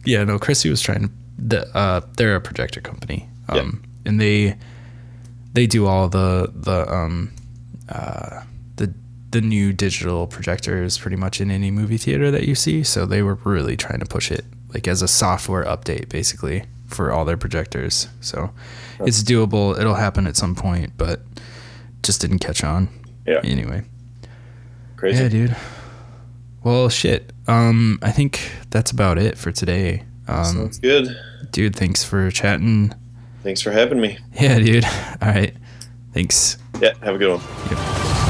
yeah, 0.05 0.25
no. 0.25 0.39
Christie 0.39 0.71
was 0.71 0.81
trying 0.81 1.03
to. 1.09 1.11
The, 1.39 1.77
uh, 1.77 2.01
they're 2.17 2.37
a 2.37 2.41
projector 2.41 2.81
company, 2.81 3.29
um, 3.49 3.83
and 4.07 4.19
they 4.21 4.57
they 5.53 5.67
do 5.67 5.87
all 5.87 6.09
the 6.09 6.51
the 6.55 6.91
um, 6.91 7.31
uh, 7.91 8.41
the 9.37 9.47
new 9.47 9.71
digital 9.71 10.27
projectors 10.27 10.97
pretty 10.97 11.17
much 11.17 11.43
in 11.43 11.51
any 11.51 11.71
movie 11.71 11.99
theater 11.99 12.31
that 12.31 12.49
you 12.49 12.55
see. 12.55 12.83
So 12.83 13.05
they 13.05 13.23
were 13.23 13.35
really 13.45 13.77
trying 13.77 14.01
to 14.01 14.07
push 14.07 14.31
it 14.31 14.47
like 14.73 14.89
as 14.89 15.03
a 15.03 15.09
software 15.09 15.65
update, 15.65 16.09
basically 16.09 16.65
for 16.87 17.13
all 17.13 17.27
their 17.27 17.37
projectors. 17.37 18.09
So 18.23 18.51
it's 19.01 19.23
doable. 19.23 19.79
It'll 19.79 19.95
happen 19.97 20.27
at 20.27 20.37
some 20.37 20.55
point, 20.55 20.93
but 20.97 21.21
just 22.03 22.23
didn't 22.23 22.39
catch 22.39 22.65
on. 22.65 22.89
Yeah. 23.27 23.41
Anyway. 23.45 23.83
Crazy. 24.97 25.23
Yeah, 25.23 25.29
dude. 25.29 25.57
Well, 26.65 26.89
shit. 26.89 27.33
Um, 27.47 27.99
I 28.01 28.13
think 28.13 28.51
that's 28.71 28.91
about 28.91 29.19
it 29.19 29.37
for 29.37 29.53
today. 29.53 30.05
Um, 30.27 30.45
Sounds 30.45 30.79
good. 30.79 31.15
dude, 31.51 31.77
thanks 31.77 32.03
for 32.03 32.31
chatting. 32.31 32.95
Thanks 33.43 33.61
for 33.61 33.71
having 33.71 34.01
me. 34.01 34.19
Yeah, 34.41 34.59
dude. 34.59 34.85
All 35.21 35.29
right. 35.29 35.55
Thanks. 36.15 36.57
Yeah, 36.81 36.95
have 37.03 37.17
a 37.17 37.19
good 37.19 37.39
one. 37.39 37.43
Yep. 37.71 38.26